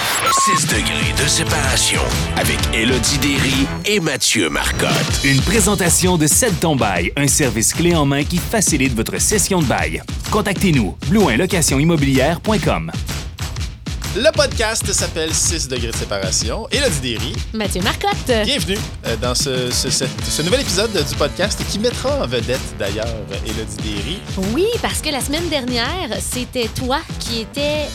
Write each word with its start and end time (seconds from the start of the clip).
6 0.56 0.66
degrés 0.66 1.22
de 1.22 1.28
séparation 1.28 2.00
avec 2.36 2.58
Elodie 2.74 3.18
Derry 3.18 3.66
et 3.84 4.00
Mathieu 4.00 4.48
Marcotte. 4.48 4.90
Une 5.24 5.40
présentation 5.40 6.16
de 6.16 6.26
Cède 6.26 6.58
ton 6.60 6.74
bail, 6.76 7.12
un 7.16 7.28
service 7.28 7.72
clé 7.72 7.94
en 7.94 8.04
main 8.04 8.24
qui 8.24 8.38
facilite 8.38 8.94
votre 8.94 9.20
session 9.20 9.60
de 9.60 9.66
bail. 9.66 10.02
Contactez-nous, 10.30 10.96
blouinlocationimmobilière.com. 11.08 12.92
Le 14.16 14.30
podcast 14.32 14.90
s'appelle 14.92 15.34
6 15.34 15.68
degrés 15.68 15.88
de 15.88 15.94
séparation. 15.96 16.66
Elodie 16.70 17.00
Derry, 17.02 17.32
Mathieu 17.52 17.82
Marcotte. 17.82 18.44
bienvenue 18.46 18.78
euh, 19.06 19.16
dans 19.16 19.34
ce, 19.34 19.70
ce- 19.70 19.90
cette- 19.90 20.24
ce 20.24 20.42
nouvel 20.42 20.60
épisode 20.62 20.90
du 20.92 21.14
podcast 21.16 21.60
qui 21.70 21.78
mettra 21.78 22.22
en 22.22 22.26
vedette 22.26 22.60
d'ailleurs 22.78 23.06
Elodie 23.44 23.76
Derry. 23.82 24.18
Oui, 24.54 24.64
parce 24.80 25.02
que 25.02 25.10
la 25.10 25.20
semaine 25.20 25.46
dernière, 25.50 26.08
c'était 26.20 26.68
toi 26.68 27.00
qui 27.20 27.40
étais 27.40 27.86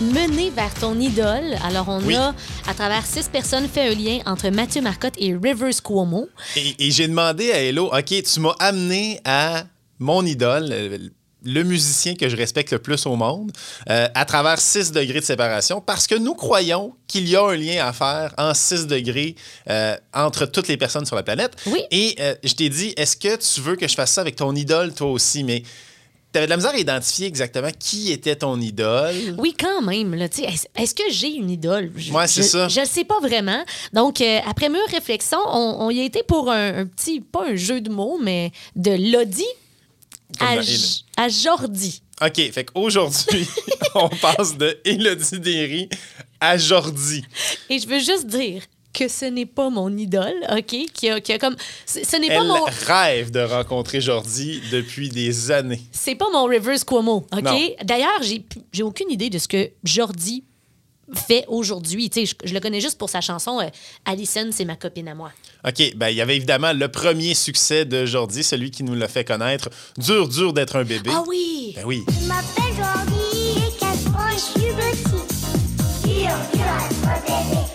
mené 0.00 0.50
vers 0.50 0.72
ton 0.74 0.98
idole. 0.98 1.56
Alors, 1.62 1.88
on 1.88 2.00
Oui. 2.00 2.14
a, 2.14 2.34
à 2.66 2.74
travers 2.74 3.04
six 3.04 3.28
personnes, 3.28 3.68
fait 3.68 3.88
un 3.88 3.94
lien 3.94 4.18
entre 4.24 4.48
Mathieu 4.48 4.80
Marcotte 4.80 5.14
et 5.18 5.34
Rivers 5.36 5.82
Cuomo. 5.82 6.28
Et, 6.56 6.86
et 6.86 6.90
j'ai 6.90 7.06
demandé 7.08 7.52
à 7.52 7.60
Hello, 7.62 7.90
OK, 7.92 8.22
tu 8.22 8.40
m'as 8.40 8.54
amené 8.60 9.20
à 9.26 9.64
mon 9.98 10.24
idole, 10.24 10.68
euh, 10.72 10.98
le 11.46 11.62
musicien 11.62 12.14
que 12.14 12.28
je 12.28 12.36
respecte 12.36 12.72
le 12.72 12.78
plus 12.78 13.06
au 13.06 13.16
monde, 13.16 13.52
euh, 13.88 14.08
à 14.14 14.24
travers 14.24 14.60
6 14.60 14.92
degrés 14.92 15.20
de 15.20 15.24
séparation, 15.24 15.80
parce 15.80 16.06
que 16.06 16.14
nous 16.16 16.34
croyons 16.34 16.92
qu'il 17.06 17.28
y 17.28 17.36
a 17.36 17.42
un 17.44 17.56
lien 17.56 17.86
à 17.86 17.92
faire 17.92 18.34
en 18.36 18.52
6 18.52 18.86
degrés 18.86 19.36
euh, 19.70 19.96
entre 20.12 20.46
toutes 20.46 20.68
les 20.68 20.76
personnes 20.76 21.06
sur 21.06 21.16
la 21.16 21.22
planète. 21.22 21.52
Oui. 21.66 21.80
Et 21.90 22.16
euh, 22.20 22.34
je 22.44 22.52
t'ai 22.54 22.68
dit, 22.68 22.92
est-ce 22.96 23.16
que 23.16 23.36
tu 23.36 23.60
veux 23.60 23.76
que 23.76 23.86
je 23.88 23.94
fasse 23.94 24.10
ça 24.12 24.20
avec 24.20 24.36
ton 24.36 24.54
idole, 24.54 24.92
toi 24.92 25.08
aussi? 25.10 25.44
Mais 25.44 25.62
tu 26.32 26.38
avais 26.38 26.46
de 26.46 26.50
la 26.50 26.56
misère 26.56 26.72
à 26.72 26.78
identifier 26.78 27.26
exactement 27.26 27.70
qui 27.78 28.12
était 28.12 28.36
ton 28.36 28.60
idole. 28.60 29.14
Oui, 29.38 29.54
quand 29.58 29.80
même. 29.82 30.12
Est-ce, 30.14 30.94
que 30.94 31.04
j'ai 31.10 31.28
une 31.34 31.50
idole? 31.50 31.92
Je- 31.96 32.12
Ouais, 32.12 32.26
c'est 32.26 32.42
ça. 32.42 32.68
Je 32.68 32.80
ne 32.80 32.84
sais 32.84 33.04
pas 33.04 33.20
vraiment. 33.20 33.64
Donc, 33.92 34.20
euh, 34.20 34.40
après 34.46 34.68
mûre 34.68 34.80
réflexion, 34.90 35.38
on, 35.46 35.76
on 35.86 35.90
y 35.90 36.00
a 36.00 36.04
été 36.04 36.22
pour 36.22 36.50
un, 36.50 36.80
un 36.80 36.86
petit, 36.86 37.20
pas 37.20 37.46
un 37.48 37.56
jeu 37.56 37.80
de 37.80 37.88
mots, 37.90 38.18
mais 38.20 38.50
de 38.74 38.90
Lodi 39.12 39.44
Comme 39.44 39.54
à, 40.40 40.56
à 41.16 41.28
Jordi. 41.28 42.02
OK, 42.22 42.50
fait 42.52 42.64
qu'aujourd'hui, 42.64 43.46
on 43.94 44.08
passe 44.08 44.56
de 44.56 44.78
Elodie 44.84 45.40
Derry 45.40 45.88
à 46.40 46.56
Jordi. 46.56 47.22
Et 47.68 47.78
je 47.78 47.86
veux 47.86 47.98
juste 48.00 48.26
dire 48.26 48.62
que 48.94 49.08
ce 49.08 49.26
n'est 49.26 49.46
pas 49.46 49.68
mon 49.68 49.94
idole, 49.94 50.34
OK? 50.50 50.74
Qui 50.94 51.10
a, 51.10 51.20
qui 51.20 51.32
a 51.32 51.38
comme. 51.38 51.56
Ce 51.84 52.16
n'est 52.18 52.28
pas 52.28 52.44
mon. 52.44 52.64
rêve 52.86 53.30
de 53.30 53.40
rencontrer 53.40 54.00
Jordi 54.00 54.62
depuis 54.72 55.10
des 55.10 55.50
années. 55.50 55.82
C'est 55.92 56.14
pas 56.14 56.30
mon 56.32 56.44
Rivers 56.44 56.84
Cuomo, 56.86 57.26
OK? 57.32 57.76
D'ailleurs, 57.84 58.22
j'ai 58.22 58.82
aucune 58.82 59.10
idée 59.10 59.28
de 59.28 59.38
ce 59.38 59.48
que 59.48 59.70
Jordi 59.84 60.44
fait 61.14 61.44
aujourd'hui. 61.48 62.10
Tu 62.10 62.26
sais, 62.26 62.34
je, 62.42 62.48
je 62.48 62.54
le 62.54 62.60
connais 62.60 62.80
juste 62.80 62.98
pour 62.98 63.10
sa 63.10 63.20
chanson 63.20 63.60
euh, 63.60 63.68
Alison, 64.04 64.48
c'est 64.50 64.64
ma 64.64 64.76
copine 64.76 65.08
à 65.08 65.14
moi. 65.14 65.30
OK, 65.66 65.94
ben 65.96 66.08
il 66.08 66.16
y 66.16 66.20
avait 66.20 66.36
évidemment 66.36 66.72
le 66.72 66.88
premier 66.88 67.34
succès 67.34 67.84
de 67.84 68.06
Jordi, 68.06 68.42
celui 68.42 68.70
qui 68.70 68.82
nous 68.84 68.94
l'a 68.94 69.08
fait 69.08 69.24
connaître. 69.24 69.68
Dur, 69.98 70.28
dur 70.28 70.52
d'être 70.52 70.76
un 70.76 70.84
bébé. 70.84 71.10
Ah 71.12 71.22
oui! 71.26 71.72
Ben 71.76 71.84
oui. 71.84 72.04
Je 72.08 72.26
m'appelle 72.26 72.74
Jordi 72.76 73.58
et 73.58 73.78
4 73.78 73.90
ans, 74.16 74.30
je 74.32 74.38
suis 74.38 74.72
petit. 74.72 76.08
Dur, 76.08 76.30
dur 76.54 76.62
à 76.62 76.86
être 76.86 77.24
bébé. 77.26 77.65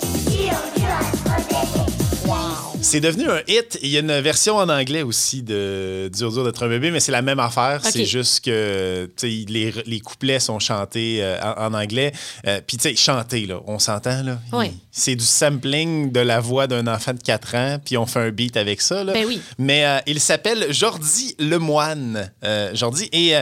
C'est 2.84 3.00
devenu 3.00 3.30
un 3.30 3.42
hit. 3.48 3.78
Il 3.84 3.90
y 3.90 3.98
a 3.98 4.00
une 4.02 4.20
version 4.20 4.58
en 4.58 4.68
anglais 4.68 5.04
aussi 5.04 5.44
de 5.44 6.10
Dur, 6.14 6.32
dur 6.32 6.44
d'être 6.44 6.64
un 6.64 6.68
bébé, 6.68 6.90
mais 6.92 7.00
c'est 7.00 7.12
la 7.12 7.22
même 7.22 7.40
affaire. 7.40 7.80
C'est 7.84 8.06
juste 8.06 8.44
que 8.44 9.10
les, 9.22 9.72
les 9.86 10.00
couplets 10.02 10.40
sont 10.40 10.60
chantés 10.60 11.20
euh, 11.22 11.38
en, 11.42 11.68
en 11.68 11.74
anglais. 11.80 12.12
Euh, 12.48 12.60
Puis, 12.66 12.78
tu 12.78 12.90
sais, 12.90 12.96
chanter, 12.96 13.46
là, 13.46 13.60
on 13.68 13.78
s'entend, 13.80 14.24
là. 14.24 14.40
Oui. 14.52 14.74
C'est 14.92 15.16
du 15.16 15.24
sampling 15.24 16.12
de 16.12 16.20
la 16.20 16.40
voix 16.42 16.68
d'un 16.68 16.86
enfant 16.88 17.14
de 17.14 17.20
4 17.22 17.56
ans, 17.56 17.78
puis 17.84 17.98
on 17.98 18.06
fait 18.06 18.20
un 18.20 18.32
beat 18.32 18.58
avec 18.58 18.82
ça, 18.82 19.04
là. 19.04 19.14
Ben 19.14 19.26
oui. 19.26 19.40
Mais 19.58 19.86
euh, 19.86 20.00
il 20.08 20.20
s'appelle 20.20 20.74
Jordi 20.74 21.36
Lemoine. 21.40 22.32
Jordi. 22.74 23.08
Et 23.14 23.36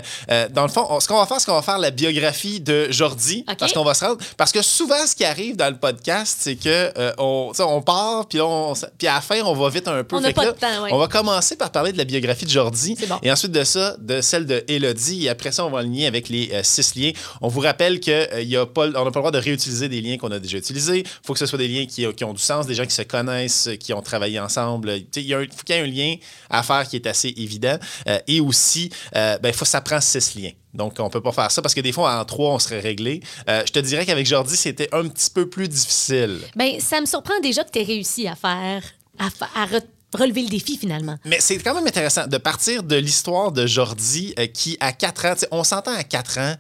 dans 0.51 0.63
le 0.63 0.69
fond, 0.69 0.85
on- 0.89 0.99
ce 0.99 1.07
qu'on 1.07 1.17
va 1.17 1.25
faire, 1.25 1.39
c'est 1.39 1.45
qu'on 1.47 1.55
va 1.55 1.61
faire 1.61 1.79
la 1.79 1.91
biographie 1.91 2.59
de 2.59 2.91
Jordi. 2.91 3.45
OK. 3.49 3.57
Parce 3.57 3.71
qu'on 3.73 3.83
va 3.85 3.93
se 3.93 4.03
rendre. 4.05 4.17
Parce 4.37 4.51
que 4.51 4.61
souvent, 4.61 5.07
ce 5.07 5.15
qui 5.15 5.23
arrive 5.25 5.55
dans 5.55 5.69
le 5.69 5.77
podcast, 5.77 6.37
c'est 6.41 6.55
que 6.57 6.91
on, 7.17 7.51
on 7.57 7.81
part, 7.81 8.27
puis 8.27 8.39
à 8.41 9.15
la 9.15 9.21
fin, 9.29 9.41
on 9.43 9.53
va 9.53 9.69
vite 9.69 9.87
un 9.87 10.03
peu. 10.03 10.15
On 10.15 10.21
n'a 10.21 10.33
pas 10.33 10.45
là, 10.45 10.51
de 10.51 10.57
temps, 10.59 10.83
ouais. 10.83 10.89
On 10.91 10.97
va 10.97 11.07
commencer 11.07 11.55
par 11.55 11.71
parler 11.71 11.91
de 11.91 11.97
la 11.97 12.03
biographie 12.03 12.45
de 12.45 12.49
Jordi. 12.49 12.95
Bon. 13.07 13.17
Et 13.23 13.31
ensuite 13.31 13.51
de 13.51 13.63
ça, 13.63 13.95
de 13.99 14.21
celle 14.21 14.45
de 14.45 14.63
Elodie. 14.67 15.25
Et 15.25 15.29
après 15.29 15.51
ça, 15.51 15.65
on 15.65 15.69
va 15.69 15.79
aligner 15.79 16.07
avec 16.07 16.29
les 16.29 16.49
euh, 16.51 16.61
six 16.63 16.95
liens. 16.95 17.11
On 17.41 17.47
vous 17.47 17.59
rappelle 17.59 17.99
qu'on 17.99 18.11
n'a 18.11 18.65
pas, 18.65 18.87
on 18.87 18.91
pas 18.91 19.03
le 19.03 19.11
droit 19.11 19.31
de 19.31 19.37
réutiliser 19.37 19.87
des 19.87 20.01
liens 20.01 20.17
qu'on 20.17 20.31
a 20.31 20.39
déjà 20.39 20.57
utilisés. 20.57 20.99
Il 21.05 21.25
faut 21.25 21.33
que 21.33 21.39
ce 21.39 21.45
soit 21.45 21.59
des 21.59 21.67
liens 21.67 21.85
qui, 21.85 22.05
qui 22.13 22.23
ont 22.23 22.33
du 22.33 22.41
sens, 22.41 22.65
des 22.65 22.75
gens 22.75 22.85
qui 22.85 22.95
se 22.95 23.03
connaissent, 23.03 23.69
qui 23.79 23.93
ont 23.93 24.01
travaillé 24.01 24.39
ensemble. 24.39 24.99
Il 25.15 25.21
y 25.21 25.33
a 25.33 25.37
un- 25.39 25.43
faut 25.43 25.63
qu'il 25.63 25.75
y 25.75 25.79
ait 25.79 25.81
un 25.83 25.87
lien 25.87 26.15
à 26.49 26.63
faire 26.63 26.87
qui 26.87 26.95
est 26.95 27.07
assez 27.07 27.33
évident. 27.37 27.77
Euh, 28.07 28.19
et 28.27 28.41
aussi, 28.41 28.89
euh, 29.15 29.37
ben, 29.37 29.53
faut, 29.53 29.65
ça 29.65 29.81
prend 29.81 30.01
six 30.01 30.35
liens. 30.35 30.51
Donc, 30.73 30.93
on 30.99 31.09
peut 31.09 31.21
pas 31.21 31.31
faire 31.31 31.49
ça 31.49 31.61
parce 31.63 31.73
que 31.73 31.81
des 31.81 31.91
fois, 31.91 32.19
en 32.19 32.25
trois, 32.25 32.53
on 32.53 32.59
serait 32.59 32.79
réglé. 32.79 33.21
Euh, 33.49 33.63
je 33.65 33.71
te 33.71 33.79
dirais 33.79 34.05
qu'avec 34.05 34.25
Jordi, 34.27 34.55
c'était 34.55 34.89
un 34.93 35.07
petit 35.07 35.29
peu 35.31 35.49
plus 35.49 35.67
difficile. 35.67 36.39
Ben, 36.55 36.79
ça 36.79 37.01
me 37.01 37.05
surprend 37.07 37.39
déjà 37.41 37.63
que 37.63 37.71
tu 37.71 37.79
aies 37.79 37.83
réussi 37.83 38.27
à 38.27 38.35
faire. 38.35 38.83
À, 39.19 39.67
relever 40.13 40.41
le 40.41 40.49
défi 40.49 40.77
finalement. 40.77 41.17
Mais 41.25 41.37
c'est 41.39 41.57
quand 41.59 41.75
même 41.75 41.85
intéressant 41.85 42.27
de 42.27 42.37
partir 42.37 42.83
de 42.83 42.95
l'histoire 42.95 43.51
de 43.51 43.67
Jordi 43.67 44.33
euh, 44.39 44.47
qui, 44.47 44.77
à 44.79 44.91
4 44.91 45.25
ans, 45.25 45.33
on 45.51 45.63
s'entend 45.63 45.93
à 45.93 46.03
4 46.03 46.39
ans, 46.39 46.55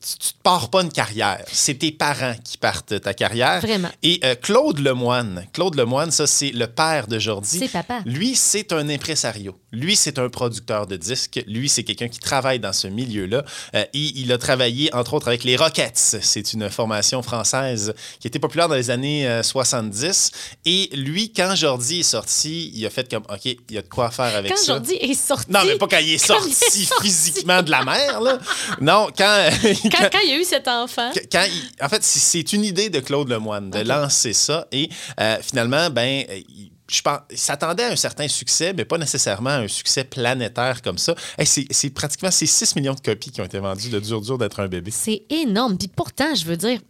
tu, 0.00 0.32
te 0.32 0.42
pars 0.42 0.70
pas 0.70 0.82
une 0.82 0.92
carrière. 0.92 1.44
C'est 1.52 1.74
tes 1.74 1.92
parents 1.92 2.34
qui 2.42 2.56
partent 2.56 3.00
ta 3.00 3.12
carrière. 3.12 3.60
Vraiment. 3.60 3.90
Et 4.02 4.20
euh, 4.24 4.34
Claude 4.34 4.78
Lemoine, 4.78 5.44
Claude 5.52 5.74
Lemoine, 5.74 6.10
ça, 6.10 6.26
c'est 6.26 6.52
le 6.52 6.66
père 6.66 7.06
de 7.06 7.18
Jordi. 7.18 7.58
C'est 7.58 7.68
papa. 7.68 8.00
Lui, 8.06 8.34
c'est 8.34 8.72
un 8.72 8.88
impresario. 8.88 9.58
Lui, 9.72 9.96
c'est 9.96 10.18
un 10.18 10.28
producteur 10.30 10.86
de 10.86 10.96
disques. 10.96 11.42
Lui, 11.46 11.68
c'est 11.68 11.84
quelqu'un 11.84 12.08
qui 12.08 12.18
travaille 12.18 12.58
dans 12.58 12.72
ce 12.72 12.86
milieu-là. 12.88 13.44
Euh, 13.74 13.84
et 13.92 14.12
il 14.16 14.32
a 14.32 14.38
travaillé, 14.38 14.92
entre 14.94 15.14
autres, 15.14 15.28
avec 15.28 15.44
les 15.44 15.56
Rockets. 15.56 15.92
C'est 16.22 16.52
une 16.54 16.70
formation 16.70 17.20
française 17.22 17.92
qui 18.18 18.26
était 18.28 18.38
populaire 18.38 18.68
dans 18.68 18.74
les 18.76 18.90
années 18.90 19.28
euh, 19.28 19.42
70. 19.42 20.30
Et 20.64 20.88
lui, 20.94 21.32
quand 21.34 21.54
Jordi 21.54 22.00
est 22.00 22.02
sorti, 22.02 22.72
il 22.74 22.86
a 22.86 22.90
fait 22.90 23.10
comme, 23.10 23.24
OK, 23.28 23.44
il 23.44 23.56
y 23.70 23.78
a 23.78 23.82
de 23.82 23.88
quoi 23.88 24.10
faire 24.10 24.34
avec 24.36 24.52
Quand 24.52 24.58
ça. 24.58 24.72
Jordi 24.74 24.94
est 24.94 25.14
sorti. 25.14 25.50
Non, 25.50 25.60
mais 25.66 25.76
pas 25.76 25.86
quand 25.86 25.98
il 25.98 26.14
est 26.14 26.18
Quand 26.26 26.34
sorti, 26.40 26.48
il 26.74 26.82
est 26.82 26.86
sorti. 26.86 27.02
physiquement 27.08 27.62
de 27.62 27.70
la 27.70 27.84
mer, 27.84 28.20
là. 28.20 28.38
Non, 28.80 29.08
quand... 29.16 29.48
Quand, 29.92 30.08
quand 30.12 30.18
il 30.24 30.30
y 30.30 30.32
a 30.32 30.38
eu 30.40 30.44
cet 30.44 30.66
enfant. 30.68 31.10
quand 31.30 31.44
il- 31.46 31.84
en 31.84 31.88
fait, 31.88 32.02
c'est- 32.02 32.52
une 32.52 32.64
idée 32.64 32.88
de 32.88 33.00
Claude 33.00 33.28
Lemoine 33.28 33.70
de 33.70 33.80
lancer 33.80 34.32
ça. 34.32 34.66
Et 34.72 34.88
euh, 35.20 35.36
finalement, 35.42 35.90
ben, 35.90 36.24
euh, 36.30 36.40
il- 36.48 36.70
je 36.90 37.02
pense, 37.02 37.18
il 37.30 37.38
s'attendait 37.38 37.84
à 37.84 37.88
un 37.88 37.96
certain 37.96 38.28
succès, 38.28 38.72
mais 38.72 38.84
pas 38.84 38.98
nécessairement 38.98 39.50
à 39.50 39.56
un 39.58 39.68
succès 39.68 40.04
planétaire 40.04 40.80
comme 40.82 40.98
ça. 40.98 41.14
Hey, 41.36 41.46
c'est 41.46 41.90
pratiquement 41.90 42.30
c'est 42.30 42.46
6 42.46 42.76
millions 42.76 42.94
de 42.94 43.00
copies 43.00 43.30
qui 43.30 43.40
ont 43.40 43.44
été 43.44 43.58
vendues 43.58 43.90
de 43.90 44.00
Dur 44.00 44.20
Dur 44.20 44.38
d'être 44.38 44.60
un 44.60 44.68
bébé. 44.68 44.90
C'est 44.90 45.22
énorme. 45.30 45.76
Puis 45.76 45.88
pourtant, 45.88 46.34
je 46.34 46.44
veux 46.44 46.56
dire, 46.56 46.80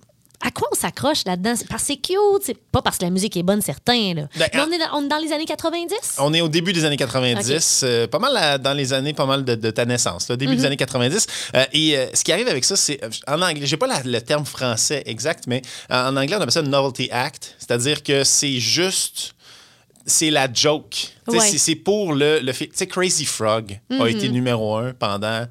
à 0.40 0.52
quoi 0.52 0.68
on 0.70 0.76
s'accroche 0.76 1.24
là-dedans? 1.26 1.54
Parce 1.68 1.82
que 1.82 1.86
c'est 1.88 1.96
cute, 1.96 2.16
c'est 2.44 2.56
pas 2.56 2.80
parce 2.80 2.98
que 2.98 3.04
la 3.04 3.10
musique 3.10 3.36
est 3.36 3.42
bonne, 3.42 3.60
certain. 3.60 4.14
Là. 4.14 4.28
Ben, 4.36 4.48
Mais 4.54 4.60
on 4.60 4.70
est, 4.70 4.78
dans, 4.78 4.98
on 4.98 5.04
est 5.04 5.08
dans 5.08 5.18
les 5.18 5.32
années 5.32 5.44
90? 5.46 5.88
On 6.18 6.32
est 6.32 6.40
au 6.40 6.48
début 6.48 6.72
des 6.72 6.84
années 6.84 6.96
90, 6.96 7.80
euh, 7.82 8.06
pas 8.06 8.20
mal 8.20 8.36
à- 8.36 8.56
dans 8.56 8.72
les 8.72 8.92
années, 8.92 9.14
pas 9.14 9.26
mal 9.26 9.44
de, 9.44 9.56
de 9.56 9.70
ta 9.72 9.84
naissance, 9.84 10.28
là, 10.28 10.36
début 10.36 10.52
Mhm. 10.52 10.58
des 10.58 10.64
années 10.66 10.76
90. 10.76 11.26
Euh, 11.56 11.64
et 11.72 11.98
euh, 11.98 12.06
ce 12.14 12.22
qui 12.22 12.30
arrive 12.32 12.46
avec 12.46 12.64
ça, 12.64 12.76
c'est 12.76 13.00
en 13.26 13.42
anglais, 13.42 13.66
j'ai 13.66 13.76
pas 13.76 13.88
la- 13.88 14.02
le 14.04 14.20
terme 14.20 14.46
français 14.46 15.02
exact, 15.06 15.48
mais 15.48 15.60
en 15.90 16.16
anglais, 16.16 16.36
on 16.36 16.40
appelle 16.40 16.52
ça 16.52 16.62
novelty 16.62 17.08
act, 17.10 17.56
c'est-à-dire 17.58 18.04
que 18.04 18.22
c'est 18.22 18.60
juste. 18.60 19.34
C'est 20.08 20.30
la 20.30 20.52
joke. 20.52 21.12
Ouais. 21.28 21.38
c'est- 21.40 21.76
pour 21.76 22.12
le, 22.14 22.40
le 22.40 22.52
fait. 22.52 22.66
Tu 22.66 22.72
sais, 22.76 22.86
Crazy 22.86 23.24
Frog 23.26 23.78
a 23.90 24.08
été 24.08 24.28
numéro 24.28 24.76
un 24.76 24.92
pendant 24.94 25.46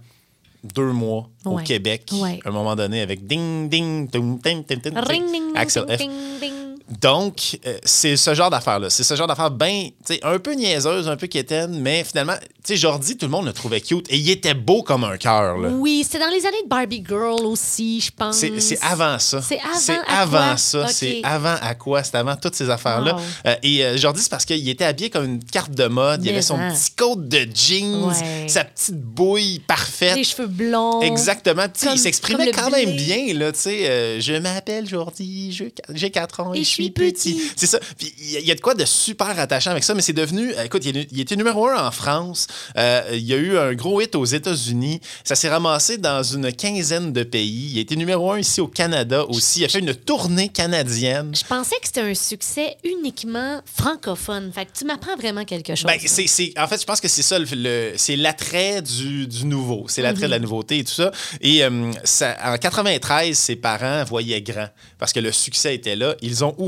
deux 0.63 0.92
mois 0.92 1.30
au. 1.45 1.57
Québec, 1.59 2.09
Ouais. 2.12 2.39
à 2.44 2.50
un 2.50 2.51
moment 2.51 2.75
donné, 2.75 3.01
avec 3.01 3.25
ding, 3.25 3.69
ding, 3.69 4.09
ding, 4.09 4.39
ding, 4.42 4.65
ding, 4.65 4.81
ding, 4.81 4.94
Ring, 4.98 5.24
ding, 5.31 5.31
ding, 5.31 5.56
Axel 5.56 5.86
ding, 5.86 5.95
F. 5.95 6.00
ding, 6.00 6.12
ding. 6.42 6.54
Donc, 7.01 7.60
euh, 7.66 7.78
c'est 7.84 8.16
ce 8.16 8.34
genre 8.34 8.50
d'affaire-là. 8.50 8.89
C'est 8.89 9.04
ce 9.04 9.13
genre 9.16 9.28
d'affaire 9.28 9.51
bien, 9.51 9.89
tu 10.06 10.13
sais, 10.13 10.19
un 10.24 10.39
peu 10.39 10.54
niaiseuse, 10.54 11.07
un 11.10 11.18
peu 11.18 11.28
quétaine, 11.28 11.80
mais 11.81 12.04
finalement, 12.06 12.36
tu 12.39 12.48
sais, 12.63 12.78
Jordi, 12.78 13.18
tout 13.18 13.25
le 13.25 13.31
monde 13.31 13.45
le 13.45 13.51
trouvait 13.54 13.81
cute 13.81 14.06
et 14.10 14.18
il 14.18 14.30
était 14.30 14.54
beau 14.54 14.84
comme 14.84 15.04
un 15.04 15.18
cœur, 15.18 15.57
là. 15.57 15.69
Oui, 15.69 16.04
c'était 16.06 16.19
dans 16.19 16.30
les 16.31 16.45
années 16.45 16.63
de 16.63 16.69
Barbie 16.69 17.04
Girl 17.06 17.45
aussi, 17.45 18.00
je 18.00 18.12
pense. 18.16 18.38
C'est 18.38 18.80
avant 18.81 19.19
ça. 19.19 19.42
C'est 19.42 19.60
avant 19.60 19.78
C'est 19.80 20.00
avant 20.07 20.38
quoi? 20.48 20.57
ça. 20.57 20.88
C'est 20.88 21.22
avant 21.24 21.56
à 21.62 21.75
quoi? 21.75 22.04
C'est 22.04 22.16
avant 22.16 22.36
toutes 22.38 22.56
ces 22.56 22.69
affaires-là. 22.69 23.16
Wow. 23.16 23.22
Euh, 23.48 23.56
et 23.63 23.83
euh, 23.83 23.98
Jordi, 23.98 24.22
c'est 24.22 24.30
parce 24.30 24.45
qu'il 24.45 24.68
était 24.69 24.86
habillé 24.86 25.10
comme 25.10 25.25
une 25.25 25.44
carte 25.44 25.72
de 25.72 25.88
mode. 25.88 26.24
Il 26.24 26.30
avait 26.30 26.42
son 26.42 26.57
hein. 26.57 26.74
petit 26.74 26.92
coat 26.92 27.16
de 27.18 27.48
jeans, 27.54 28.06
Ouais. 28.07 28.48
sa 28.48 28.63
petite 28.63 28.95
bouille 29.01 29.60
parfaite. 29.60 30.16
Les 30.16 30.24
cheveux 30.24 30.48
blonds. 30.48 31.01
Exactement. 31.01 31.66
Comme- 31.83 31.94
il 31.94 32.00
s'exprimait 32.00 32.51
quand 32.51 32.69
même 32.69 32.92
bien. 32.95 33.33
Là, 33.33 33.51
tu 33.51 33.60
sais, 33.60 33.90
euh, 33.90 34.22
je 34.22 34.33
m'appelle 34.33 34.88
Jordi, 34.88 35.57
j'ai 35.94 36.10
4 36.12 36.40
ans 36.40 36.54
et, 36.54 36.60
Et 36.60 36.63
je 36.63 36.77
suis 36.84 36.92
petit. 36.92 37.42
C'est 37.56 37.68
ça. 37.68 37.80
Puis 37.98 38.14
il 38.20 38.32
y 38.32 38.38
a- 38.38 38.40
il 38.40 38.46
y 38.48 38.52
a 38.52 38.56
de 38.56 38.62
quoi 38.62 38.74
de 38.74 38.86
super 38.86 39.38
attachant 39.40 39.72
avec 39.72 39.84
ça, 39.84 39.94
mais 39.94 40.02
c'est 40.02 40.14
devenu. 40.14 40.54
euh, 40.54 40.64
Écoute, 40.64 40.84
il, 40.86 41.20
était 41.20 41.36
numéro 41.36 41.68
un 41.68 41.88
en 41.88 41.92
France. 41.92 42.48
Euh, 42.78 43.02
il 43.14 43.24
y 43.26 43.34
a 43.34 43.38
eu 43.38 43.58
un 43.58 43.74
gros 43.74 44.00
hit 44.02 44.16
aux 44.16 44.26
États-Unis. 44.26 45.00
Ça 45.24 45.36
s'est 45.36 45.50
ramassé 45.50 45.98
dans 45.98 46.24
une 46.24 46.52
quinzaine 46.54 47.12
de 47.14 47.24
pays. 47.24 47.72
Il 47.74 47.78
a 47.78 47.82
été 47.82 47.96
numéro 47.96 48.32
un 48.32 48.40
ici 48.40 48.62
au 48.62 48.68
Canada 48.68 49.26
aussi. 49.28 49.62
Il 49.62 49.66
a 49.66 49.70
fait 49.70 49.80
une 49.80 49.94
tournée 49.96 50.50
canadienne. 50.50 51.34
Je 51.36 51.44
pensais 51.46 51.76
que 51.82 51.86
c'était 51.88 52.02
un 52.02 52.14
succès 52.16 52.76
uniquement 52.84 53.62
francophone. 53.66 54.52
Fait 54.54 54.66
que 54.66 54.72
tu 54.78 54.86
m'apprends 54.86 55.16
vraiment 55.16 55.46
quelque 55.46 55.76
chose. 55.76 55.86
Ben, 55.86 55.98
en 55.98 56.68
fait, 56.68 56.82
je 56.82 56.86
pense 56.86 57.02
que 57.02 57.08
c'est 57.08 57.22
ça, 57.22 57.40
le, 57.40 57.46
le- 57.52 57.94
c'est 57.98 58.16
l'attrait 58.16 58.82
du, 58.82 59.28
du 59.28 59.46
nouveau. 59.46 59.86
C'est 59.88 60.02
l'attrait 60.02 60.26
de 60.28 60.32
la 60.32 60.40
nouveauté 60.40 60.80
et 60.80 60.84
tout 60.84 60.92
ça. 60.94 61.12
Et 61.42 61.64
euh, 61.64 61.92
ça- 62.04 62.36
en 62.44 62.58
93, 62.58 63.38
ses 63.38 63.56
parents 63.56 64.04
voyaient 64.04 64.42
grand 64.42 64.68
parce 65.00 65.14
que 65.14 65.20
le 65.20 65.32
succès 65.32 65.76
était 65.76 65.96
là. 65.96 66.16
Ils 66.22 66.44
ont 66.44 66.54
ouvert 66.58 66.67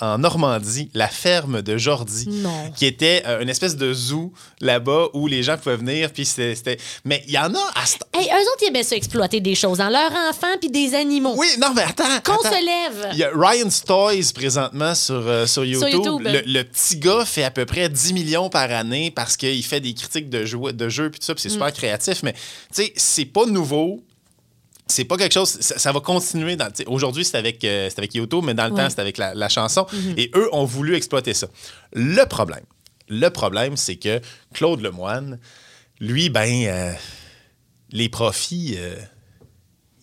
en 0.00 0.18
Normandie 0.18 0.90
la 0.94 1.08
ferme 1.08 1.62
de 1.62 1.76
Jordi, 1.76 2.28
Non. 2.28 2.70
qui 2.76 2.86
était 2.86 3.22
euh, 3.26 3.40
une 3.42 3.48
espèce 3.48 3.76
de 3.76 3.92
zoo 3.92 4.32
là-bas 4.60 5.06
où 5.14 5.26
les 5.26 5.42
gens 5.42 5.56
pouvaient 5.56 5.76
venir. 5.76 6.10
Puis 6.12 6.24
c'était, 6.24 6.78
Mais 7.04 7.22
il 7.26 7.32
y 7.32 7.38
en 7.38 7.54
a 7.54 7.70
à 7.74 7.86
ce 7.86 7.96
Hey, 8.14 8.26
eux 8.28 8.42
autres, 8.52 8.62
ils 8.62 8.68
aimaient 8.68 8.82
ça 8.82 8.94
exploiter 8.96 9.40
des 9.40 9.54
choses 9.54 9.78
dans 9.78 9.88
leurs 9.88 10.12
enfants 10.28 10.56
puis 10.60 10.70
des 10.70 10.94
animaux. 10.94 11.34
Oui, 11.36 11.48
non, 11.60 11.68
mais 11.74 11.82
attends. 11.82 12.04
Qu'on 12.24 12.38
se 12.42 12.64
lève. 12.64 13.08
Il 13.12 13.18
y 13.18 13.24
a 13.24 13.30
Ryan's 13.34 13.84
Toys 13.84 14.32
présentement 14.34 14.94
sur, 14.94 15.14
euh, 15.26 15.46
sur 15.46 15.64
YouTube. 15.64 15.88
YouTube. 15.92 16.20
Le, 16.24 16.42
le 16.46 16.62
petit 16.64 16.96
gars 16.98 17.24
fait 17.24 17.44
à 17.44 17.50
peu 17.50 17.64
près 17.66 17.88
10 17.88 18.12
millions 18.12 18.48
par 18.50 18.70
année 18.70 19.10
parce 19.10 19.36
qu'il 19.36 19.64
fait 19.64 19.80
des 19.80 19.94
critiques 19.94 20.28
de, 20.30 20.44
jou- 20.44 20.72
de 20.72 20.88
jeux 20.88 21.10
puis 21.10 21.20
tout 21.20 21.26
ça, 21.26 21.34
puis 21.34 21.42
c'est 21.42 21.48
Mm. 21.48 21.52
super 21.52 21.72
créatif. 21.72 22.22
Mais 22.22 22.32
tu 22.32 22.38
sais, 22.72 22.92
c'est 22.96 23.24
pas 23.24 23.46
nouveau. 23.46 24.02
C'est 24.92 25.04
pas 25.04 25.16
quelque 25.16 25.32
chose. 25.32 25.48
Ça, 25.60 25.78
ça 25.78 25.90
va 25.92 26.00
continuer. 26.00 26.56
dans- 26.56 26.68
Aujourd'hui, 26.86 27.24
c'est 27.24 27.36
avec, 27.38 27.64
euh, 27.64 27.88
c'est 27.90 27.98
avec 27.98 28.14
YouTube, 28.14 28.42
mais 28.44 28.54
dans 28.54 28.66
le 28.66 28.72
Ouais. 28.72 28.82
temps, 28.82 28.90
c'est 28.90 29.00
avec 29.00 29.16
la, 29.18 29.34
la 29.34 29.48
chanson. 29.48 29.86
Mm-hmm. 29.92 30.14
Et 30.18 30.30
eux 30.34 30.48
ont 30.52 30.64
voulu 30.64 30.94
exploiter 30.94 31.34
ça. 31.34 31.46
Le 31.94 32.24
problème, 32.26 32.64
le 33.08 33.28
problème, 33.30 33.76
c'est 33.76 33.96
que 33.96 34.20
Claude 34.54 34.80
Lemoine, 34.80 35.38
lui, 36.00 36.28
ben, 36.30 36.64
euh, 36.66 36.92
les 37.90 38.08
profits, 38.08 38.74
euh, 38.76 38.96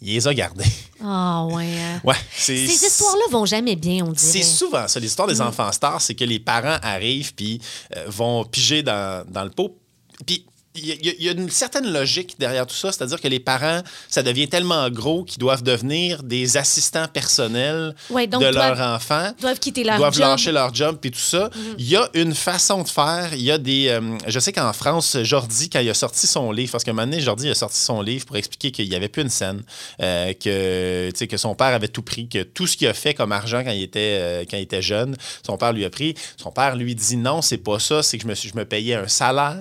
il 0.02 0.14
les 0.14 0.28
a 0.28 0.34
gardés. 0.34 0.64
Ah, 1.04 1.46
ouais. 1.52 1.66
hein. 1.78 2.02
Ouais, 2.04 2.16
c'est. 2.36 2.66
Ces 2.68 2.86
histoires-là 2.88 3.26
vont 3.32 3.46
jamais 3.46 3.76
bien, 3.76 4.06
on 4.06 4.12
dirait. 4.12 4.32
C'est 4.32 4.44
souvent 4.44 4.88
ça. 4.88 5.00
L'histoire 5.00 5.28
Mm. 5.28 5.32
des 5.32 5.42
enfants 5.42 5.72
stars, 5.72 6.02
c'est 6.02 6.16
que 6.16 6.24
les 6.24 6.40
parents 6.40 6.78
arrivent 6.82 7.34
puis 7.36 7.62
euh, 7.96 8.06
vont 8.08 8.44
piger 8.46 8.82
dans, 8.84 9.26
dans 9.30 9.44
le 9.44 9.50
pot. 9.50 9.78
Puis 10.26 10.46
il 10.76 10.86
y, 10.86 10.92
a- 10.92 11.14
il 11.18 11.24
y 11.26 11.30
a 11.30 11.32
une 11.32 11.50
certaine 11.50 11.92
logique 11.92 12.36
derrière 12.40 12.66
tout 12.68 12.76
ça, 12.76 12.92
c'est-à-dire 12.92 13.20
que 13.20 13.28
les 13.28 13.40
parents, 13.40 13.82
ça 14.08 14.22
devient 14.24 14.48
tellement 14.48 14.90
gros 14.90 15.24
qu'ils 15.24 15.40
doivent 15.40 15.64
devenir 15.64 16.22
des 16.24 16.58
assistants 16.58 17.08
personnels 17.08 17.96
Ouais, 18.10 18.28
de 18.28 18.32
doivent- 18.38 18.54
leur 18.54 18.80
enfant. 18.96 19.32
Doivent 19.42 19.60
quitter 19.60 19.84
leur 19.84 19.98
doivent 19.98 20.14
job. 20.14 20.22
Lâcher 20.22 20.52
leur 20.52 20.74
job 20.74 20.98
puis 21.02 21.12
tout 21.12 21.20
ça. 21.20 21.50
Il 21.78 21.88
y 21.90 21.96
a 21.96 22.08
une 22.14 22.34
façon 22.36 22.84
de 22.84 22.88
faire. 22.88 23.30
Il 23.34 23.42
y 23.42 23.52
a 23.52 23.58
des. 23.58 23.88
euh, 23.90 24.18
je 24.28 24.40
sais 24.40 24.52
qu'en 24.54 24.72
France, 24.74 25.18
Jordi, 25.24 25.70
quand 25.70 25.80
il 25.80 25.90
a 25.90 25.94
sorti 25.94 26.28
son 26.28 26.52
livre, 26.52 26.72
parce 26.72 26.84
qu'à 26.84 26.92
un 26.92 26.94
moment 26.94 27.08
donné, 27.08 27.22
Jordi 27.22 27.50
a 27.50 27.56
sorti 27.56 27.80
son 27.80 28.02
livre 28.02 28.26
pour 28.26 28.38
expliquer 28.38 28.72
qu'il 28.72 28.88
n'y 28.90 28.96
avait 28.96 29.10
plus 29.10 29.24
une 29.24 29.30
scène, 29.30 29.64
euh, 30.02 30.34
que, 30.34 31.26
que 31.26 31.38
son 31.38 31.56
père 31.56 31.68
avait 31.74 31.88
tout 31.88 32.04
pris, 32.04 32.28
que 32.30 32.44
tout 32.44 32.68
ce 32.68 32.78
qu'il 32.78 32.88
a 32.88 32.94
fait 32.94 33.14
comme 33.14 33.32
argent 33.32 33.64
quand 33.64 33.72
il 33.72 33.84
était, 33.84 34.18
euh, 34.20 34.44
quand 34.50 34.58
il 34.58 34.62
était 34.64 34.82
jeune, 34.82 35.16
son 35.46 35.58
père 35.58 35.74
lui 35.74 35.84
a 35.86 35.90
pris. 35.90 36.14
Son 36.38 36.52
père 36.52 36.76
lui 36.76 36.96
dit 36.96 37.18
non, 37.18 37.42
c'est 37.42 37.58
pas 37.58 37.80
ça, 37.80 38.04
c'est 38.04 38.18
que 38.18 38.24
je 38.24 38.28
me, 38.28 38.36
suis, 38.36 38.50
je 38.50 38.56
me 38.56 38.66
payais 38.66 38.96
un 38.96 39.08
salaire 39.08 39.58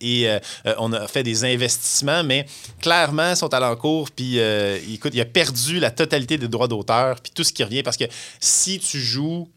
et 0.00 0.28
on 0.78 0.92
a 0.92 1.06
fait 1.08 1.22
des 1.22 1.44
investissements, 1.44 2.22
mais 2.24 2.46
clairement, 2.80 3.30
ils 3.30 3.36
sont 3.36 3.52
allés 3.54 3.66
en 3.66 3.76
cours, 3.76 4.10
puis 4.10 4.38
euh, 4.38 4.78
écoute, 4.92 5.12
il 5.14 5.20
a 5.20 5.24
perdu 5.24 5.80
la 5.80 5.90
totalité 5.90 6.38
des 6.38 6.48
droits 6.48 6.68
d'auteur, 6.68 7.20
puis 7.20 7.32
tout 7.34 7.44
ce 7.44 7.52
qui 7.52 7.62
revient, 7.64 7.82
parce 7.82 7.96
que 7.96 8.04
si 8.40 8.78
tu 8.78 9.00
joues 9.00 9.48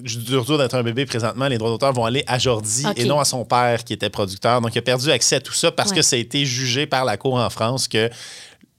du 0.00 0.36
retour 0.38 0.56
d'être 0.56 0.74
un 0.74 0.82
bébé 0.82 1.04
présentement, 1.04 1.48
les 1.48 1.58
droits 1.58 1.68
d'auteur 1.70 1.92
vont 1.92 2.06
aller 2.06 2.24
à 2.26 2.38
Jordi 2.38 2.84
et 2.96 3.04
non 3.04 3.20
à 3.20 3.26
son 3.26 3.44
père 3.44 3.84
qui 3.84 3.92
était 3.92 4.08
producteur. 4.08 4.62
Donc, 4.62 4.74
il 4.74 4.78
a 4.78 4.82
perdu 4.82 5.10
accès 5.10 5.36
à 5.36 5.40
tout 5.40 5.52
ça 5.52 5.70
parce 5.70 5.90
Ouais. 5.90 5.96
que 5.96 6.02
ça 6.02 6.16
a 6.16 6.18
été 6.18 6.46
jugé 6.46 6.86
par 6.86 7.04
la 7.04 7.18
Cour 7.18 7.34
en 7.34 7.50
France 7.50 7.88
que 7.88 8.08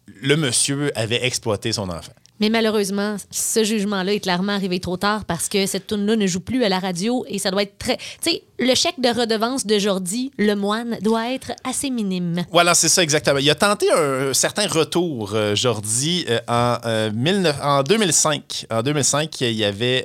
le 0.08 0.36
monsieur 0.36 0.92
avait 0.96 1.24
exploité 1.24 1.72
son 1.72 1.90
enfant. 1.90 2.12
Mais 2.44 2.50
malheureusement, 2.50 3.16
ce 3.32 3.64
jugement-là 3.64 4.12
est 4.12 4.20
clairement 4.20 4.52
arrivé 4.52 4.82
trop 4.82 4.98
tard 4.98 5.24
parce 5.24 5.48
que 5.48 5.66
cette 5.66 5.88
tune-là 5.88 6.18
ne 6.18 6.28
joue 6.28 6.42
plus 6.42 6.66
à 6.66 6.68
la 6.68 6.78
radio 6.78 7.24
et 7.30 7.40
ça 7.40 7.52
doit 7.52 7.64
être 7.64 7.78
très. 7.78 7.96
Tu 7.96 8.32
sais, 8.32 8.44
le 8.60 8.76
chèque 8.76 9.00
de 9.00 9.08
redevance 9.08 9.66
de 9.66 9.80
Jordi, 9.80 10.30
le 10.38 10.54
moine, 10.54 10.98
doit 11.00 11.32
être 11.32 11.54
assez 11.64 11.90
minime. 11.90 12.44
Voilà, 12.52 12.74
c'est 12.74 12.90
ça 12.90 13.02
exactement. 13.02 13.40
Il 13.40 13.50
a 13.50 13.56
tenté 13.56 13.90
un 13.94 14.34
certain 14.34 14.68
retour, 14.68 15.32
euh, 15.34 15.56
Jordi, 15.56 16.26
euh, 16.28 16.40
en, 16.50 16.80
euh, 16.86 17.12
19 17.12 17.56
en 17.64 17.82
2005. 17.82 18.66
En 18.70 18.82
2005, 18.84 19.40
il 19.40 19.54
y 19.54 19.64
avait 19.64 20.04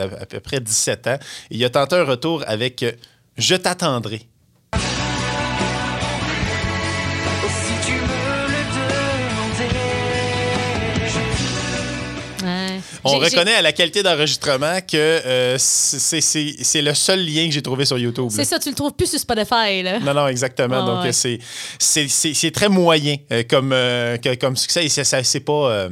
à 0.00 0.26
peu 0.26 0.38
près 0.38 0.60
17 0.60 1.08
ans. 1.08 1.18
Il 1.50 1.64
a 1.64 1.70
tenté 1.70 1.96
un 1.96 2.04
retour 2.04 2.44
avec 2.46 2.84
Je 3.36 3.56
t'attendrai. 3.56 4.28
On 13.04 13.18
reconnaît 13.18 13.54
à 13.54 13.62
la 13.62 13.72
qualité 13.72 14.02
d'enregistrement 14.02 14.80
que 14.80 14.96
euh, 14.96 15.56
c'est 15.58 16.82
le 16.82 16.94
seul 16.94 17.24
lien 17.24 17.46
que 17.46 17.52
j'ai 17.52 17.62
trouvé 17.62 17.84
sur 17.84 17.98
YouTube. 17.98 18.28
C'est 18.30 18.44
ça, 18.44 18.58
tu 18.58 18.68
le 18.70 18.74
trouves 18.74 18.92
plus 18.92 19.08
sur 19.10 19.18
Spotify, 19.18 19.82
là. 19.82 19.98
Non, 20.00 20.14
non, 20.14 20.28
exactement. 20.28 20.84
Donc, 20.84 21.04
ouais. 21.04 21.12
c'est- 21.12 21.38
très 22.50 22.68
moyen 22.68 23.16
euh, 23.32 23.42
comme, 23.48 23.72
euh, 23.72 24.16
que- 24.16 24.34
comme 24.36 24.56
succès. 24.56 24.84
Et 24.84 24.88
ça- 24.88 25.04
ça 25.04 25.22
c'est 25.24 25.40
pas, 25.40 25.88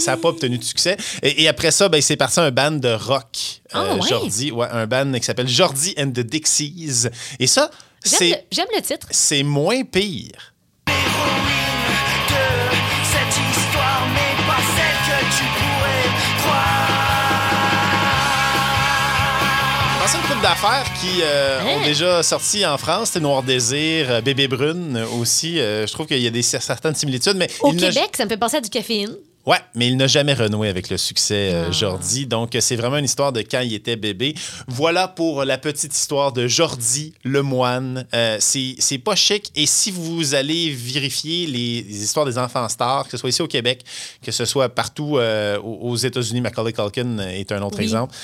ça 0.00 0.16
obtenu 0.28 0.58
de 0.58 0.64
succès. 0.64 0.96
Et, 1.22 1.42
et 1.44 1.48
après 1.48 1.70
ça, 1.70 1.88
ben, 1.88 2.00
c'est 2.00 2.16
parti 2.16 2.40
un 2.40 2.50
band 2.50 2.72
de 2.72 2.88
rock. 2.92 3.60
Ah, 3.72 3.94
ouais? 3.94 4.08
Jordi, 4.08 4.50
ouais, 4.50 4.66
un 4.70 4.86
band 4.86 5.12
qui 5.12 5.24
s'appelle 5.24 5.48
Jordi 5.48 5.94
and 5.98 6.10
the 6.10 6.20
Dixies. 6.20 7.06
Et 7.38 7.46
ça, 7.46 7.70
J'aime 8.04 8.18
c'est 8.18 8.28
le, 8.30 8.36
j'aime 8.52 8.66
le 8.74 8.82
titre. 8.82 9.06
c'est 9.10 9.42
moins 9.42 9.82
pire. 9.84 10.54
D'affaires 20.42 20.84
qui 21.00 21.20
euh, 21.22 21.60
Hein? 21.60 21.80
ont 21.80 21.84
déjà 21.84 22.22
sorti 22.22 22.64
en 22.64 22.78
France. 22.78 23.08
C'était 23.08 23.20
Noir 23.20 23.42
Désir, 23.42 24.10
euh, 24.10 24.20
Bébé 24.20 24.48
Brune 24.48 24.96
euh, 24.96 25.06
aussi. 25.20 25.58
Euh, 25.58 25.86
je 25.86 25.92
trouve 25.92 26.06
qu'il 26.06 26.18
y 26.18 26.26
a 26.26 26.30
des, 26.30 26.42
certaines 26.42 26.94
similitudes. 26.94 27.36
Mais 27.36 27.48
Au 27.60 27.72
Québec, 27.72 28.10
ça 28.16 28.24
me 28.24 28.28
fait 28.30 28.36
penser 28.36 28.56
à 28.58 28.60
du 28.60 28.68
caféine. 28.70 29.14
Ouais, 29.46 29.58
mais 29.74 29.86
il 29.88 29.96
n'a 29.96 30.06
jamais 30.08 30.34
renoué 30.34 30.68
avec 30.68 30.90
le 30.90 30.98
succès, 30.98 31.50
euh, 31.54 31.64
Ah. 31.68 31.72
Jordi. 31.72 32.26
Donc, 32.26 32.54
c'est 32.60 32.76
vraiment 32.76 32.98
une 32.98 33.06
histoire 33.06 33.32
de 33.32 33.40
quand 33.40 33.60
il 33.60 33.72
était 33.72 33.96
bébé. 33.96 34.34
Voilà 34.66 35.08
pour 35.08 35.44
la 35.44 35.56
petite 35.56 35.96
histoire 35.96 36.32
de 36.32 36.46
Jordi 36.46 37.14
le 37.24 37.42
moine. 37.42 38.06
Euh, 38.14 38.36
c'est 38.40 38.98
pas 39.02 39.14
chic. 39.16 39.50
Et 39.56 39.64
si 39.66 39.90
vous 39.90 40.34
allez 40.34 40.70
vérifier 40.70 41.46
les, 41.46 41.82
les 41.82 42.02
histoires 42.04 42.26
des 42.26 42.36
enfants 42.36 42.68
stars, 42.68 43.04
que 43.04 43.12
ce 43.12 43.16
soit 43.16 43.30
ici 43.30 43.40
au 43.40 43.46
Québec, 43.48 43.82
que 44.22 44.32
ce 44.32 44.44
soit 44.44 44.68
partout 44.68 45.16
euh, 45.16 45.58
aux 45.60 45.78
aux 45.92 45.96
États-Unis, 45.96 46.42
Macaulay 46.42 46.72
Culkin 46.74 47.18
est 47.18 47.50
un 47.50 47.62
autre 47.62 47.78
Oui. 47.78 47.84
exemple, 47.84 48.14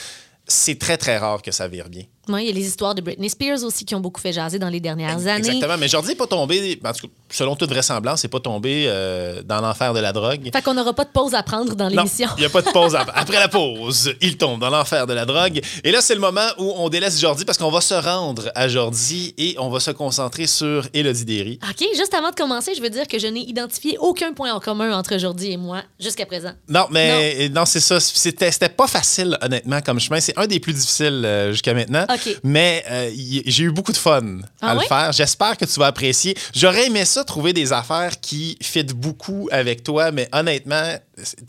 c'est 0.47 0.79
très, 0.79 0.97
très 0.97 1.19
rare 1.19 1.43
que 1.43 1.51
ça 1.53 1.69
vire 1.69 1.89
bien. 1.89 2.05
Ouais, 2.29 2.45
il 2.45 2.49
y 2.49 2.51
a 2.51 2.55
les 2.55 2.67
histoires 2.67 2.95
de 2.95 3.01
Britney 3.03 3.29
Spears 3.29 3.63
aussi 3.65 3.85
qui 3.85 3.95
ont 3.95 4.01
beaucoup 4.01 4.21
fait 4.21 4.33
jaser 4.33 4.59
dans 4.59 4.69
les 4.69 4.81
dernières 4.81 5.19
années. 5.27 5.39
Exactement. 5.39 5.77
Mais 5.79 5.89
Jordi 5.89 6.09
n'est 6.09 6.15
pas 6.15 6.27
tombé, 6.27 6.81
en 6.85 6.93
tout 6.93 7.07
cas, 7.07 7.13
selon 7.31 7.57
toute 7.57 7.71
vraisemblance, 7.71 8.23
n'est 8.23 8.31
pas 8.31 8.41
tombé 8.41 8.85
euh, 8.87 9.43
dans 9.43 9.61
l'enfer 9.61 9.93
de 9.93 10.01
la 10.01 10.13
drogue. 10.13 10.51
Fait 10.53 10.63
qu'on 10.63 10.75
n'aura 10.75 10.93
pas 10.93 11.05
de 11.05 11.11
pause 11.11 11.35
à 11.35 11.43
prendre 11.43 11.75
dans 11.75 11.89
l'émission. 11.89 12.29
il 12.37 12.41
n'y 12.41 12.47
a 12.47 12.51
pas 12.51 12.63
de 12.63 12.71
pause. 12.73 12.95
ap- 12.95 13.11
Après 13.15 13.39
la 13.39 13.49
pause, 13.49 14.13
il 14.21 14.37
tombe 14.37 14.61
dans 14.61 14.71
l'enfer 14.71 15.07
de 15.07 15.13
la 15.13 15.25
drogue. 15.27 15.61
Et 15.83 15.91
là, 15.91 16.01
c'est 16.01 16.15
le 16.15 16.21
moment 16.21 16.47
où 16.59 16.73
on 16.77 16.89
délaisse 16.89 17.21
Jordi 17.21 17.45
parce 17.45 17.59
qu'on 17.59 17.71
va 17.71 17.81
se 17.81 17.95
rendre 17.95 18.51
à 18.55 18.69
Jordi 18.69 19.35
et 19.39 19.57
on 19.59 19.69
va 19.71 19.81
se 19.81 19.91
concentrer 19.91 20.47
sur 20.47 20.87
Elodie 20.95 21.25
Derry. 21.25 21.59
OK, 21.69 21.87
juste 21.97 22.15
avant 22.15 22.31
de 22.31 22.35
commencer, 22.35 22.73
je 22.77 22.81
veux 22.83 22.91
dire 22.91 23.07
que 23.09 23.19
je 23.19 23.27
n'ai 23.27 23.41
identifié 23.41 23.97
aucun 23.99 24.33
point 24.33 24.53
en 24.53 24.61
commun 24.61 24.97
entre 24.97 25.19
Jordi 25.19 25.53
et 25.53 25.57
moi 25.57 25.83
jusqu'à 26.01 26.27
présent. 26.27 26.53
Non, 26.69 26.87
mais 26.91 27.49
non, 27.51 27.65
c'est 27.65 27.81
ça. 27.81 28.01
C'était 28.01 28.51
c'était 28.51 28.69
pas 28.69 28.87
facile, 28.87 29.37
honnêtement, 29.43 29.81
comme 29.81 29.99
chemin. 30.01 30.21
C'est 30.21 30.39
un 30.39 30.47
des 30.47 30.61
plus 30.61 30.73
difficiles 30.73 31.23
euh, 31.25 31.53
jusqu'à 31.53 31.75
maintenant. 31.75 32.05
Mais 32.43 32.85
euh, 32.91 33.11
j'ai 33.47 33.65
eu 33.65 33.71
beaucoup 33.71 33.93
de 33.93 33.97
fun 33.97 34.39
Ah 34.61 34.71
à 34.71 34.75
le 34.75 34.81
faire. 34.81 35.13
J'espère 35.13 35.57
que 35.57 35.65
tu 35.65 35.79
vas 35.79 35.87
apprécier. 35.87 36.37
J'aurais 36.55 36.87
aimé 36.87 37.05
ça, 37.05 37.25
trouver 37.25 37.53
des 37.53 37.73
affaires 37.73 38.19
qui 38.21 38.57
fit 38.61 38.85
beaucoup 38.85 39.49
avec 39.51 39.83
toi, 39.83 40.11
mais 40.11 40.29
honnêtement, 40.33 40.95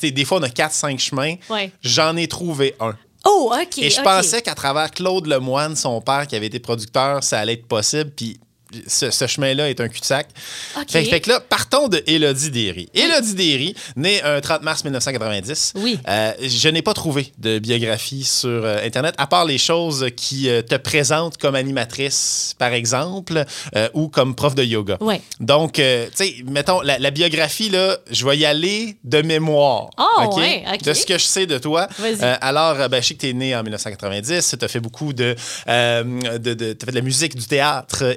des 0.01 0.25
fois, 0.25 0.39
on 0.39 0.43
a 0.43 0.49
4-5 0.49 0.99
chemins. 0.99 1.35
Ouais. 1.49 1.71
J'en 1.81 2.15
ai 2.17 2.27
trouvé 2.27 2.75
un. 2.79 2.95
Oh, 3.25 3.51
OK. 3.53 3.79
Et 3.79 3.89
je 3.89 4.01
pensais 4.01 4.41
qu'à 4.41 4.53
travers 4.53 4.91
Claude 4.91 5.25
Lemoine, 5.25 5.75
son 5.75 5.99
père 5.99 6.27
qui 6.27 6.35
avait 6.35 6.45
été 6.45 6.59
producteur, 6.59 7.23
ça 7.23 7.39
allait 7.39 7.53
être 7.53 7.67
possible. 7.67 8.11
Puis 8.15 8.39
ce, 8.87 9.11
ce 9.11 9.27
chemin-là 9.27 9.69
est 9.69 9.79
un 9.81 9.87
cul-de-sac. 9.87 10.27
Fait, 10.87 11.03
fait 11.05 11.19
que 11.21 11.29
là, 11.29 11.39
partons 11.39 11.87
de 11.87 12.01
Élodie 12.07 12.51
Derry. 12.51 12.89
Élodie 12.93 13.35
Derry, 13.35 13.75
née 13.95 14.21
un 14.23 14.39
30 14.41 14.61
mars 14.63 14.83
1990. 14.83 15.73
Oui. 15.75 15.99
Euh, 16.07 16.31
je 16.41 16.69
n'ai 16.69 16.81
pas 16.81 16.93
trouvé 16.93 17.31
de 17.37 17.59
biographie 17.59 18.23
sur 18.23 18.49
euh, 18.49 18.85
Internet, 18.85 19.15
à 19.17 19.27
part 19.27 19.45
les 19.45 19.57
choses 19.57 20.07
qui 20.15 20.49
euh, 20.49 20.61
te 20.61 20.75
présentent 20.75 21.37
comme 21.37 21.55
animatrice, 21.55 22.55
par 22.57 22.73
exemple, 22.73 23.43
euh, 23.75 23.89
ou 23.93 24.07
comme 24.07 24.35
prof 24.35 24.55
de 24.55 24.63
yoga. 24.63 24.97
Ouais. 25.01 25.21
Donc, 25.39 25.73
tu 25.73 25.81
sais, 26.13 26.35
mettons, 26.45 26.81
la, 26.81 26.99
la 26.99 27.11
biographie, 27.11 27.69
là, 27.69 27.97
je 28.11 28.25
vais 28.25 28.37
y 28.37 28.45
aller 28.45 28.97
de 29.03 29.21
mémoire. 29.21 29.89
Ah, 29.97 30.29
ouais, 30.29 30.63
OK. 30.73 30.83
De 30.83 30.93
ce 30.93 31.05
que 31.05 31.17
je 31.17 31.23
sais 31.23 31.45
de 31.45 31.57
toi. 31.57 31.87
Vas-y. 31.99 32.21
Alors, 32.41 32.89
ben, 32.89 33.01
je 33.01 33.07
sais 33.07 33.13
que 33.15 33.21
tu 33.21 33.29
es 33.29 33.33
né 33.33 33.55
en 33.55 33.63
1990. 33.63 34.55
Tu 34.59 34.65
as 34.65 34.67
fait 34.67 34.79
beaucoup 34.79 35.13
de. 35.13 35.35
de, 35.67 36.53
de- 36.53 36.73
t'as 36.73 36.85
fait 36.85 36.91
de 36.91 36.97
la 36.97 37.01
musique, 37.01 37.35
du 37.35 37.45
théâtre 37.45 38.03
euh, 38.03 38.13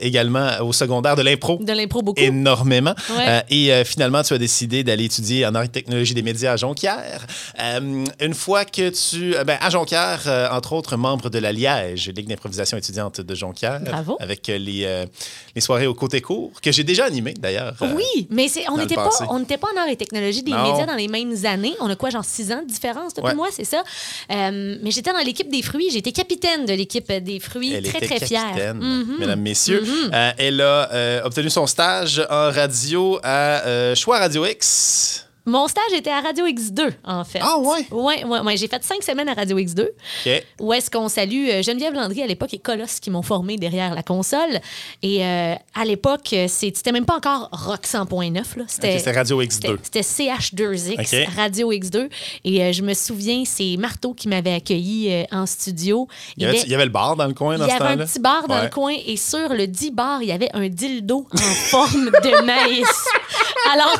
également 0.48 0.66
au 0.68 0.72
secondaire, 0.72 1.16
de 1.16 1.22
l'impro. 1.22 1.58
De 1.60 1.72
l'impro 1.72 2.02
beaucoup. 2.02 2.20
Énormément. 2.20 2.94
Ouais. 3.16 3.24
Euh, 3.28 3.40
et 3.50 3.72
euh, 3.72 3.84
finalement, 3.84 4.22
tu 4.22 4.34
as 4.34 4.38
décidé 4.38 4.84
d'aller 4.84 5.04
étudier 5.04 5.46
en 5.46 5.54
art 5.54 5.64
et 5.64 5.68
technologie 5.68 6.14
des 6.14 6.22
médias 6.22 6.52
à 6.52 6.56
Jonquière. 6.56 7.26
Euh, 7.60 8.04
une 8.20 8.34
fois 8.34 8.64
que 8.64 8.90
tu. 8.90 9.34
euh, 9.36 9.44
Ben, 9.44 9.58
à 9.60 9.70
Jonquière, 9.70 10.22
euh, 10.26 10.48
entre 10.50 10.72
autres, 10.72 10.96
membre 10.96 11.30
de 11.30 11.38
la 11.38 11.52
Liège, 11.52 12.08
Ligue 12.14 12.28
d'improvisation 12.28 12.76
étudiante 12.76 13.20
de 13.20 13.34
Jonquière. 13.34 13.80
Bravo. 13.80 14.16
Avec 14.20 14.48
euh, 14.48 14.58
les, 14.58 14.84
euh, 14.84 15.06
les 15.54 15.60
soirées 15.60 15.86
au 15.86 15.94
côté 15.94 16.20
court, 16.20 16.52
que 16.60 16.72
j'ai 16.72 16.84
déjà 16.84 17.04
animées 17.04 17.34
d'ailleurs. 17.38 17.74
euh, 17.82 17.92
Oui, 17.94 18.26
mais 18.30 18.48
c'est, 18.48 18.68
on 18.70 18.76
n'était 18.76 18.94
pas, 18.94 19.10
on 19.30 19.44
pas 19.44 19.68
en 19.74 19.80
art 19.80 19.88
et 19.88 19.96
technologie 19.96 20.42
des 20.42 20.52
Non. 20.52 20.70
médias 20.70 20.86
dans 20.86 20.94
les 20.94 21.08
mêmes 21.08 21.34
années. 21.44 21.74
On 21.80 21.88
a 21.90 21.96
quoi, 21.96 22.10
genre 22.10 22.24
six 22.24 22.52
ans 22.52 22.62
de 22.62 22.66
différence 22.68 23.14
depuis 23.14 23.28
Ouais. 23.28 23.34
moi, 23.34 23.48
c'est 23.52 23.64
ça? 23.64 23.82
Euh, 24.30 24.76
mais 24.82 24.90
j'étais 24.90 25.12
dans 25.12 25.18
l'équipe 25.18 25.50
des 25.50 25.62
fruits. 25.62 25.88
J'étais 25.90 26.12
capitaine 26.12 26.64
de 26.66 26.72
l'équipe 26.72 27.10
des 27.12 27.40
fruits. 27.40 27.72
Elle 27.74 27.84
très, 27.84 27.98
était 27.98 28.16
très 28.16 28.26
fière. 28.26 28.44
capitaine, 28.48 28.78
Mhm. 28.78 29.16
mesdames, 29.18 29.40
messieurs. 29.40 29.82
Euh, 30.12 30.30
elle 30.38 30.60
a 30.60 30.90
euh, 30.92 31.22
obtenu 31.24 31.50
son 31.50 31.66
stage 31.66 32.24
en 32.30 32.50
radio 32.50 33.18
à 33.22 33.66
euh, 33.66 33.94
Choix 33.94 34.18
Radio 34.20 34.46
X. 34.46 35.27
Mon 35.48 35.66
stage 35.66 35.92
était 35.94 36.10
à 36.10 36.20
Radio 36.20 36.46
X2, 36.46 36.92
en 37.04 37.24
fait. 37.24 37.40
Ah 37.42 37.58
ouais? 37.58 37.86
Ouais, 37.90 38.24
ouais, 38.24 38.40
ouais. 38.40 38.56
J'ai 38.58 38.68
fait 38.68 38.84
cinq 38.84 39.02
semaines 39.02 39.28
à 39.30 39.34
Radio 39.34 39.58
X2. 39.58 39.82
OK. 40.26 40.44
Où 40.60 40.72
est-ce 40.74 40.90
qu'on 40.90 41.08
salue 41.08 41.48
euh, 41.48 41.62
Geneviève 41.62 41.94
Landry 41.94 42.22
à 42.22 42.26
l'époque 42.26 42.52
et 42.52 42.58
Colosse 42.58 43.00
qui 43.00 43.10
m'ont 43.10 43.22
formé 43.22 43.56
derrière 43.56 43.94
la 43.94 44.02
console. 44.02 44.60
Et 45.02 45.24
euh, 45.24 45.54
à 45.74 45.84
l'époque, 45.86 46.32
euh, 46.34 46.46
c'était 46.48 46.92
même 46.92 47.06
pas 47.06 47.16
encore 47.16 47.48
Rock 47.52 47.84
100.9. 47.84 48.34
là. 48.58 48.64
C'était 48.68 49.10
Radio 49.10 49.42
X2. 49.42 49.50
c'était- 49.50 49.76
C'était 49.82 50.02
CH2X, 50.02 51.00
Ok. 51.24 51.34
Radio 51.34 51.72
X2. 51.72 52.10
Et 52.44 52.62
euh, 52.62 52.72
je 52.72 52.82
me 52.82 52.92
souviens, 52.94 53.42
c'est 53.46 53.76
Marteau 53.78 54.12
qui 54.14 54.28
m'avait 54.28 54.52
accueilli 54.54 55.12
euh, 55.12 55.22
en 55.32 55.46
studio. 55.46 56.08
Il 56.36 56.42
y, 56.42 56.46
avait, 56.46 56.60
il 56.60 56.68
y 56.70 56.74
avait 56.74 56.84
le 56.84 56.90
bar 56.90 57.16
dans 57.16 57.26
le 57.26 57.34
coin 57.34 57.54
il 57.54 57.58
dans 57.58 57.66
y 57.66 57.70
ce 57.70 57.74
avait 57.76 57.84
un 57.84 57.92
temps-là? 57.94 58.06
petit 58.06 58.20
bar 58.20 58.46
dans 58.48 58.56
Ouais. 58.56 58.64
le 58.64 58.70
coin 58.70 58.92
et 59.06 59.16
sur 59.16 59.48
le 59.54 59.66
dit 59.66 59.90
bar, 59.90 60.22
il 60.22 60.28
y 60.28 60.32
avait 60.32 60.50
un 60.52 60.68
dildo 60.68 61.26
en 61.32 61.36
forme 61.38 62.06
de 62.10 62.44
maïs. 62.44 62.86
Alors, 63.72 63.96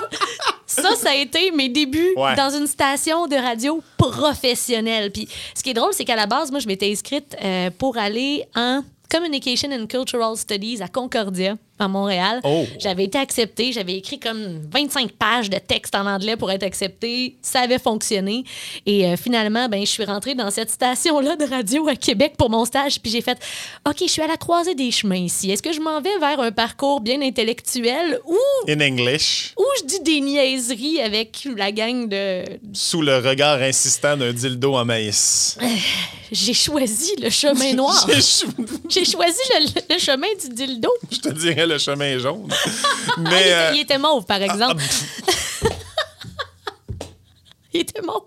ça, 0.83 0.95
ça 0.97 1.11
a 1.11 1.15
été 1.15 1.51
mes 1.51 1.69
débuts 1.69 2.13
Ouais. 2.17 2.35
dans 2.37 2.51
une 2.51 2.67
station 2.67 3.27
de 3.27 3.37
radio 3.37 3.83
professionnelle. 3.97 5.11
Puis, 5.13 5.29
ce 5.55 5.63
qui 5.63 5.71
est 5.71 5.75
drôle, 5.75 5.93
c'est 5.93 6.05
qu'à 6.05 6.17
la 6.17 6.27
base, 6.27 6.51
moi, 6.51 6.61
je 6.61 6.67
m'étais 6.67 6.91
inscrite 6.91 7.37
euh, 7.43 7.71
pour 7.77 7.97
aller 7.99 8.45
en 8.55 8.83
Communication 9.11 9.71
and 9.73 9.87
Cultural 9.87 10.37
Studies 10.37 10.83
à 10.83 10.89
Concordia, 10.89 11.57
à 11.79 11.89
Montréal. 11.89 12.41
Oh. 12.45 12.67
J'avais 12.79 13.05
été 13.05 13.19
acceptée. 13.19 13.73
J'avais 13.73 13.95
écrit 13.95 14.19
comme 14.19 14.61
25 14.73 15.13
pages 15.13 15.51
de 15.51 15.59
texte 15.59 15.95
en 15.95 16.07
anglais 16.07 16.37
pour 16.37 16.51
être 16.51 16.63
acceptée. 16.63 17.37
Ça 17.43 17.61
avait 17.61 17.79
fonctionné. 17.79 18.45
Et 18.87 19.07
euh, 19.07 19.17
finalement, 19.17 19.69
ben, 19.69 19.81
je 19.81 19.91
suis 19.91 20.05
rentrée 20.05 20.35
dans 20.35 20.51
cette 20.51 20.71
station-là 20.71 21.37
de 21.37 21.45
radio 21.45 21.89
à 21.89 21.97
Québec 21.97 22.35
pour 22.37 22.51
mon 22.51 22.65
stage. 22.65 23.01
Puis 23.01 23.11
j'ai 23.11 23.21
fait 23.21 23.39
OK, 23.89 23.97
je 24.01 24.07
suis 24.11 24.23
à 24.23 24.27
la 24.27 24.37
croisée 24.37 24.75
des 24.75 24.91
chemins 24.91 25.17
ici. 25.17 25.51
Est-ce 25.51 25.63
que 25.63 25.73
je 25.73 25.81
m'en 25.81 26.01
vais 26.01 26.19
vers 26.21 26.41
un 26.41 26.53
parcours 26.53 27.01
bien 27.01 27.21
intellectuel 27.23 28.21
ou, 28.27 28.37
In 28.69 28.81
English, 28.81 29.55
ou 29.57 29.65
je 29.81 29.85
dis 29.87 30.01
des 30.01 30.21
niaiseries 30.21 31.01
avec 31.01 31.47
la 31.57 31.73
gang 31.73 32.09
de. 32.09 32.45
sous 32.73 33.03
le 33.03 33.19
regard 33.19 33.61
insistant 33.61 34.17
d'un 34.17 34.33
dildo 34.33 34.75
en 34.75 34.85
maïs? 34.85 35.59
J'ai 36.31 36.55
choisi 36.55 37.13
le 37.23 37.31
chemin 37.31 37.73
noir. 37.75 38.07
J'ai 38.89 39.05
choisi 39.05 39.41
le, 39.51 39.95
le 39.95 39.99
chemin 39.99 40.27
du 40.41 40.55
dildo. 40.55 40.91
Je 41.11 41.19
te 41.19 41.29
dirais 41.31 41.67
le 41.69 41.79
chemin 41.79 42.19
jaune. 42.19 42.49
Ah, 42.51 42.57
il, 43.19 43.23
Mais. 43.23 43.41
était, 43.41 43.53
euh, 43.53 43.71
il 43.75 43.81
était 43.81 43.99
mauve, 43.99 44.25
par 44.27 44.43
exemple. 44.43 44.83
il 47.73 47.81
était 47.81 48.03
mauve. 48.03 48.25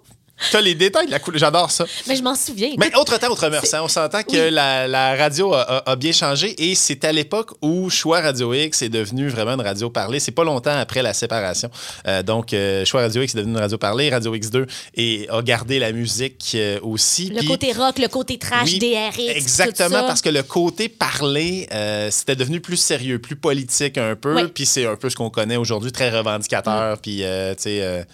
T'as 0.51 0.62
les 0.62 0.75
détails 0.75 1.05
de 1.07 1.12
la 1.12 1.19
couleur. 1.19 1.39
J'adore 1.39 1.69
ça. 1.71 1.86
Mais 2.07 2.15
je 2.15 2.24
m'en 2.24 2.36
souviens. 2.36 2.71
Mais 2.77 2.95
autre 2.95 3.17
temps, 3.19 3.29
autre 3.29 3.50
mœurs. 3.50 3.74
hein. 3.74 3.81
On 3.83 3.88
s'entend 3.88 4.24
que 4.24 4.48
Oui. 4.48 4.51
la, 4.51 4.88
la 4.88 5.15
radio 5.15 5.53
a, 5.53 5.62
a- 5.62 5.91
a 5.91 5.95
bien 5.95 6.12
changé 6.12 6.55
et 6.57 6.75
c'est 6.75 7.03
à 7.05 7.12
l'époque 7.12 7.51
où 7.62 7.89
Choix 7.89 8.21
Radio 8.21 8.53
X 8.53 8.81
est 8.81 8.89
devenu 8.89 9.27
vraiment 9.29 9.53
une 9.53 9.62
radio 9.62 9.89
parlée. 9.89 10.19
C'est 10.19 10.31
pas 10.31 10.43
longtemps 10.43 10.77
après 10.77 11.01
la 11.01 11.13
séparation. 11.13 11.69
Euh, 12.07 12.24
donc, 12.24 12.53
euh, 12.53 12.86
Choix 12.86 13.01
Radio 13.01 13.21
X 13.21 13.36
est 13.36 13.38
devenu 13.39 13.53
une 13.53 13.60
radio 13.60 13.77
parlée. 13.77 14.10
Radio 14.10 14.36
X2 14.36 14.65
et 14.95 15.27
a 15.29 15.41
gardé 15.41 15.79
la 15.79 15.91
musique 15.91 16.51
euh, 16.55 16.79
aussi. 16.81 17.29
Le 17.29 17.38
Puis- 17.39 17.48
côté 17.48 17.71
rock, 17.74 18.00
le 18.00 18.07
côté 18.07 18.38
trash, 18.38 18.69
Oui, 18.71 18.79
DRX. 18.79 19.19
Exactement, 19.36 20.03
parce 20.07 20.21
que 20.21 20.29
le 20.29 20.43
côté 20.43 20.89
parler, 20.89 21.67
euh, 21.71 22.10
c'était 22.12 22.36
devenu 22.36 22.60
plus 22.62 22.77
sérieux, 22.77 23.19
plus 23.19 23.36
politique 23.36 23.98
un 23.98 24.15
peu. 24.15 24.36
Oui. 24.36 24.48
Puis 24.53 24.65
c'est 24.65 24.86
un 24.86 24.95
peu 24.95 25.10
ce 25.10 25.15
qu'on 25.15 25.29
connaît 25.29 25.57
aujourd'hui, 25.57 25.91
très 25.91 26.10
revendicateur. 26.10 26.98
Puis, 27.00 27.24
euh, 27.24 27.53
tu 27.55 27.63
sais, 27.63 28.05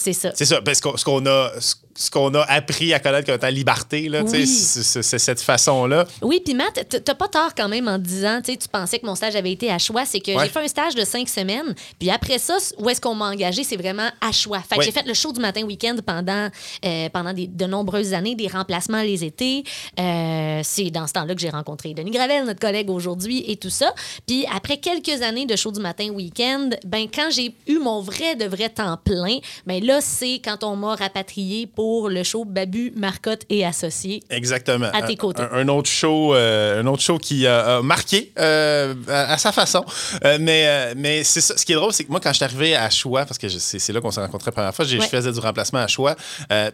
C'est 0.00 0.12
ça. 0.14 0.32
c'est 0.34 0.46
ça. 0.46 0.62
Parce 0.62 0.80
qu'on- 0.80 0.96
ce 0.96 1.04
qu'on 1.04 1.24
a. 1.26 1.52
ce 1.94 2.10
qu'on 2.10 2.32
a 2.34 2.42
appris 2.42 2.94
à 2.94 3.00
connaître 3.00 3.26
comme 3.26 3.34
étant 3.34 3.48
liberté, 3.48 4.08
là, 4.08 4.22
Oui. 4.22 4.46
c'est 4.46 5.02
cette 5.18 5.40
façon-là. 5.40 6.06
Oui, 6.22 6.40
puis 6.44 6.54
Matt, 6.54 7.02
t'as 7.04 7.14
pas 7.14 7.28
tort 7.28 7.54
quand 7.56 7.68
même 7.68 7.88
en 7.88 7.98
disant, 7.98 8.40
tu 8.42 8.52
sais, 8.52 8.56
tu 8.58 8.68
pensais 8.68 8.98
que 8.98 9.06
mon 9.06 9.14
stage 9.14 9.36
avait 9.36 9.52
été 9.52 9.70
à 9.70 9.78
choix. 9.78 10.04
C'est 10.06 10.20
que 10.20 10.30
Ouais. 10.30 10.44
j'ai 10.44 10.50
fait 10.50 10.60
un 10.64 10.68
stage 10.68 10.94
de 10.94 11.04
cinq 11.04 11.28
semaines. 11.28 11.74
Puis 11.98 12.10
après 12.10 12.38
ça, 12.38 12.56
où 12.78 12.88
est-ce 12.88 13.00
qu'on 13.00 13.14
m'a 13.14 13.26
engagé? 13.26 13.64
C'est 13.64 13.76
vraiment 13.76 14.08
à 14.20 14.32
choix. 14.32 14.60
Fait 14.60 14.76
que 14.76 14.80
Ouais. 14.80 14.86
j'ai 14.86 14.92
fait 14.92 15.06
le 15.06 15.14
show 15.14 15.32
du 15.32 15.40
matin 15.40 15.62
week-end 15.64 15.96
pendant, 16.06 16.48
euh, 16.84 17.08
pendant 17.10 17.32
des- 17.32 17.48
de 17.48 17.66
nombreuses 17.66 18.14
années, 18.14 18.34
des 18.36 18.48
remplacements 18.48 19.02
les 19.02 19.24
étés. 19.24 19.64
Euh, 19.98 20.60
c'est 20.62 20.90
dans 20.90 21.06
ce 21.06 21.12
temps-là 21.14 21.34
que 21.34 21.40
j'ai 21.40 21.50
rencontré 21.50 21.92
Denis 21.92 22.12
Gravel, 22.12 22.44
notre 22.44 22.60
collègue 22.60 22.88
aujourd'hui, 22.90 23.44
et 23.48 23.56
tout 23.56 23.68
ça. 23.70 23.92
Puis 24.26 24.46
après 24.54 24.76
quelques 24.78 25.22
années 25.22 25.46
de 25.46 25.56
show 25.56 25.72
du 25.72 25.80
matin 25.80 26.08
week-end, 26.10 26.70
ben 26.86 27.06
quand 27.12 27.28
j'ai 27.30 27.54
eu 27.66 27.78
mon 27.78 28.00
vrai 28.00 28.36
de 28.36 28.44
vrai 28.46 28.68
temps 28.68 28.96
plein, 29.04 29.38
ben 29.66 29.84
là, 29.84 30.00
c'est 30.00 30.40
quand 30.44 30.62
on 30.64 30.76
m'a 30.76 30.94
rapatrié 30.94 31.66
pour 31.66 31.79
le 32.08 32.22
show 32.22 32.44
Babu, 32.44 32.92
Marcotte 32.96 33.42
et 33.48 33.64
Associés. 33.64 34.22
Exactement. 34.30 34.88
À 34.92 35.02
tes 35.02 35.12
Un- 35.12 35.16
côtés. 35.16 35.42
Un, 35.42 35.48
un 35.52 35.68
autre 35.68 35.88
show, 35.90 36.34
euh, 36.34 36.82
un 36.82 36.86
autre 36.86 37.02
show 37.02 37.18
qui 37.18 37.46
a, 37.46 37.78
a 37.78 37.82
marqué 37.82 38.32
euh, 38.38 38.94
à, 39.08 39.32
à 39.34 39.38
sa 39.38 39.52
façon. 39.52 39.84
Euh, 40.24 40.38
mais 40.40 40.94
mais 40.96 41.24
c'est 41.24 41.40
ça. 41.40 41.56
Ce 41.56 41.64
qui 41.64 41.72
est 41.72 41.76
drôle, 41.76 41.92
c'est 41.92 42.04
que 42.04 42.10
moi, 42.10 42.20
quand 42.20 42.30
je 42.30 42.36
suis 42.36 42.44
arrivé 42.44 42.74
à 42.76 42.88
Choix, 42.90 43.24
parce 43.24 43.38
que 43.38 43.48
c'est 43.48 43.92
là 43.92 44.00
qu'on 44.00 44.10
s'est 44.10 44.20
rencontrés 44.20 44.50
la 44.50 44.52
première 44.52 44.74
fois, 44.74 44.84
Ouais. 44.84 44.98
je 45.00 45.06
faisais 45.06 45.32
du 45.32 45.40
remplacement 45.40 45.80
à 45.80 45.86
Choix, 45.86 46.14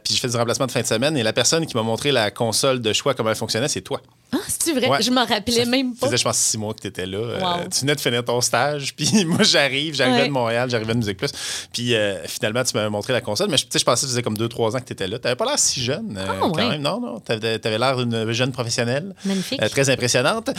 puis 0.04 0.14
je 0.14 0.20
fais 0.20 0.28
du 0.28 0.36
remplacement 0.36 0.66
de 0.66 0.72
fin 0.72 0.80
de 0.80 0.86
semaine, 0.86 1.16
et 1.16 1.22
la 1.22 1.32
personne 1.32 1.66
qui 1.66 1.76
m'a 1.76 1.82
montré 1.82 2.12
la 2.12 2.30
console 2.30 2.80
de 2.80 2.92
Choix, 2.92 3.14
comment 3.14 3.30
elle 3.30 3.36
fonctionnait, 3.36 3.68
c'est 3.68 3.80
toi. 3.82 4.00
Ah, 4.32 4.38
c'est 4.48 4.72
vrai? 4.72 4.88
Ouais. 4.88 5.00
Je 5.02 5.10
m'en 5.10 5.24
rappelais 5.24 5.64
même 5.64 5.92
Ça 5.94 6.00
pas. 6.00 6.06
faisait, 6.08 6.16
je 6.18 6.24
pense, 6.24 6.36
six 6.36 6.58
mois 6.58 6.74
que 6.74 6.80
tu 6.80 6.88
étais 6.88 7.06
là. 7.06 7.18
Euh, 7.18 7.40
tu 7.72 7.80
venais 7.82 7.94
de 7.94 8.00
finir 8.00 8.24
ton 8.24 8.40
stage. 8.40 8.94
Puis 8.96 9.24
moi, 9.24 9.42
j'arrive. 9.44 9.94
J'arrivais 9.94 10.22
Ouais. 10.22 10.26
de 10.28 10.32
Montréal, 10.32 10.68
j'arrivais 10.68 10.92
de 10.94 10.98
Musique 10.98 11.16
Plus. 11.16 11.30
Puis 11.72 11.94
euh, 11.94 12.16
finalement, 12.26 12.64
tu 12.64 12.76
m'avais 12.76 12.90
montré 12.90 13.12
la 13.12 13.20
console. 13.20 13.48
Mais 13.50 13.56
je, 13.56 13.64
pensais 13.64 13.80
que 13.82 13.84
ça 13.86 14.06
faisait 14.08 14.22
comme 14.22 14.36
deux, 14.36 14.48
trois 14.48 14.74
ans 14.74 14.80
que 14.80 14.84
tu 14.84 14.92
étais 14.92 15.06
là. 15.06 15.18
Tu 15.18 15.24
n'avais 15.24 15.36
pas 15.36 15.44
l'air 15.46 15.58
si 15.58 15.80
jeune. 15.80 16.16
euh, 16.18 16.26
Ah, 16.28 16.34
quand 16.40 16.56
ouais. 16.56 16.68
même. 16.70 16.82
Non, 16.82 17.00
non. 17.00 17.20
Tu 17.20 17.32
avais, 17.32 17.78
l'air 17.78 17.96
d'une 17.96 18.32
jeune 18.32 18.50
professionnelle. 18.52 19.14
Magnifique. 19.24 19.60
Très 19.70 19.90
impressionnante. 19.90 20.50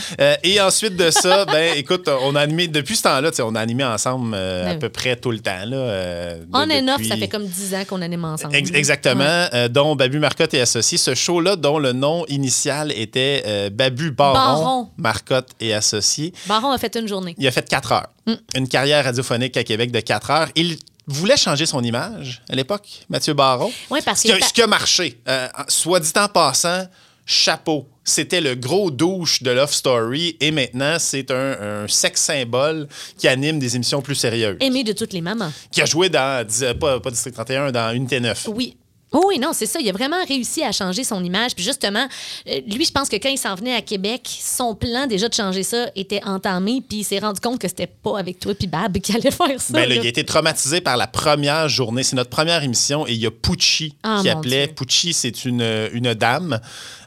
Et 0.42 0.60
ensuite 0.60 0.96
de 0.96 1.10
ça, 1.10 1.44
ben 1.44 1.76
écoute, 1.76 2.08
on 2.22 2.34
a 2.36 2.40
animé, 2.40 2.68
depuis 2.68 2.96
ce 2.96 3.02
temps-là, 3.02 3.30
on 3.40 3.54
a 3.54 3.60
animé 3.60 3.84
ensemble 3.84 4.34
à 4.34 4.74
peu 4.76 4.88
près 4.88 5.16
tout 5.16 5.30
le 5.30 5.40
temps. 5.40 5.64
Là, 5.66 6.34
de- 6.36 6.46
On 6.52 6.58
and 6.70 6.88
off, 6.88 6.96
depuis- 6.96 7.08
ça 7.08 7.16
fait 7.16 7.28
comme 7.28 7.46
10 7.46 7.74
ans 7.74 7.84
qu'on 7.86 8.00
anime 8.00 8.24
ensemble. 8.24 8.56
Ex- 8.56 8.70
exactement, 8.72 9.46
dont 9.70 9.94
Babu 9.94 10.18
Marcotte 10.18 10.54
est 10.54 10.60
associé. 10.60 10.96
Ce 10.98 11.14
show-là, 11.14 11.56
dont 11.56 11.78
le 11.78 11.92
nom 11.92 12.24
initial 12.28 12.92
était 12.92 13.42
euh, 13.58 13.66
euh, 13.66 13.70
Babu 13.70 14.10
Baron, 14.10 14.34
Baron. 14.34 14.88
Marcotte 14.96 15.50
et 15.60 15.74
associés. 15.74 16.32
Baron 16.46 16.70
a 16.70 16.78
fait 16.78 16.94
une 16.96 17.08
journée. 17.08 17.34
Il 17.38 17.46
a 17.46 17.50
fait 17.50 17.68
4 17.68 17.92
heures. 17.92 18.08
Mm. 18.26 18.32
Une 18.56 18.68
carrière 18.68 19.04
radiophonique 19.04 19.56
à 19.56 19.64
Québec 19.64 19.90
de 19.92 20.00
4 20.00 20.30
heures. 20.30 20.48
Il 20.54 20.76
voulait 21.06 21.36
changer 21.36 21.66
son 21.66 21.82
image 21.82 22.42
à 22.50 22.54
l'époque, 22.54 22.86
Mathieu 23.08 23.34
Baron. 23.34 23.72
Oui, 23.90 24.00
parce 24.04 24.22
que- 24.22 24.28
ce 24.44 24.52
qui 24.52 24.62
a 24.62 24.66
marché. 24.66 25.20
Euh, 25.28 25.48
soit 25.68 26.00
dit 26.00 26.12
en 26.16 26.28
passant, 26.28 26.84
chapeau. 27.24 27.86
C'était 28.04 28.40
le 28.40 28.54
gros 28.54 28.90
douche 28.90 29.42
de 29.42 29.50
Love 29.50 29.72
Story 29.72 30.36
et 30.40 30.50
maintenant, 30.50 30.96
c'est 30.98 31.30
un, 31.30 31.82
un 31.84 31.88
sex 31.88 32.22
symbole 32.22 32.88
qui 33.18 33.28
anime 33.28 33.58
des 33.58 33.76
émissions 33.76 34.00
plus 34.00 34.14
sérieuses. 34.14 34.56
Aimé 34.60 34.82
de 34.82 34.92
toutes 34.94 35.12
les 35.12 35.20
mamans. 35.20 35.52
Qui 35.70 35.82
a 35.82 35.84
joué 35.84 36.08
dans, 36.08 36.46
dis- 36.46 36.64
pas, 36.80 37.00
pas 37.00 37.10
District 37.10 37.34
31, 37.34 37.70
dans 37.70 37.92
Unité 37.94 38.18
9. 38.20 38.48
Oui. 38.54 38.76
Oh 39.12 39.24
oui, 39.28 39.38
non, 39.38 39.52
c'est 39.54 39.64
ça. 39.66 39.80
Il 39.80 39.88
a 39.88 39.92
vraiment 39.92 40.22
réussi 40.26 40.62
à 40.62 40.70
changer 40.70 41.02
son 41.02 41.24
image. 41.24 41.54
Puis 41.54 41.64
justement, 41.64 42.06
euh, 42.46 42.60
lui, 42.66 42.84
je 42.84 42.92
pense 42.92 43.08
que 43.08 43.16
quand 43.16 43.30
il 43.30 43.38
s'en 43.38 43.54
venait 43.54 43.74
à 43.74 43.80
Québec, 43.80 44.28
son 44.28 44.74
plan 44.74 45.06
déjà 45.06 45.28
de 45.28 45.34
changer 45.34 45.62
ça 45.62 45.90
était 45.96 46.22
entamé. 46.24 46.82
Puis 46.86 46.98
il 46.98 47.04
s'est 47.04 47.18
rendu 47.18 47.40
compte 47.40 47.58
que 47.58 47.68
c'était 47.68 47.86
pas 47.86 48.18
avec 48.18 48.38
toi 48.38 48.54
puis 48.54 48.66
Bab 48.66 48.98
qui 48.98 49.12
allait 49.16 49.30
faire 49.30 49.60
ça. 49.60 49.72
Ben, 49.72 49.80
là, 49.80 49.86
là. 49.88 49.94
il 49.94 50.00
a 50.06 50.08
été 50.08 50.24
traumatisé 50.24 50.80
par 50.82 50.96
la 50.98 51.06
première 51.06 51.68
journée. 51.70 52.02
C'est 52.02 52.16
notre 52.16 52.28
première 52.30 52.62
émission 52.62 53.06
et 53.06 53.12
il 53.12 53.18
y 53.20 53.26
a 53.26 53.30
Pucci 53.30 53.94
Ah, 54.02 54.18
qui 54.22 54.28
appelait. 54.28 54.66
Dieu. 54.66 54.74
Pucci, 54.74 55.12
c'est 55.14 55.44
une, 55.46 55.62
une 55.94 56.12
dame 56.12 56.60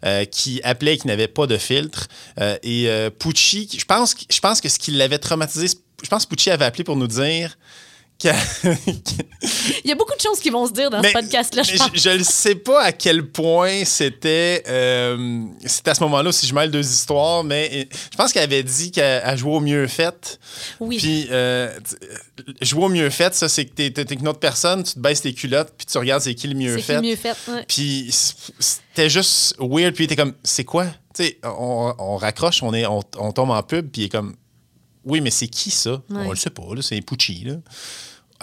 euh, 0.03 0.25
qui 0.25 0.59
appelait 0.63 0.95
et 0.95 0.97
qui 0.97 1.05
n'avait 1.07 1.27
pas 1.27 1.45
de 1.45 1.57
filtre. 1.57 2.07
Euh, 2.39 2.57
et 2.63 2.89
euh, 2.89 3.11
Pucci, 3.11 3.69
je 3.77 3.85
pense, 3.85 4.15
que- 4.15 4.23
je 4.31 4.39
pense 4.39 4.59
que 4.59 4.69
ce 4.69 4.79
qui 4.79 4.89
l'avait 4.91 5.19
traumatisé, 5.19 5.67
je 6.01 6.09
pense 6.09 6.25
que 6.25 6.29
Pucci 6.29 6.49
avait 6.49 6.65
appelé 6.65 6.83
pour 6.83 6.95
nous 6.95 7.07
dire 7.07 7.57
Il 8.23 9.89
y 9.89 9.91
a 9.91 9.95
beaucoup 9.95 10.15
de 10.15 10.21
choses 10.21 10.39
qui 10.39 10.49
vont 10.49 10.67
se 10.67 10.71
dire 10.73 10.89
dans 10.89 11.01
Mais- 11.01 11.09
ce 11.09 11.13
podcast-là, 11.13 11.63
je 11.63 12.09
ne 12.09 12.23
sais 12.23 12.55
pas 12.55 12.81
à 12.83 12.91
quel 12.91 13.27
point 13.29 13.83
c'était 13.85 14.63
euh, 14.67 15.43
c'était 15.65 15.91
à 15.91 15.95
ce 15.95 16.03
moment-là 16.03 16.31
si 16.31 16.45
je 16.47 16.53
mêle 16.53 16.71
deux 16.71 16.85
histoires, 16.85 17.43
mais 17.43 17.87
je 18.11 18.17
pense 18.17 18.31
qu'elle 18.33 18.43
avait 18.43 18.63
dit 18.63 18.91
qu'elle 18.91 19.21
elle 19.25 19.37
jouait 19.37 19.55
au 19.55 19.59
mieux 19.59 19.87
fait. 19.87 20.39
Oui. 20.79 20.97
Puis 20.97 21.27
euh, 21.31 21.71
jouer 22.61 22.83
au 22.85 22.89
mieux 22.89 23.09
fait, 23.09 23.33
ça, 23.33 23.49
c'est 23.49 23.65
que 23.65 23.73
t'es 23.73 23.91
t'es 23.91 24.03
une 24.13 24.27
autre 24.27 24.39
personne, 24.39 24.83
tu 24.83 24.93
te 24.93 24.99
baisses 24.99 25.21
tes 25.21 25.33
culottes, 25.33 25.73
puis 25.77 25.85
tu 25.85 25.97
regardes 25.97 26.21
c'est 26.21 26.35
qui 26.35 26.47
le 26.47 26.55
mieux 26.55 26.77
fait. 26.77 27.01
qui 27.01 27.07
mieux 27.09 27.15
fait. 27.15 27.35
ouais. 27.47 27.65
Puis 27.67 28.09
c'était 28.11 29.09
juste 29.09 29.55
weird, 29.59 29.93
puis 29.93 30.03
il 30.03 30.05
était 30.05 30.15
comme, 30.15 30.33
c'est 30.43 30.63
quoi? 30.65 30.85
Tu 31.13 31.23
sais, 31.25 31.39
on, 31.43 31.93
on 31.97 32.17
raccroche, 32.17 32.63
on, 32.63 32.73
est, 32.73 32.85
on, 32.85 33.01
on 33.17 33.31
tombe 33.31 33.49
en 33.51 33.61
pub, 33.63 33.89
puis 33.89 34.03
il 34.03 34.05
est 34.05 34.09
comme, 34.09 34.35
oui, 35.03 35.19
mais 35.21 35.31
c'est 35.31 35.47
qui 35.47 35.71
ça? 35.71 35.91
Ouais. 36.09 36.23
On 36.25 36.29
le 36.29 36.35
sait 36.35 36.49
pas, 36.51 36.63
là, 36.75 36.81
c'est 36.81 37.01
Pucci, 37.01 37.43
là. 37.45 37.55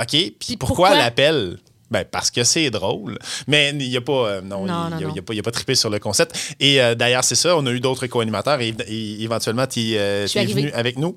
OK, 0.00 0.33
puis 0.38 0.57
pourquoi, 0.57 0.90
appelle? 0.90 1.59
Ben, 1.90 2.05
parce 2.05 2.31
que 2.31 2.45
c'est 2.45 2.71
drôle. 2.71 3.19
Mais 3.47 3.71
il 3.71 3.88
n'y 3.88 3.97
a 3.97 4.02
pas, 4.02 4.12
euh, 4.12 4.40
non, 4.43 4.67
Non, 4.67 4.90
il, 4.99 5.19
a, 5.19 5.23
pas, 5.23 5.33
a 5.33 5.52
trippé 5.52 5.75
sur 5.75 5.88
le 5.88 5.99
concept. 5.99 6.55
Et 6.61 6.83
euh, 6.83 6.95
d'ailleurs, 6.95 7.25
c'est 7.25 7.35
ça, 7.35 7.57
on 7.57 7.64
a 7.64 7.71
eu 7.71 7.81
d'autres 7.81 8.07
co-animateurs 8.07 8.61
et, 8.61 8.75
et 8.87 9.23
éventuellement, 9.23 9.67
tu 9.67 9.93
es 9.93 10.26
arrivée. 10.37 10.52
venu 10.52 10.73
avec 10.73 10.99
nous 10.99 11.17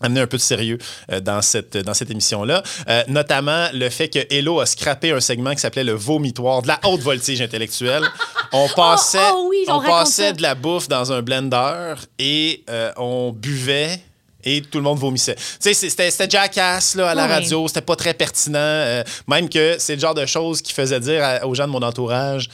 amener 0.00 0.20
un 0.20 0.26
peu 0.26 0.36
de 0.36 0.42
sérieux 0.42 0.78
euh, 1.10 1.20
dans 1.20 1.42
cette, 1.42 1.76
dans 1.76 1.94
cette 1.94 2.10
émission-là. 2.10 2.62
Euh, 2.88 3.02
notamment 3.08 3.68
le 3.72 3.88
fait 3.90 4.08
que 4.08 4.18
Hello 4.34 4.60
a 4.60 4.66
scrappé 4.66 5.10
un 5.10 5.20
segment 5.20 5.52
qui 5.52 5.60
s'appelait 5.60 5.84
le 5.84 5.92
vomitoire, 5.92 6.62
de 6.62 6.68
la 6.68 6.80
haute 6.84 7.00
voltige 7.00 7.40
intellectuelle. 7.40 8.04
On 8.52 8.68
passait, 8.68 9.18
oh 9.32 9.48
oui, 9.50 9.64
on 9.66 9.80
passait 9.80 10.32
de 10.32 10.40
la 10.40 10.54
bouffe 10.54 10.86
dans 10.86 11.10
un 11.12 11.22
blender 11.22 11.94
et 12.20 12.62
euh, 12.70 12.92
on 12.96 13.32
buvait. 13.32 13.98
Et 14.44 14.60
tout 14.62 14.78
le 14.78 14.84
monde 14.84 14.98
vomissait. 14.98 15.34
Tu 15.34 15.42
sais, 15.60 15.74
c'était 15.74 16.10
c'était 16.10 16.28
jackass 16.30 16.94
là, 16.96 17.10
à 17.10 17.14
la 17.14 17.24
Ouais. 17.26 17.34
radio, 17.34 17.66
c'était 17.68 17.80
pas 17.80 17.96
très 17.96 18.14
pertinent. 18.14 18.58
euh, 18.58 19.02
même 19.28 19.48
que 19.48 19.76
c'est 19.78 19.94
le 19.94 20.00
genre 20.00 20.14
de 20.14 20.26
choses 20.26 20.60
qui 20.62 20.72
faisait 20.72 21.00
dire 21.00 21.22
à- 21.24 21.46
aux 21.46 21.54
gens 21.54 21.66
de 21.66 21.72
mon 21.72 21.82
entourage 21.82 22.48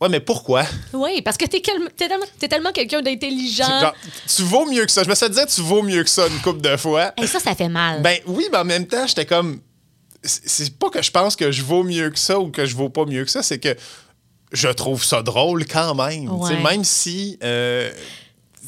Ouais, 0.00 0.08
mais 0.08 0.18
pourquoi 0.20 0.64
Oui, 0.92 1.22
parce 1.22 1.36
que 1.36 1.44
t'es 1.46 1.60
tellement, 1.60 2.24
t'es 2.36 2.48
tellement 2.48 2.72
quelqu'un 2.72 3.02
d'intelligent. 3.02 3.80
Genre, 3.80 3.94
Tu 4.34 4.42
vaux 4.42 4.66
mieux 4.66 4.84
que 4.84 4.90
ça. 4.90 5.04
Je 5.04 5.08
me 5.08 5.14
suis 5.14 5.30
dit, 5.30 5.38
tu 5.54 5.60
vaux 5.60 5.82
mieux 5.82 6.02
que 6.02 6.10
ça 6.10 6.26
une 6.26 6.40
couple 6.40 6.60
de 6.60 6.76
fois. 6.76 7.12
Et 7.22 7.26
ça, 7.28 7.38
ça 7.38 7.54
fait 7.54 7.68
mal. 7.68 8.02
Ben 8.02 8.18
oui, 8.26 8.46
mais 8.50 8.58
en 8.58 8.64
même 8.64 8.86
temps, 8.88 9.06
j'étais 9.06 9.26
comme. 9.26 9.60
C'est 10.24 10.48
c'est 10.48 10.76
pas 10.76 10.90
que 10.90 11.00
je 11.02 11.10
pense 11.12 11.36
que 11.36 11.52
je 11.52 11.62
vaux 11.62 11.84
mieux 11.84 12.10
que 12.10 12.18
ça 12.18 12.38
ou 12.40 12.50
que 12.50 12.66
je 12.66 12.74
vaux 12.74 12.88
pas 12.88 13.04
mieux 13.04 13.24
que 13.24 13.30
ça, 13.30 13.44
c'est 13.44 13.58
que 13.60 13.76
je 14.52 14.68
trouve 14.68 15.04
ça 15.04 15.22
drôle 15.22 15.66
quand 15.66 15.94
même. 15.94 16.22
Tu 16.28 16.46
sais, 16.48 16.54
Ouais. 16.54 16.62
Même 16.70 16.82
si. 16.84 17.38
euh, 17.44 17.90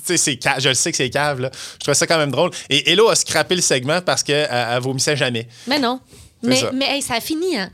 c'est 0.04 0.38
je 0.58 0.68
le 0.68 0.74
sais 0.74 0.90
que 0.90 0.96
c'est 0.96 1.10
cave, 1.10 1.40
là. 1.40 1.50
Je 1.74 1.78
trouvais 1.80 1.94
ça 1.94 2.06
quand 2.06 2.18
même 2.18 2.30
drôle. 2.30 2.50
Et 2.70 2.90
Hello 2.90 3.08
a 3.08 3.14
scrappé 3.16 3.54
le 3.56 3.62
segment 3.62 4.00
parce 4.00 4.22
qu'elle 4.22 4.48
elle 4.50 4.80
vomissait 4.82 5.16
jamais. 5.16 5.48
Mais 5.66 5.78
non. 5.78 6.00
Mais, 6.42 6.56
ça. 6.56 6.70
mais 6.72 6.86
hey, 6.96 7.02
ça 7.02 7.14
a 7.14 7.20
fini, 7.20 7.56
hein. 7.56 7.70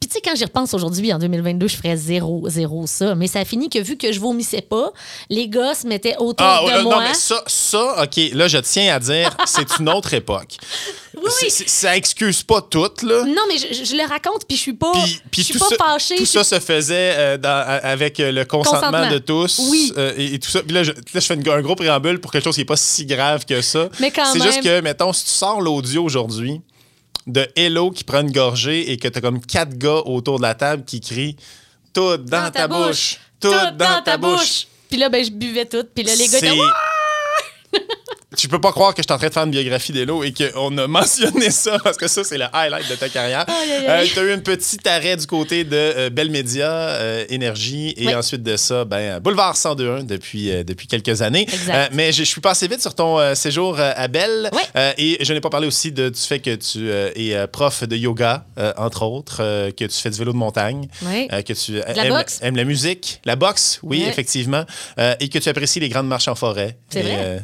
Puis 0.00 0.08
tu 0.08 0.14
sais, 0.14 0.20
quand 0.24 0.34
j'y 0.34 0.44
repense 0.44 0.72
aujourd'hui, 0.72 1.12
en 1.12 1.18
2022, 1.18 1.68
je 1.68 1.76
ferais 1.76 1.94
zéro, 1.94 2.48
zéro 2.48 2.86
ça. 2.86 3.14
Mais 3.14 3.26
ça 3.26 3.40
a 3.40 3.44
fini 3.44 3.68
que 3.68 3.78
vu 3.78 3.98
que 3.98 4.12
je 4.12 4.18
vomissais 4.18 4.62
pas, 4.62 4.92
les 5.28 5.46
gars 5.46 5.74
se 5.74 5.86
mettaient 5.86 6.16
autour 6.16 6.46
Ah, 6.46 6.60
de 6.62 6.66
ouais, 6.68 6.82
moi. 6.82 6.94
non, 6.96 7.00
mais 7.02 7.12
ça, 7.12 7.42
ça, 7.46 8.02
OK, 8.02 8.18
là, 8.32 8.48
je 8.48 8.56
tiens 8.58 8.94
à 8.94 8.98
dire, 8.98 9.36
c'est 9.44 9.78
une 9.78 9.90
autre 9.90 10.14
époque. 10.14 10.56
Oui, 11.22 11.26
oui. 11.26 11.32
C'est- 11.38 11.50
c'est- 11.50 11.68
ça 11.68 11.96
excuse 11.96 12.42
pas 12.42 12.60
tout, 12.62 12.90
là. 13.02 13.24
Non, 13.24 13.42
mais 13.48 13.58
je, 13.58 13.84
je 13.84 13.94
le 13.94 14.08
raconte, 14.08 14.46
puis 14.48 14.56
je 14.56 14.62
suis 14.62 14.72
pas, 14.72 14.92
Puis, 14.92 15.20
puis 15.30 15.42
je 15.42 15.46
suis 15.46 15.52
tout, 15.54 15.58
pas 15.60 15.68
ça, 15.68 15.76
fâchée. 15.76 16.16
tout 16.16 16.26
ça 16.26 16.44
se 16.44 16.58
faisait 16.60 17.14
euh, 17.16 17.36
dans- 17.38 17.80
avec 17.82 18.18
euh, 18.20 18.32
le 18.32 18.44
consentement, 18.44 18.80
Consentement. 18.90 19.10
de 19.12 19.18
tous. 19.18 19.58
Oui. 19.70 19.92
euh, 19.96 20.12
et, 20.16 20.34
et 20.34 20.38
tout 20.38 20.50
ça. 20.50 20.62
Puis 20.62 20.72
là 20.72 20.82
je, 20.82 20.92
là, 20.92 20.98
je 21.14 21.20
fais 21.20 21.34
une- 21.34 21.48
un 21.48 21.60
gros 21.62 21.74
préambule 21.74 22.20
pour 22.20 22.32
quelque 22.32 22.44
chose 22.44 22.54
qui 22.54 22.60
n'est 22.62 22.64
pas 22.66 22.76
si 22.76 23.06
grave 23.06 23.44
que 23.44 23.60
ça. 23.60 23.88
Mais 24.00 24.10
quand 24.10 24.32
C'est 24.32 24.38
même. 24.38 24.46
juste 24.48 24.62
que, 24.62 24.80
mettons, 24.80 25.12
si 25.12 25.24
tu 25.24 25.30
sors 25.30 25.60
l'audio 25.60 26.02
aujourd'hui 26.04 26.60
de 27.26 27.46
Hello 27.56 27.90
qui 27.90 28.02
prend 28.04 28.20
une 28.22 28.32
gorgée 28.32 28.90
et 28.90 28.96
que 28.96 29.06
tu 29.08 29.18
as 29.18 29.20
comme 29.20 29.40
quatre 29.44 29.76
gars 29.76 30.02
autour 30.06 30.38
de 30.38 30.42
la 30.42 30.54
table 30.54 30.84
qui 30.84 31.00
crient 31.00 31.36
Tout 31.92 32.16
dans, 32.16 32.50
ta, 32.50 32.66
bouche. 32.66 33.18
Tout 33.40 33.50
dans, 33.50 34.02
ta 34.04 34.16
bouche. 34.16 34.66
Puis 34.88 34.98
là, 34.98 35.08
ben, 35.08 35.24
je 35.24 35.30
buvais 35.30 35.66
tout. 35.66 35.84
Puis 35.94 36.02
là, 36.04 36.14
les 36.16 36.26
gars 36.28 36.38
étaient. 36.38 36.50
Je 38.38 38.46
peux 38.46 38.60
pas 38.60 38.70
croire 38.70 38.94
que 38.94 39.02
je 39.02 39.06
suis 39.08 39.12
en 39.12 39.18
train 39.18 39.26
de 39.28 39.32
faire 39.32 39.42
une 39.42 39.50
biographie 39.50 39.90
d'Hello 39.92 40.22
et 40.22 40.32
qu'on 40.32 40.78
a 40.78 40.86
mentionné 40.88 41.50
ça 41.50 41.78
parce 41.82 41.96
que 41.96 42.06
ça, 42.06 42.22
c'est 42.22 42.38
le 42.38 42.44
highlight 42.52 42.88
de 42.88 42.94
ta 42.94 43.08
carrière. 43.08 43.44
Aïe. 43.88 44.08
tu 44.08 44.18
as 44.20 44.22
eu 44.22 44.30
un 44.32 44.38
petit 44.38 44.78
arrêt 44.88 45.16
du 45.16 45.26
côté 45.26 45.64
de 45.64 45.76
euh, 45.76 46.10
Bell 46.10 46.30
Media, 46.30 46.70
euh, 46.70 47.24
Énergie 47.28 47.92
et 47.96 48.06
Oui. 48.06 48.14
ensuite 48.14 48.44
de 48.44 48.56
ça, 48.56 48.84
ben, 48.84 49.18
Boulevard 49.18 49.56
102.1 49.56 50.06
depuis, 50.06 50.50
euh, 50.52 50.62
depuis 50.62 50.86
quelques 50.86 51.22
années. 51.22 51.46
Mais 51.92 52.12
je 52.12 52.20
je 52.20 52.24
suis 52.34 52.40
passé 52.40 52.68
vite 52.68 52.80
sur 52.80 52.94
ton 52.94 53.18
euh, 53.18 53.34
séjour 53.34 53.80
euh, 53.80 53.92
à 53.96 54.06
Bell 54.06 54.50
Oui. 54.52 54.60
Euh, 54.76 54.92
et 54.98 55.24
je 55.24 55.32
n'ai 55.32 55.40
pas 55.40 55.50
parlé 55.50 55.66
aussi 55.66 55.90
de, 55.90 56.08
du 56.10 56.20
fait 56.20 56.38
que 56.38 56.54
tu 56.54 56.88
euh, 56.88 57.10
es 57.16 57.34
euh, 57.34 57.48
prof 57.48 57.82
de 57.82 57.96
yoga, 57.96 58.44
euh, 58.58 58.72
entre 58.76 59.02
autres, 59.02 59.38
euh, 59.40 59.70
que 59.72 59.84
tu 59.86 59.96
fais 59.96 60.10
du 60.10 60.18
vélo 60.18 60.30
de 60.32 60.36
montagne, 60.36 60.86
Oui. 61.02 61.26
euh, 61.32 61.42
que 61.42 61.52
tu 61.54 61.72
la 61.78 62.04
aimes, 62.04 62.12
boxe? 62.14 62.38
aimes 62.42 62.56
la 62.56 62.64
musique, 62.64 63.20
la 63.24 63.34
boxe, 63.34 63.80
oui, 63.82 64.04
effectivement, 64.06 64.64
euh, 65.00 65.14
et 65.18 65.28
que 65.28 65.38
tu 65.40 65.48
apprécies 65.48 65.80
les 65.80 65.88
grandes 65.88 66.06
marches 66.06 66.28
en 66.28 66.36
forêt. 66.36 66.76
C'est 66.90 67.02
vrai? 67.02 67.40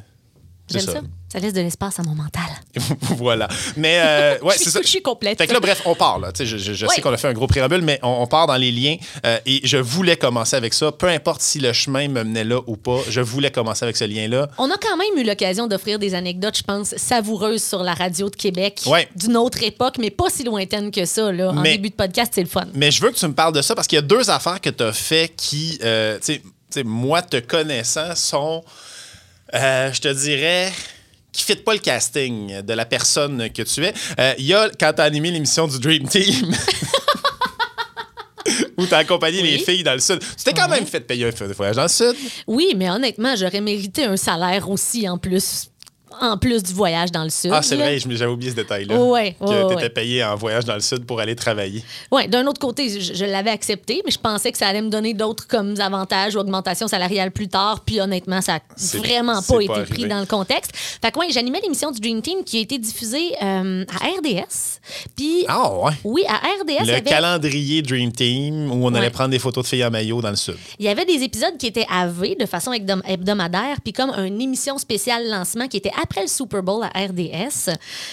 J'aime 0.71 0.81
ça. 0.83 1.01
ça. 1.33 1.39
laisse 1.39 1.53
de 1.53 1.61
l'espace 1.61 1.99
à 2.01 2.03
mon 2.03 2.15
mental. 2.15 2.43
voilà. 3.01 3.47
Mais 3.77 4.01
euh, 4.01 4.39
ouais, 4.43 4.55
je, 4.59 4.65
c'est 4.65 4.71
ça. 4.71 4.81
je 4.83 4.89
suis 4.89 5.03
complète. 5.03 5.39
Fait 5.39 5.47
que 5.47 5.53
là, 5.53 5.61
bref, 5.61 5.83
on 5.85 5.95
part. 5.95 6.19
Là. 6.19 6.33
Je, 6.39 6.45
je- 6.45 6.57
je 6.75 6.87
Oui. 6.87 6.93
sais 6.95 7.01
qu'on 7.01 7.13
a 7.13 7.17
fait 7.17 7.29
un 7.29 7.33
gros 7.33 7.47
préambule, 7.47 7.83
mais 7.83 7.99
on, 8.03 8.09
on 8.23 8.27
part 8.27 8.47
dans 8.47 8.57
les 8.57 8.73
liens. 8.73 8.97
euh, 9.25 9.39
et 9.47 9.61
je 9.65 9.77
voulais 9.77 10.17
commencer 10.17 10.57
avec 10.57 10.75
ça. 10.75 10.91
Peu 10.93 11.09
importe 11.09 11.41
si 11.43 11.59
le 11.61 11.73
chemin 11.73 12.09
me 12.09 12.25
menait 12.25 12.45
là 12.45 12.61
ou 12.67 12.77
pas, 12.77 12.99
je 13.09 13.21
voulais 13.21 13.51
commencer 13.51 13.85
avec 13.85 13.97
ce 13.97 14.05
lien-là. 14.05 14.49
On 14.59 14.71
a 14.71 14.77
quand 14.77 14.97
même 14.97 15.23
eu 15.23 15.25
l'occasion 15.27 15.67
d'offrir 15.69 15.99
des 15.99 16.15
anecdotes, 16.15 16.57
je 16.59 16.63
pense, 16.63 16.97
savoureuses 16.97 17.63
sur 17.63 17.83
la 17.83 17.95
radio 17.95 18.29
de 18.31 18.37
Québec 18.37 18.81
Ouais. 18.87 19.09
d'une 19.15 19.37
autre 19.37 19.63
époque, 19.63 19.97
mais 19.99 20.11
pas 20.11 20.31
si 20.31 20.43
lointaine 20.45 20.91
que 20.91 21.05
ça. 21.05 21.31
Là. 21.33 21.51
En 21.51 21.55
Mais- 21.55 21.73
début 21.73 21.91
de 21.91 21.95
podcast, 21.95 22.33
c'est 22.35 22.43
le 22.43 22.49
fun. 22.49 22.67
Mais 22.75 22.91
je 22.91 23.01
veux 23.03 23.11
que 23.11 23.17
tu 23.17 23.27
me 23.27 23.35
parles 23.35 23.55
de 23.55 23.63
ça 23.63 23.75
parce 23.75 23.87
qu'il 23.87 23.97
y 23.97 24.01
a 24.01 24.03
deux 24.03 24.31
affaires 24.31 24.61
que 24.61 24.71
tu 24.71 24.83
as 24.83 24.93
fait 24.93 25.33
qui, 25.37 25.79
euh, 25.85 26.19
tu 26.25 26.41
sais, 26.71 26.83
moi, 26.85 27.23
te 27.23 27.39
connaissant, 27.39 28.15
sont, 28.15 28.63
euh, 29.55 29.93
je 29.93 30.01
te 30.01 30.09
dirais, 30.09 30.73
qui 31.33 31.43
ne 31.43 31.57
fit 31.57 31.63
pas 31.63 31.75
le 31.75 31.81
casting 31.81 32.63
de 32.63 32.73
la 32.73 32.85
personne 32.87 33.51
que 33.51 33.63
tu 33.63 33.85
es. 33.85 33.93
Euh, 34.19 34.35
Il 34.39 34.47
y 34.47 34.55
a, 34.55 34.71
quand 34.79 34.93
tu 34.95 35.03
as 35.03 35.05
animé 35.05 35.31
l'émission 35.31 35.69
du 35.69 35.79
Dream 35.79 36.09
Team, 36.09 36.55
où 38.77 38.87
tu 38.87 38.95
as 38.95 38.99
accompagné 38.99 39.43
Oui. 39.43 39.53
les 39.53 39.59
filles 39.59 39.83
dans 39.83 39.95
le 39.95 40.01
Sud, 40.01 40.21
tu 40.21 40.45
t'es 40.45 40.53
quand 40.53 40.69
même 40.69 40.87
fait 40.87 41.01
payer 41.01 41.27
un 41.27 41.47
voyage 41.53 41.77
dans 41.77 41.83
le 41.83 41.89
Sud. 41.89 42.15
Oui, 42.47 42.75
mais 42.77 42.91
honnêtement, 42.91 43.35
j'aurais 43.37 43.61
mérité 43.61 44.05
un 44.05 44.17
salaire 44.17 44.69
aussi 44.71 45.09
en 45.09 45.19
plus, 45.19 45.69
en 46.21 46.39
plus 46.39 46.63
du 46.63 46.73
voyage 46.73 47.11
dans 47.13 47.25
le 47.25 47.31
Sud. 47.31 47.51
Ah, 47.53 47.63
c'est 47.63 47.77
vrai, 47.77 47.99
j'avais 47.99 48.31
oublié 48.31 48.51
ce 48.51 48.57
détail-là. 48.57 48.97
Ouais, 48.99 49.37
que 49.39 49.45
ouais, 49.45 49.67
tu 49.67 49.73
étais 49.75 49.83
ouais. 49.83 49.91
payé 49.91 50.25
en 50.25 50.35
voyage 50.37 50.65
dans 50.65 50.75
le 50.75 50.81
Sud 50.81 51.05
pour 51.05 51.21
aller 51.21 51.35
travailler. 51.37 51.83
Ouais, 52.11 52.27
d'un 52.29 52.47
autre 52.47 52.61
côté, 52.61 52.89
je, 53.01 53.13
je 53.15 53.25
l'avais 53.25 53.51
accepté, 53.51 54.03
mais 54.05 54.11
je 54.11 54.19
pensais 54.19 54.51
que 54.53 54.59
ça 54.59 54.69
allait 54.69 54.83
me 54.83 54.89
donner 54.89 55.15
d'autres 55.15 55.47
comme 55.47 55.75
avantages 55.81 56.35
ou 56.37 56.39
augmentation 56.39 56.89
salariale 56.89 57.31
plus 57.33 57.49
tard. 57.49 57.81
Puis 57.85 58.01
honnêtement, 58.01 58.41
ça 58.41 58.55
n'a 58.55 58.99
vraiment 59.01 59.43
pas 59.43 59.61
été 59.61 59.83
pris 59.93 60.07
dans 60.09 60.21
le 60.21 60.27
contexte. 60.27 60.71
Fait 60.75 61.11
que 61.11 61.19
ouais, 61.19 61.27
j'animais 61.31 61.61
l'émission 61.63 61.91
du 61.91 62.01
Dream 62.01 62.23
Team 62.23 62.45
qui 62.45 62.59
a 62.59 62.61
été 62.61 62.79
diffusée 62.79 63.33
euh, 63.43 63.85
à 64.01 64.07
RDS. 64.07 64.81
Puis 65.17 65.45
Ah, 65.49 65.71
ouais. 65.73 65.93
oui, 66.05 66.23
à 66.29 66.37
RDS, 66.37 66.87
Le 66.87 66.93
avait- 66.95 67.03
calendrier 67.03 67.83
Dream 67.83 68.13
Team 68.13 68.71
où 68.71 68.87
on 68.87 68.95
allait 68.95 69.11
prendre 69.11 69.31
des 69.31 69.39
photos 69.39 69.65
de 69.65 69.69
filles 69.69 69.85
en 69.85 69.91
maillot 69.91 70.23
dans 70.23 70.31
le 70.31 70.37
Sud. 70.37 70.57
Il 70.79 70.85
y 70.87 70.89
avait 70.89 71.05
des 71.05 71.23
épisodes 71.23 71.57
qui 71.59 71.67
étaient 71.67 71.87
AV 71.91 72.37
de 72.39 72.47
façon 72.47 72.73
hebdom- 72.73 73.03
hebdomadaire, 73.07 73.77
puis 73.83 73.93
comme 73.93 74.11
une 74.11 74.41
émission 74.41 74.79
spéciale 74.79 75.29
lancement 75.29 75.67
qui 75.69 75.77
était 75.79 75.91
après 76.03 76.23
le 76.23 76.29
Super 76.29 76.63
Bowl 76.63 76.85
à 76.85 76.89
RDS. 77.07 77.71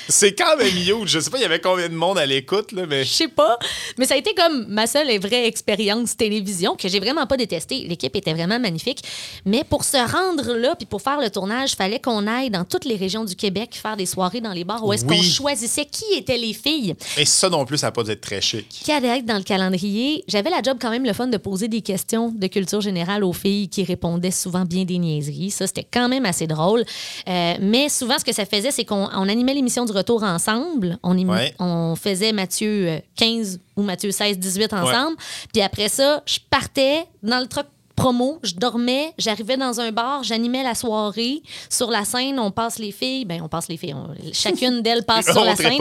C'est 0.09 0.33
quand 0.33 0.57
même 0.57 0.67
huge. 0.75 1.09
Je 1.09 1.19
sais 1.19 1.29
pas, 1.29 1.37
il 1.37 1.41
y 1.41 1.45
avait 1.45 1.59
combien 1.59 1.89
de 1.89 1.93
monde 1.95 2.17
à 2.17 2.25
l'écoute, 2.25 2.71
là, 2.71 2.85
mais. 2.87 3.03
Je 3.03 3.11
sais 3.11 3.27
pas, 3.27 3.57
mais 3.97 4.05
ça 4.05 4.13
a 4.15 4.17
été 4.17 4.33
comme 4.33 4.65
ma 4.67 4.87
seule 4.87 5.09
et 5.09 5.17
vraie 5.19 5.47
expérience 5.47 6.15
télévision 6.17 6.75
que 6.75 6.87
j'ai 6.87 6.99
vraiment 6.99 7.25
pas 7.27 7.37
détestée. 7.37 7.85
L'équipe 7.87 8.15
était 8.15 8.33
vraiment 8.33 8.59
magnifique. 8.59 8.99
Mais 9.45 9.63
pour 9.63 9.83
se 9.83 9.97
rendre 9.97 10.53
là, 10.55 10.75
puis 10.75 10.85
pour 10.85 11.01
faire 11.01 11.19
le 11.19 11.29
tournage, 11.29 11.71
fallait 11.75 11.99
qu'on 11.99 12.27
aille 12.27 12.49
dans 12.49 12.63
toutes 12.65 12.85
les 12.85 12.95
régions 12.95 13.25
du 13.25 13.35
Québec 13.35 13.77
faire 13.81 13.97
des 13.97 14.05
soirées 14.05 14.41
dans 14.41 14.51
les 14.53 14.63
bars 14.63 14.85
où 14.85 14.93
est-ce 14.93 15.05
Oui. 15.05 15.17
qu'on 15.17 15.23
choisissait 15.23 15.85
qui 15.85 16.05
étaient 16.15 16.37
les 16.37 16.53
filles 16.53 16.95
Et 17.17 17.25
ça 17.25 17.49
non 17.49 17.65
plus, 17.65 17.77
ça 17.77 17.87
n'a 17.87 17.91
pas 17.91 18.03
dû 18.03 18.11
être 18.11 18.21
très 18.21 18.41
chic. 18.41 18.67
qui 18.69 18.91
allaient 18.91 19.19
être 19.19 19.25
dans 19.25 19.37
le 19.37 19.43
calendrier? 19.43 20.23
J'avais 20.27 20.49
la 20.49 20.61
job 20.61 20.77
quand 20.81 20.89
même 20.89 21.05
le 21.05 21.13
fun 21.13 21.27
de 21.27 21.37
poser 21.37 21.67
des 21.67 21.81
questions 21.81 22.29
de 22.33 22.47
culture 22.47 22.81
générale 22.81 23.23
aux 23.23 23.33
filles 23.33 23.69
qui 23.69 23.83
répondaient 23.83 24.31
souvent 24.31 24.65
bien 24.65 24.83
des 24.85 24.97
niaiseries. 24.97 25.51
Ça, 25.51 25.67
c'était 25.67 25.85
quand 25.91 26.09
même 26.09 26.25
assez 26.25 26.47
drôle. 26.47 26.83
Euh, 27.27 27.53
mais 27.73 27.89
souvent, 27.89 28.19
ce 28.19 28.23
que 28.25 28.33
ça 28.33 28.45
faisait, 28.45 28.71
c'est 28.71 28.85
qu'on 28.85 29.09
on 29.13 29.27
animait 29.27 29.53
l'émission 29.55 29.83
du 29.85 29.91
retour 29.91 30.21
ensemble. 30.23 30.97
On, 31.03 31.15
imi- 31.15 31.29
Ouais. 31.31 31.55
on 31.59 31.95
faisait 31.95 32.31
Mathieu 32.31 32.87
euh, 32.87 32.99
15 33.15 33.59
ou 33.75 33.81
Mathieu 33.81 34.11
16, 34.11 34.37
18 34.37 34.73
ensemble. 34.73 35.17
Puis 35.51 35.61
après 35.63 35.89
ça, 35.89 36.21
je 36.25 36.37
partais 36.49 37.05
dans 37.23 37.39
le 37.39 37.47
truck 37.47 37.65
promo, 37.95 38.39
je 38.43 38.55
dormais, 38.55 39.13
j'arrivais 39.19 39.55
dans 39.57 39.79
un 39.79 39.91
bar, 39.91 40.23
j'animais 40.23 40.63
la 40.63 40.75
soirée. 40.75 41.41
Sur 41.69 41.89
la 41.91 42.05
scène, 42.05 42.39
on 42.39 42.51
passe 42.51 42.79
les 42.79 42.91
filles. 42.91 43.25
Ben, 43.25 43.41
on 43.43 43.47
passe 43.47 43.67
les 43.69 43.77
filles. 43.77 43.93
on- 43.95 44.13
chacune 44.33 44.81
d'elles 44.81 45.03
passe 45.11 45.25
sur 45.31 45.43
la 45.43 45.55
scène. 45.55 45.79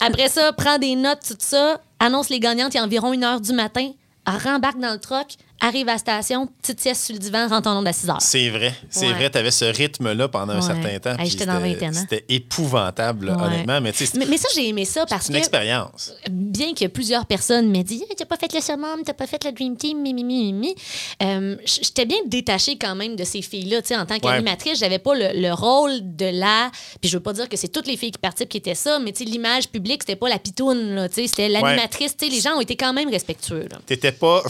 Après 0.00 0.28
ça, 0.28 0.52
prend 0.52 0.78
des 0.78 0.96
notes, 0.96 1.20
tout 1.28 1.36
ça, 1.38 1.80
annonce 2.00 2.28
les 2.28 2.40
gagnantes, 2.40 2.74
il 2.74 2.78
y 2.78 2.80
a 2.80 2.84
environ 2.84 3.12
une 3.12 3.24
heure 3.24 3.40
du 3.40 3.52
matin, 3.52 3.90
rembarque 4.26 4.78
dans 4.80 4.92
le 4.92 4.98
truck, 5.00 5.28
arrive 5.60 5.88
à 5.88 5.92
la 5.92 5.98
station, 5.98 6.46
petite 6.46 6.80
sieste 6.80 7.04
sur 7.06 7.14
le 7.14 7.18
divan, 7.20 7.48
rentre 7.48 7.68
en 7.68 7.78
onde 7.78 7.86
à 7.88 7.92
6 7.92 8.10
heures. 8.10 8.20
C'est 8.20 8.50
vrai. 8.50 8.74
C'est 8.90 9.06
Ouais. 9.06 9.12
vrai, 9.14 9.30
tu 9.30 9.38
avais 9.38 9.50
ce 9.50 9.64
rythme-là 9.64 10.28
pendant 10.28 10.52
un 10.52 10.56
Ouais. 10.56 10.62
certain 10.62 10.98
temps. 10.98 11.16
Puis 11.16 11.30
j'étais 11.30 11.46
dans 11.46 11.56
c'était- 11.60 11.74
21 11.74 11.90
ans. 11.94 12.00
C'était 12.08 12.24
épouvantable, 12.28 13.26
là, 13.26 13.36
Ouais. 13.36 13.42
honnêtement. 13.44 13.80
Mais 13.80 13.92
c'est 13.94 14.12
Mais, 14.14 14.26
mais 14.26 14.36
ça, 14.36 14.48
j'ai 14.54 14.68
aimé 14.68 14.84
ça 14.84 15.06
parce 15.06 15.22
c'est 15.22 15.28
que, 15.28 15.32
une 15.34 15.38
expérience. 15.38 16.12
bien 16.30 16.74
que 16.74 16.86
plusieurs 16.86 17.26
personnes 17.26 17.70
m'aient 17.70 17.82
dit 17.84 18.02
Hey, 18.08 18.16
T'as 18.16 18.26
pas 18.26 18.36
fait 18.36 18.52
le 18.52 18.60
summum, 18.60 19.02
t'as 19.04 19.12
pas 19.14 19.26
fait 19.26 19.42
le 19.44 19.52
Dream 19.52 19.76
Team, 19.76 20.00
mi, 20.00 20.12
mi, 20.14 20.24
mi, 20.24 20.44
mi, 20.44 20.52
mi. 20.52 20.74
Euh, 21.22 21.56
J'étais 21.64 22.04
bien 22.06 22.18
détachée 22.26 22.76
quand 22.76 22.94
même 22.94 23.16
de 23.16 23.24
ces 23.24 23.42
filles-là. 23.42 23.80
En 24.00 24.06
tant 24.06 24.18
qu'animatrice, 24.18 24.78
j'avais 24.78 24.98
pas 24.98 25.14
le, 25.14 25.40
le 25.40 25.52
rôle 25.52 26.14
de 26.16 26.26
la. 26.26 26.70
Puis 27.00 27.10
je 27.10 27.16
veux 27.16 27.22
pas 27.22 27.32
dire 27.32 27.48
que 27.48 27.56
c'est 27.56 27.68
toutes 27.68 27.86
les 27.86 27.96
filles 27.96 28.10
qui 28.12 28.18
participent 28.18 28.48
qui 28.50 28.58
étaient 28.58 28.74
ça, 28.74 28.98
mais 28.98 29.12
l'image 29.20 29.68
publique, 29.68 30.02
c'était 30.02 30.16
pas 30.16 30.28
la 30.28 30.38
pitoune. 30.38 31.08
C'était 31.10 31.48
l'animatrice. 31.48 32.16
Tu 32.16 32.26
sais, 32.26 32.32
Les 32.34 32.40
gens 32.40 32.56
ont 32.56 32.60
été 32.60 32.76
quand 32.76 32.92
même 32.92 33.08
respectueux. 33.08 33.66
T'étais 33.86 34.12
pas. 34.12 34.42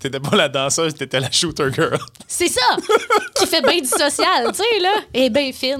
T'étais 0.00 0.20
pas 0.20 0.36
la 0.36 0.48
danseuse, 0.48 0.94
t'étais 0.94 1.20
la 1.20 1.30
shooter 1.30 1.68
girl. 1.72 1.98
C'est 2.26 2.48
ça 2.48 2.60
qui 3.36 3.46
fait 3.46 3.60
bien 3.62 3.80
du 3.80 3.86
social, 3.88 4.48
tu 4.50 4.54
sais, 4.56 4.80
là. 4.80 4.94
Et 5.14 5.30
bien 5.30 5.52
fine. 5.52 5.76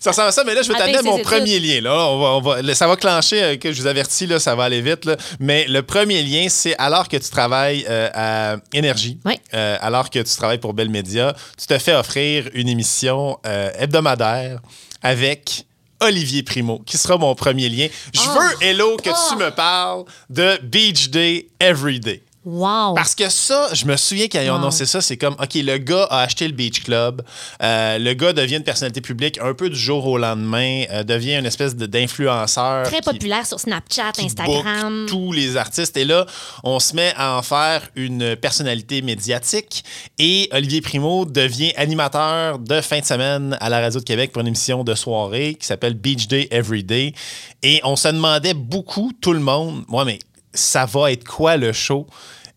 Ça 0.00 0.10
ressemble 0.10 0.28
à 0.28 0.32
ça, 0.32 0.44
mais 0.44 0.54
là, 0.54 0.62
je 0.62 0.68
vais 0.68 0.74
À 0.74 0.78
t'amener 0.78 0.98
à 0.98 1.02
bien 1.02 1.10
mon 1.12 1.18
premier 1.22 1.58
lien. 1.60 1.80
Là. 1.80 1.92
On 2.08 2.20
va, 2.20 2.28
on 2.30 2.40
va- 2.40 2.62
là, 2.62 2.74
ça 2.74 2.86
va 2.86 2.96
clencher, 2.96 3.42
euh, 3.42 3.56
que 3.56 3.72
je 3.72 3.80
vous 3.80 3.86
avertis, 3.86 4.26
là, 4.26 4.38
ça 4.40 4.54
va 4.54 4.64
aller 4.64 4.80
vite. 4.80 5.04
là. 5.04 5.16
Mais 5.40 5.66
le 5.68 5.82
premier 5.82 6.22
lien, 6.22 6.46
c'est 6.48 6.74
alors 6.78 7.08
que 7.08 7.16
tu 7.16 7.30
travailles 7.30 7.84
euh, 7.88 8.08
à 8.14 8.56
Énergie, 8.72 9.18
Oui. 9.24 9.34
euh, 9.54 9.76
alors 9.80 10.10
que 10.10 10.18
tu 10.18 10.34
travailles 10.36 10.58
pour 10.58 10.74
Bell 10.74 10.88
Media, 10.90 11.34
tu 11.58 11.66
te 11.66 11.78
fais 11.78 11.94
offrir 11.94 12.48
une 12.54 12.68
émission 12.68 13.38
euh, 13.46 13.70
hebdomadaire 13.78 14.60
avec 15.02 15.66
Olivier 16.00 16.42
Primo, 16.42 16.80
qui 16.84 16.98
sera 16.98 17.16
mon 17.16 17.34
premier 17.34 17.68
lien. 17.68 17.86
Je 18.12 18.20
Oh. 18.20 18.38
veux, 18.38 18.66
Hello, 18.66 18.96
que 18.96 19.04
tu 19.10 19.10
Oh. 19.32 19.36
me 19.36 19.50
parles 19.50 20.04
de 20.30 20.58
Beach 20.62 21.10
Day 21.10 21.46
Every 21.60 22.00
Day. 22.00 22.22
Wow. 22.44 22.94
Parce 22.94 23.14
que 23.14 23.28
ça, 23.28 23.68
je 23.72 23.84
me 23.86 23.96
souviens 23.96 24.26
quand 24.26 24.40
ils 24.40 24.50
ont 24.50 24.54
Wow. 24.54 24.58
annoncé 24.60 24.84
ça, 24.84 25.00
c'est 25.00 25.16
comme, 25.16 25.34
OK, 25.34 25.54
le 25.54 25.78
gars 25.78 26.08
a 26.10 26.22
acheté 26.22 26.46
le 26.48 26.54
Beach 26.54 26.82
Club, 26.82 27.22
euh, 27.62 27.98
le 27.98 28.14
gars 28.14 28.32
devient 28.32 28.56
une 28.56 28.64
personnalité 28.64 29.00
publique 29.00 29.38
un 29.40 29.54
peu 29.54 29.70
du 29.70 29.78
jour 29.78 30.04
au 30.06 30.18
lendemain, 30.18 30.82
euh, 30.90 31.04
devient 31.04 31.36
une 31.36 31.46
espèce 31.46 31.76
d'influenceur. 31.76 32.84
Très 32.86 32.96
qui- 33.00 33.10
populaire 33.10 33.46
sur 33.46 33.60
Snapchat, 33.60 34.12
qui 34.12 34.24
Instagram. 34.26 35.06
tous 35.08 35.30
les 35.32 35.56
artistes. 35.56 35.96
Et 35.96 36.04
là, 36.04 36.26
on 36.64 36.80
se 36.80 36.94
met 36.96 37.12
à 37.16 37.36
en 37.38 37.42
faire 37.42 37.88
une 37.94 38.34
personnalité 38.36 39.02
médiatique. 39.02 39.84
Et 40.18 40.48
Olivier 40.52 40.80
Primo 40.80 41.24
devient 41.24 41.72
animateur 41.76 42.58
de 42.58 42.80
fin 42.80 42.98
de 43.00 43.04
semaine 43.04 43.56
à 43.60 43.68
la 43.68 43.80
Radio 43.80 44.00
de 44.00 44.04
Québec 44.04 44.32
pour 44.32 44.40
une 44.42 44.48
émission 44.48 44.82
de 44.84 44.94
soirée 44.94 45.54
qui 45.58 45.66
s'appelle 45.66 45.94
Beach 45.94 46.26
Day 46.28 46.48
Every 46.50 46.82
Day. 46.82 47.14
Et 47.62 47.80
on 47.84 47.96
se 47.96 48.08
demandait 48.08 48.54
beaucoup, 48.54 49.12
tout 49.20 49.32
le 49.32 49.40
monde, 49.40 49.84
moi, 49.88 50.04
mais 50.04 50.18
ça 50.54 50.84
va 50.86 51.12
être 51.12 51.24
quoi 51.26 51.56
le 51.56 51.72
show? 51.72 52.06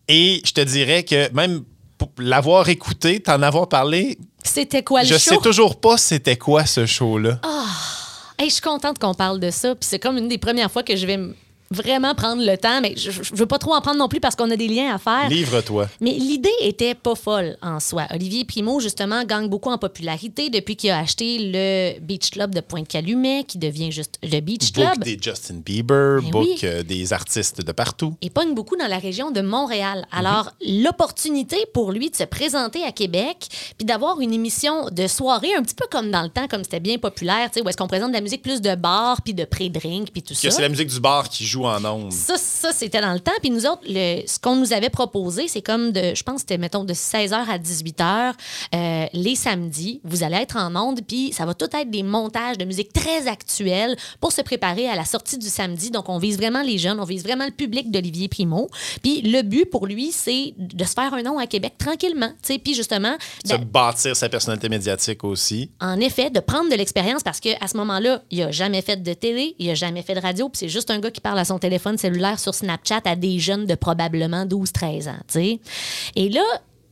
Et 0.08 0.40
je 0.44 0.52
te 0.52 0.60
dirais 0.60 1.02
que 1.02 1.30
même 1.32 1.64
pour 1.98 2.10
l'avoir 2.18 2.68
écouté, 2.68 3.20
t'en 3.20 3.42
avoir 3.42 3.68
parlé, 3.68 4.18
C'était 4.44 4.82
quoi 4.82 5.02
le 5.02 5.08
je 5.08 5.14
show? 5.14 5.30
sais 5.30 5.36
toujours 5.38 5.80
pas 5.80 5.96
c'était 5.96 6.36
quoi 6.36 6.66
ce 6.66 6.86
show-là. 6.86 7.40
Hey, 8.38 8.48
je 8.50 8.54
suis 8.54 8.62
contente 8.62 8.98
qu'on 8.98 9.14
parle 9.14 9.40
de 9.40 9.50
ça. 9.50 9.74
Puis 9.74 9.88
c'est 9.88 9.98
comme 9.98 10.18
une 10.18 10.28
des 10.28 10.36
premières 10.38 10.70
fois 10.70 10.82
que 10.82 10.94
je 10.94 11.06
vais 11.06 11.18
vraiment 11.70 12.14
prendre 12.14 12.44
le 12.44 12.56
temps. 12.56 12.80
Mais 12.80 12.94
je, 12.96 13.10
je 13.10 13.34
veux 13.34 13.46
pas 13.46 13.58
trop 13.58 13.74
en 13.74 13.80
prendre 13.80 13.98
non 13.98 14.08
plus 14.08 14.20
parce 14.20 14.34
qu'on 14.36 14.50
a 14.50 14.56
des 14.56 14.68
liens 14.68 14.94
à 14.94 14.98
faire. 14.98 15.28
Livre-toi. 15.28 15.88
Mais 16.00 16.12
l'idée 16.12 16.50
était 16.60 16.94
pas 16.94 17.14
folle 17.14 17.56
en 17.62 17.80
soi. 17.80 18.06
Olivier 18.12 18.44
Primo, 18.44 18.80
justement, 18.80 19.24
gagne 19.24 19.48
beaucoup 19.48 19.70
en 19.70 19.78
popularité 19.78 20.50
depuis 20.50 20.76
qu'il 20.76 20.90
a 20.90 20.98
acheté 20.98 21.38
le 21.40 21.98
Beach 22.00 22.30
Club 22.30 22.54
de 22.54 22.60
Pointe-Calumet, 22.60 23.44
qui 23.44 23.58
devient 23.58 23.92
juste 23.92 24.18
le 24.22 24.40
Beach 24.40 24.72
Book 24.72 24.84
Club. 24.92 25.04
des 25.04 25.18
Justin 25.20 25.60
Bieber, 25.64 26.20
Ben 26.22 26.30
book 26.30 26.44
oui. 26.46 26.58
euh, 26.64 26.82
des 26.82 27.12
artistes 27.12 27.60
de 27.64 27.72
partout. 27.72 28.14
et 28.22 28.30
pogne 28.30 28.54
beaucoup 28.54 28.76
dans 28.76 28.86
la 28.88 28.98
région 28.98 29.30
de 29.30 29.40
Montréal. 29.40 30.06
Alors, 30.12 30.52
l'opportunité 30.66 31.56
pour 31.74 31.92
lui 31.92 32.10
de 32.10 32.16
se 32.16 32.24
présenter 32.24 32.82
à 32.84 32.92
Québec, 32.92 33.48
puis 33.76 33.84
d'avoir 33.84 34.20
une 34.20 34.32
émission 34.32 34.88
de 34.90 35.06
soirée, 35.06 35.54
un 35.58 35.62
petit 35.62 35.74
peu 35.74 35.86
comme 35.90 36.10
dans 36.10 36.22
le 36.22 36.28
temps, 36.28 36.46
comme 36.48 36.62
c'était 36.64 36.80
bien 36.80 36.98
populaire, 36.98 37.50
où 37.62 37.68
est-ce 37.68 37.76
qu'on 37.76 37.86
présente 37.88 38.10
de 38.10 38.14
la 38.16 38.20
musique 38.20 38.42
plus 38.42 38.60
de 38.60 38.74
bar, 38.74 39.20
puis 39.22 39.34
de 39.34 39.44
pré-drink, 39.44 40.10
puis 40.12 40.22
tout 40.22 40.34
Que 40.34 40.40
ça. 40.40 40.50
c'est 40.50 40.62
la 40.62 40.68
musique 40.68 40.88
du 40.88 41.00
bar 41.00 41.28
qui 41.28 41.44
joue 41.44 41.55
en 41.64 41.84
ondes. 41.84 42.12
Ça, 42.12 42.36
ça 42.36 42.72
c'était 42.72 43.00
dans 43.00 43.12
le 43.12 43.20
temps. 43.20 43.32
Puis 43.40 43.50
nous 43.50 43.66
autres, 43.66 43.82
le- 43.88 44.22
ce 44.26 44.38
qu'on 44.38 44.56
nous 44.56 44.72
avait 44.72 44.90
proposé, 44.90 45.48
c'est 45.48 45.62
comme 45.62 45.92
de, 45.92 46.14
je 46.14 46.22
pense 46.22 46.40
c'était, 46.40 46.58
mettons, 46.58 46.84
de 46.84 46.92
16h 46.94 47.34
à 47.48 47.58
18h, 47.58 48.32
euh, 48.74 49.06
les 49.12 49.34
samedis. 49.36 50.00
Vous 50.04 50.22
allez 50.22 50.36
être 50.36 50.56
en 50.56 50.74
onde, 50.76 51.00
puis 51.06 51.32
ça 51.32 51.44
va 51.46 51.54
tout 51.54 51.68
être 51.74 51.90
des 51.90 52.02
montages 52.02 52.58
de 52.58 52.64
musique 52.64 52.92
très 52.92 53.26
actuelle 53.28 53.96
pour 54.20 54.32
se 54.32 54.42
préparer 54.42 54.88
à 54.88 54.96
la 54.96 55.04
sortie 55.04 55.38
du 55.38 55.46
samedi. 55.48 55.90
Donc, 55.90 56.08
on 56.08 56.18
vise 56.18 56.36
vraiment 56.36 56.62
les 56.62 56.78
jeunes, 56.78 57.00
on 57.00 57.04
vise 57.04 57.22
vraiment 57.22 57.44
le 57.46 57.52
public 57.52 57.90
d'Olivier 57.90 58.28
Primo. 58.28 58.68
Puis 59.02 59.22
le 59.22 59.42
but 59.42 59.66
pour 59.70 59.86
lui, 59.86 60.10
c'est 60.12 60.54
de 60.58 60.84
se 60.84 60.92
faire 60.92 61.14
un 61.14 61.22
nom 61.22 61.38
à 61.38 61.46
Québec 61.46 61.74
tranquillement. 61.78 62.28
tu 62.42 62.52
sais. 62.54 62.58
Puis 62.58 62.74
justement, 62.74 63.16
Se 63.44 63.50
d'a- 63.50 63.58
bâtir 63.58 64.14
sa 64.16 64.28
personnalité 64.28 64.68
médiatique 64.68 65.24
aussi. 65.24 65.70
en 65.80 65.98
effet, 66.00 66.30
de 66.30 66.40
prendre 66.40 66.70
de 66.70 66.74
l'expérience 66.76 67.22
parce 67.22 67.40
qu'à 67.40 67.66
ce 67.66 67.76
moment-là, 67.78 68.22
il 68.30 68.42
a 68.42 68.50
jamais 68.50 68.82
fait 68.82 68.96
de 69.02 69.12
télé, 69.14 69.54
il 69.58 69.70
a 69.70 69.74
jamais 69.74 70.02
fait 70.02 70.14
de 70.14 70.20
radio, 70.20 70.48
puis 70.48 70.58
c'est 70.58 70.68
juste 70.68 70.90
un 70.90 70.98
gars 70.98 71.10
qui 71.10 71.20
parle 71.20 71.38
à 71.38 71.44
son 71.46 71.58
téléphone 71.58 71.98
cellulaire 71.98 72.38
sur 72.38 72.54
Snapchat 72.54 73.02
à 73.04 73.16
des 73.16 73.38
jeunes 73.38 73.66
de 73.66 73.74
probablement 73.74 74.44
12-13 74.44 75.10
ans. 75.10 75.18
Et 76.14 76.28
là, 76.28 76.42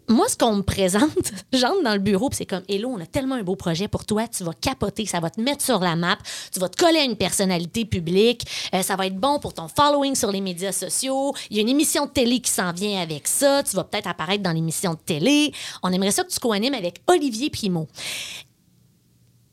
moi, 0.08 0.28
ce 0.28 0.36
qu'on 0.36 0.56
me 0.56 0.62
présente, 0.62 1.32
j'entre 1.52 1.82
dans 1.82 1.94
le 1.94 1.98
bureau, 1.98 2.28
puis 2.28 2.36
c'est 2.36 2.46
comme, 2.46 2.62
Hello, 2.68 2.90
on 2.90 3.00
a 3.00 3.06
tellement 3.06 3.36
un 3.36 3.42
beau 3.42 3.56
projet 3.56 3.88
pour 3.88 4.04
toi, 4.04 4.28
tu 4.28 4.44
vas 4.44 4.52
capoter, 4.52 5.06
ça 5.06 5.20
va 5.20 5.30
te 5.30 5.40
mettre 5.40 5.62
sur 5.62 5.80
la 5.80 5.96
map, 5.96 6.18
tu 6.52 6.60
vas 6.60 6.68
te 6.68 6.76
coller 6.76 6.98
à 6.98 7.04
une 7.04 7.16
personnalité 7.16 7.84
publique, 7.84 8.46
euh, 8.74 8.82
ça 8.82 8.96
va 8.96 9.06
être 9.06 9.16
bon 9.16 9.38
pour 9.38 9.54
ton 9.54 9.68
following 9.68 10.14
sur 10.14 10.30
les 10.30 10.40
médias 10.40 10.72
sociaux, 10.72 11.34
il 11.50 11.56
y 11.56 11.60
a 11.60 11.62
une 11.62 11.68
émission 11.70 12.06
de 12.06 12.10
télé 12.10 12.40
qui 12.40 12.50
s'en 12.50 12.72
vient 12.72 13.00
avec 13.00 13.26
ça, 13.26 13.62
tu 13.62 13.74
vas 13.76 13.84
peut-être 13.84 14.06
apparaître 14.06 14.42
dans 14.42 14.52
l'émission 14.52 14.92
de 14.92 14.98
télé, 14.98 15.52
on 15.82 15.90
aimerait 15.90 16.10
ça 16.10 16.22
que 16.22 16.30
tu 16.30 16.38
co-animes 16.38 16.74
avec 16.74 17.00
Olivier 17.06 17.48
Primo. 17.48 17.88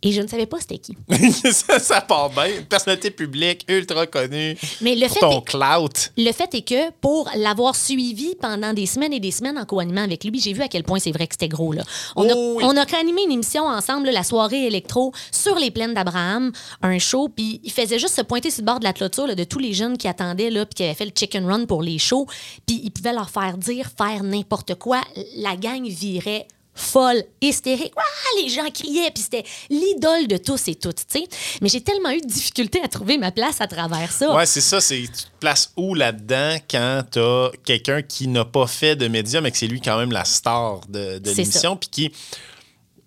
Et 0.04 0.12
je 0.12 0.22
ne 0.22 0.28
savais 0.28 0.48
pas 0.48 0.60
c'était 0.60 0.80
qui. 0.80 0.98
ça, 1.52 1.78
ça 1.80 2.02
part 2.02 2.32
bien. 2.32 2.48
Une 2.58 2.66
personnalité 2.66 3.12
publique 3.12 3.66
ultra 3.68 4.08
connue. 4.08 4.58
Mais 4.82 4.96
le 4.96 5.06
Pour 5.08 5.14
fait, 5.14 5.20
ton 5.20 5.40
est, 5.40 5.46
clout. 5.46 6.12
le 6.18 6.32
fait 6.32 6.54
est 6.56 6.68
que 6.68 6.92
pour 7.02 7.30
l'avoir 7.36 7.76
suivi 7.76 8.36
pendant 8.36 8.74
des 8.74 8.88
semaines 8.88 9.14
et 9.14 9.20
des 9.20 9.30
semaines 9.30 9.60
en 9.60 9.66
co-animant 9.66 10.02
avec 10.02 10.24
lui, 10.24 10.40
j'ai 10.40 10.54
vu 10.54 10.62
à 10.62 10.68
quel 10.68 10.84
point 10.84 10.98
c'est 10.98 11.12
vrai 11.12 11.28
que 11.28 11.36
c'était 11.36 11.48
gros. 11.48 11.72
Là. 11.72 11.84
On, 12.16 12.28
a, 12.28 12.34
oui. 12.34 12.64
on 12.66 12.76
a 12.78 12.86
co-animé 12.86 13.22
une 13.26 13.32
émission 13.32 13.66
ensemble, 13.66 14.08
là, 14.08 14.12
la 14.12 14.24
soirée 14.24 14.66
électro, 14.66 15.14
sur 15.32 15.56
les 15.56 15.70
plaines 15.70 15.94
d'Abraham, 15.94 16.52
un 16.82 16.98
show, 16.98 17.30
puis 17.30 17.62
il 17.64 17.72
faisait 17.72 18.00
juste 18.00 18.16
se 18.16 18.22
pointer 18.22 18.50
sur 18.50 18.62
le 18.62 18.66
bord 18.66 18.80
de 18.80 18.86
la 18.86 18.94
clôture 18.94 19.28
là, 19.28 19.36
de 19.36 19.44
tous 19.44 19.60
les 19.60 19.74
jeunes 19.74 19.98
qui 19.98 20.08
attendaient, 20.08 20.50
là, 20.50 20.66
puis 20.66 20.76
qui 20.76 20.84
avaient 20.84 20.96
fait 20.96 21.06
le 21.06 21.12
chicken 21.16 21.46
run 21.46 21.66
pour 21.66 21.84
les 21.84 22.00
shows, 22.00 22.26
puis 22.66 22.82
il 22.84 22.92
pouvait 22.92 23.14
leur 23.14 23.30
faire 23.30 23.58
dire, 23.58 23.90
faire 23.96 24.24
n'importe 24.24 24.76
quoi. 24.76 25.02
La 25.38 25.56
gang 25.56 25.86
virait 25.86 26.48
folle, 26.74 27.24
hystérique. 27.42 27.94
Les 28.38 28.50
gens 28.50 28.70
criaient, 28.74 29.12
puis 29.12 29.24
c'était 29.24 29.44
l'idole 29.70 30.28
de 30.28 30.38
tous 30.38 30.68
et 30.68 30.76
toutes, 30.76 31.06
tu 31.08 31.20
sais. 31.20 31.28
Mais 31.62 31.70
j'ai 31.70 31.82
tellement 31.82 32.12
eu 32.12 32.22
de 32.22 32.28
difficulté 32.28 32.80
à 32.84 32.88
trouver 32.88 33.18
ma 33.18 33.32
place 33.32 33.60
à 33.60 33.68
travers 33.68 34.12
ça. 34.12 34.34
Ouais, 34.34 34.46
c'est 34.46 34.62
ça. 34.62 34.80
C'est, 34.80 35.02
tu 35.02 35.08
te 35.08 35.40
places 35.40 35.74
où 35.76 35.96
là-dedans 35.96 36.58
quand 36.70 37.04
t'as 37.12 37.50
quelqu'un 37.64 38.02
qui 38.02 38.28
n'a 38.28 38.46
pas 38.46 38.68
fait 38.68 38.96
de 38.96 39.08
médias, 39.08 39.42
mais 39.42 39.52
que 39.52 39.58
c'est 39.58 39.68
lui 39.68 39.82
quand 39.82 39.98
même 39.98 40.12
la 40.12 40.26
star 40.26 40.82
de, 40.88 41.22
l'émission, 41.24 41.76
puis 41.76 41.90
qui, 41.90 42.10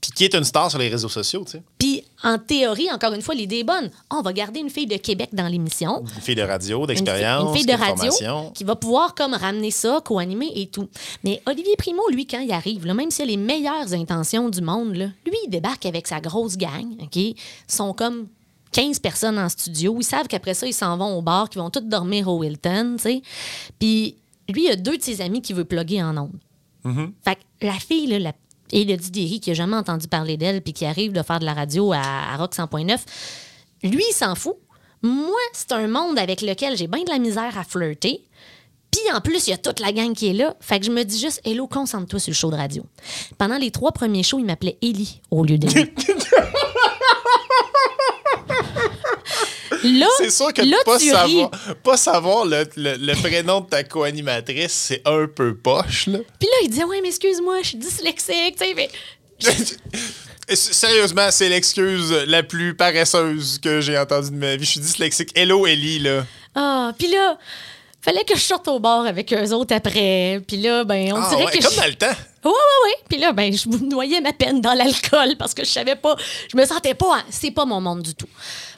puis 0.00 0.10
qui 0.14 0.24
est 0.24 0.34
une 0.34 0.44
star 0.44 0.70
sur 0.70 0.78
les 0.78 0.88
réseaux 0.88 1.08
sociaux, 1.08 1.44
tu 1.44 1.52
sais? 1.52 1.62
Puis 1.78 2.04
en 2.24 2.38
théorie, 2.38 2.90
encore 2.90 3.12
une 3.12 3.22
fois, 3.22 3.34
l'idée 3.34 3.58
est 3.58 3.64
bonne. 3.64 3.90
On 4.10 4.22
va 4.22 4.32
garder 4.32 4.60
une 4.60 4.70
fille 4.70 4.86
de 4.86 4.96
Québec 4.96 5.28
dans 5.32 5.46
l'émission. 5.46 6.00
Une 6.00 6.22
fille 6.22 6.34
de 6.34 6.42
radio, 6.42 6.86
d'expérience, 6.86 7.50
Une 7.50 7.56
fille 7.56 7.66
de 7.66 7.72
radio 7.72 8.10
qui 8.54 8.64
va 8.64 8.74
pouvoir 8.76 9.14
comme 9.14 9.34
ramener 9.34 9.70
ça, 9.70 10.00
co-animer 10.04 10.50
et 10.56 10.66
tout. 10.66 10.88
Mais 11.22 11.42
Olivier 11.46 11.76
Primo, 11.76 12.02
lui, 12.10 12.26
quand 12.26 12.40
il 12.40 12.50
arrive, 12.50 12.86
là, 12.86 12.94
même 12.94 13.10
s'il 13.10 13.24
a 13.24 13.26
les 13.26 13.36
meilleures 13.36 13.92
intentions 13.92 14.48
du 14.48 14.62
monde, 14.62 14.96
là, 14.96 15.06
lui, 15.26 15.36
il 15.44 15.50
débarque 15.50 15.86
avec 15.86 16.06
sa 16.06 16.20
grosse 16.20 16.56
gang. 16.56 16.96
OK? 17.02 17.16
Ils 17.16 17.36
sont 17.68 17.92
comme 17.92 18.26
15 18.72 18.98
personnes 18.98 19.38
en 19.38 19.48
studio. 19.48 19.96
Ils 20.00 20.04
savent 20.04 20.26
qu'après 20.26 20.54
ça, 20.54 20.66
ils 20.66 20.72
s'en 20.72 20.96
vont 20.96 21.16
au 21.16 21.22
bar, 21.22 21.48
qu'ils 21.48 21.60
vont 21.60 21.70
tous 21.70 21.80
dormir 21.80 22.26
au 22.28 22.38
Wilton. 22.38 22.94
tu 22.96 23.02
sais. 23.02 23.22
Puis 23.78 24.16
lui, 24.48 24.64
il 24.64 24.70
a 24.70 24.76
deux 24.76 24.96
de 24.96 25.02
ses 25.02 25.20
amis 25.20 25.42
qui 25.42 25.52
veut 25.52 25.64
plugger 25.64 26.02
en 26.02 26.16
ondes. 26.16 26.38
Fait 27.24 27.36
que 27.36 27.66
la 27.66 27.72
fille, 27.72 28.06
là, 28.08 28.18
la 28.18 28.32
Élodie 28.72 29.10
Derry, 29.10 29.40
qui 29.40 29.50
a 29.50 29.54
jamais 29.54 29.76
entendu 29.76 30.08
parler 30.08 30.36
d'elle 30.36 30.62
puis 30.62 30.72
qui 30.72 30.84
arrive 30.84 31.12
de 31.12 31.22
faire 31.22 31.40
de 31.40 31.44
la 31.44 31.54
radio 31.54 31.92
à, 31.92 32.36
Rock 32.36 32.54
100.9, 32.54 32.98
lui, 33.84 34.02
il 34.08 34.14
s'en 34.14 34.34
fout. 34.34 34.56
Moi, 35.02 35.36
c'est 35.52 35.72
un 35.72 35.86
monde 35.86 36.18
avec 36.18 36.40
lequel 36.40 36.76
j'ai 36.76 36.86
bien 36.86 37.02
de 37.04 37.10
la 37.10 37.18
misère 37.18 37.58
à 37.58 37.64
flirter. 37.64 38.24
Puis 38.90 39.02
en 39.12 39.20
plus, 39.20 39.48
il 39.48 39.50
y 39.50 39.52
a 39.52 39.58
toute 39.58 39.80
la 39.80 39.92
gang 39.92 40.14
qui 40.14 40.28
est 40.28 40.32
là. 40.32 40.54
Fait 40.60 40.78
que 40.80 40.86
je 40.86 40.90
me 40.90 41.02
dis 41.02 41.18
juste, 41.18 41.40
Hello, 41.44 41.66
concentre-toi 41.66 42.20
sur 42.20 42.30
le 42.30 42.34
show 42.34 42.50
de 42.50 42.56
radio. 42.56 42.84
Pendant 43.38 43.58
les 43.58 43.70
trois 43.70 43.92
premiers 43.92 44.22
shows, 44.22 44.38
il 44.38 44.46
m'appelait 44.46 44.78
Ellie 44.80 45.20
au 45.30 45.44
lieu 45.44 45.58
de 45.58 45.68
Là, 49.84 50.06
C'est 50.18 50.30
sûr 50.30 50.52
que 50.52 50.62
là, 50.62 50.76
pas 50.84 50.98
savoir, 50.98 51.26
ris. 51.50 51.74
pas 51.82 51.96
savoir 51.96 52.44
le, 52.46 52.64
le- 52.76 52.96
le 52.96 53.14
prénom 53.22 53.60
de 53.60 53.66
ta 53.68 53.84
co-animatrice, 53.84 54.72
c'est 54.72 55.02
un 55.06 55.26
peu 55.26 55.54
poche, 55.56 56.06
là. 56.06 56.18
Puis 56.38 56.48
là, 56.48 56.54
il 56.62 56.70
disait, 56.70 56.84
ouais, 56.84 57.00
mais 57.02 57.08
excuse-moi, 57.08 57.58
je 57.62 57.68
suis 57.68 57.78
dyslexique, 57.78 58.56
tu 58.58 58.64
sais, 58.66 58.74
mais 58.74 58.88
Sérieusement, 60.54 61.28
c'est 61.30 61.48
l'excuse 61.48 62.12
la 62.26 62.42
plus 62.42 62.74
paresseuse 62.76 63.58
que 63.58 63.80
j'ai 63.80 63.96
entendue 63.98 64.30
de 64.30 64.36
ma 64.36 64.56
vie. 64.56 64.64
Je 64.66 64.70
suis 64.72 64.80
dyslexique. 64.80 65.30
Hello, 65.34 65.66
Ellie, 65.66 66.00
là. 66.00 66.24
Ah, 66.54 66.92
puis 66.98 67.08
là, 67.08 67.38
fallait 68.02 68.24
que 68.24 68.34
je 68.36 68.42
sorte 68.42 68.68
au 68.68 68.78
bar 68.78 69.06
avec 69.06 69.32
eux 69.32 69.52
autres 69.52 69.74
après. 69.74 70.42
Puis 70.46 70.58
là, 70.58 70.84
ben, 70.84 71.14
on 71.14 71.16
Ah, 71.16 71.28
dirait 71.30 71.44
ouais, 71.46 71.52
que 71.52 71.62
comme 71.64 71.72
je... 71.72 71.80
dans 71.80 71.86
le 71.86 71.94
temps. 71.94 72.06
Ouais, 72.44 72.50
ouais, 72.50 72.88
ouais. 72.90 72.96
Puis 73.08 73.18
là, 73.18 73.32
ben, 73.32 73.50
je 73.56 73.66
vous 73.70 73.86
noyais 73.86 74.20
ma 74.20 74.34
peine 74.34 74.60
dans 74.60 74.74
l'alcool 74.74 75.36
parce 75.38 75.54
que 75.54 75.64
je 75.64 75.70
savais 75.70 75.96
pas, 75.96 76.14
je 76.52 76.56
me 76.58 76.66
sentais 76.66 76.92
pas, 76.94 77.22
c'est 77.30 77.50
pas 77.50 77.64
mon 77.64 77.80
monde 77.80 78.02
du 78.02 78.14
tout. 78.14 78.28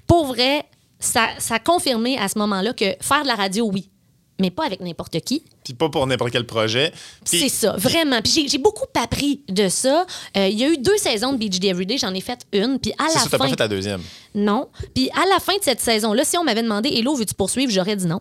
Pour 0.07 0.27
vrai, 0.27 0.65
ça, 0.99 1.29
ça 1.39 1.57
a 1.57 1.59
confirmé 1.59 2.19
à 2.19 2.29
ce 2.29 2.39
moment-là 2.39 2.73
que 2.73 2.97
faire 3.01 3.23
de 3.23 3.29
la 3.29 3.35
radio, 3.35 3.71
oui, 3.73 3.91
mais 4.39 4.51
pas 4.51 4.67
avec 4.67 4.81
n'importe 4.81 5.19
qui. 5.21 5.43
Puis 5.65 5.75
pas 5.75 5.89
pour 5.89 6.07
n'importe 6.07 6.31
quel 6.31 6.47
projet. 6.47 6.93
C'est 7.25 7.49
ça, 7.49 7.75
vraiment. 7.77 8.21
Puis 8.23 8.47
j'ai- 8.49 8.59
beaucoup 8.59 8.87
appris 9.01 9.41
de 9.49 9.69
ça. 9.69 10.07
Euh, 10.37 10.47
Il 10.49 10.59
y 10.59 10.65
a 10.65 10.69
eu 10.69 10.79
deux 10.79 10.97
saisons 10.97 11.33
de 11.33 11.39
BGD 11.39 11.69
Everyday, 11.69 11.99
j'en 11.99 12.15
ai 12.15 12.21
fait 12.21 12.41
une. 12.53 12.79
Puis 12.79 12.93
à 12.99 13.05
la 13.05 13.11
ça, 13.21 13.29
fin. 13.29 13.39
pas 13.39 13.49
fait 13.49 13.59
la 13.59 13.69
deuxième. 13.69 14.01
Non. 14.35 14.69
Puis 14.95 15.09
à 15.11 15.27
la 15.33 15.41
fin 15.41 15.55
de 15.57 15.63
cette 15.63 15.81
saison-là, 15.81 16.25
si 16.25 16.37
on 16.39 16.45
m'avait 16.45 16.63
demandé 16.63 16.89
Hello, 16.91 17.15
veux-tu 17.15 17.35
poursuivre? 17.35 17.71
J'aurais 17.73 17.97
dit 17.97 18.07
non. 18.07 18.21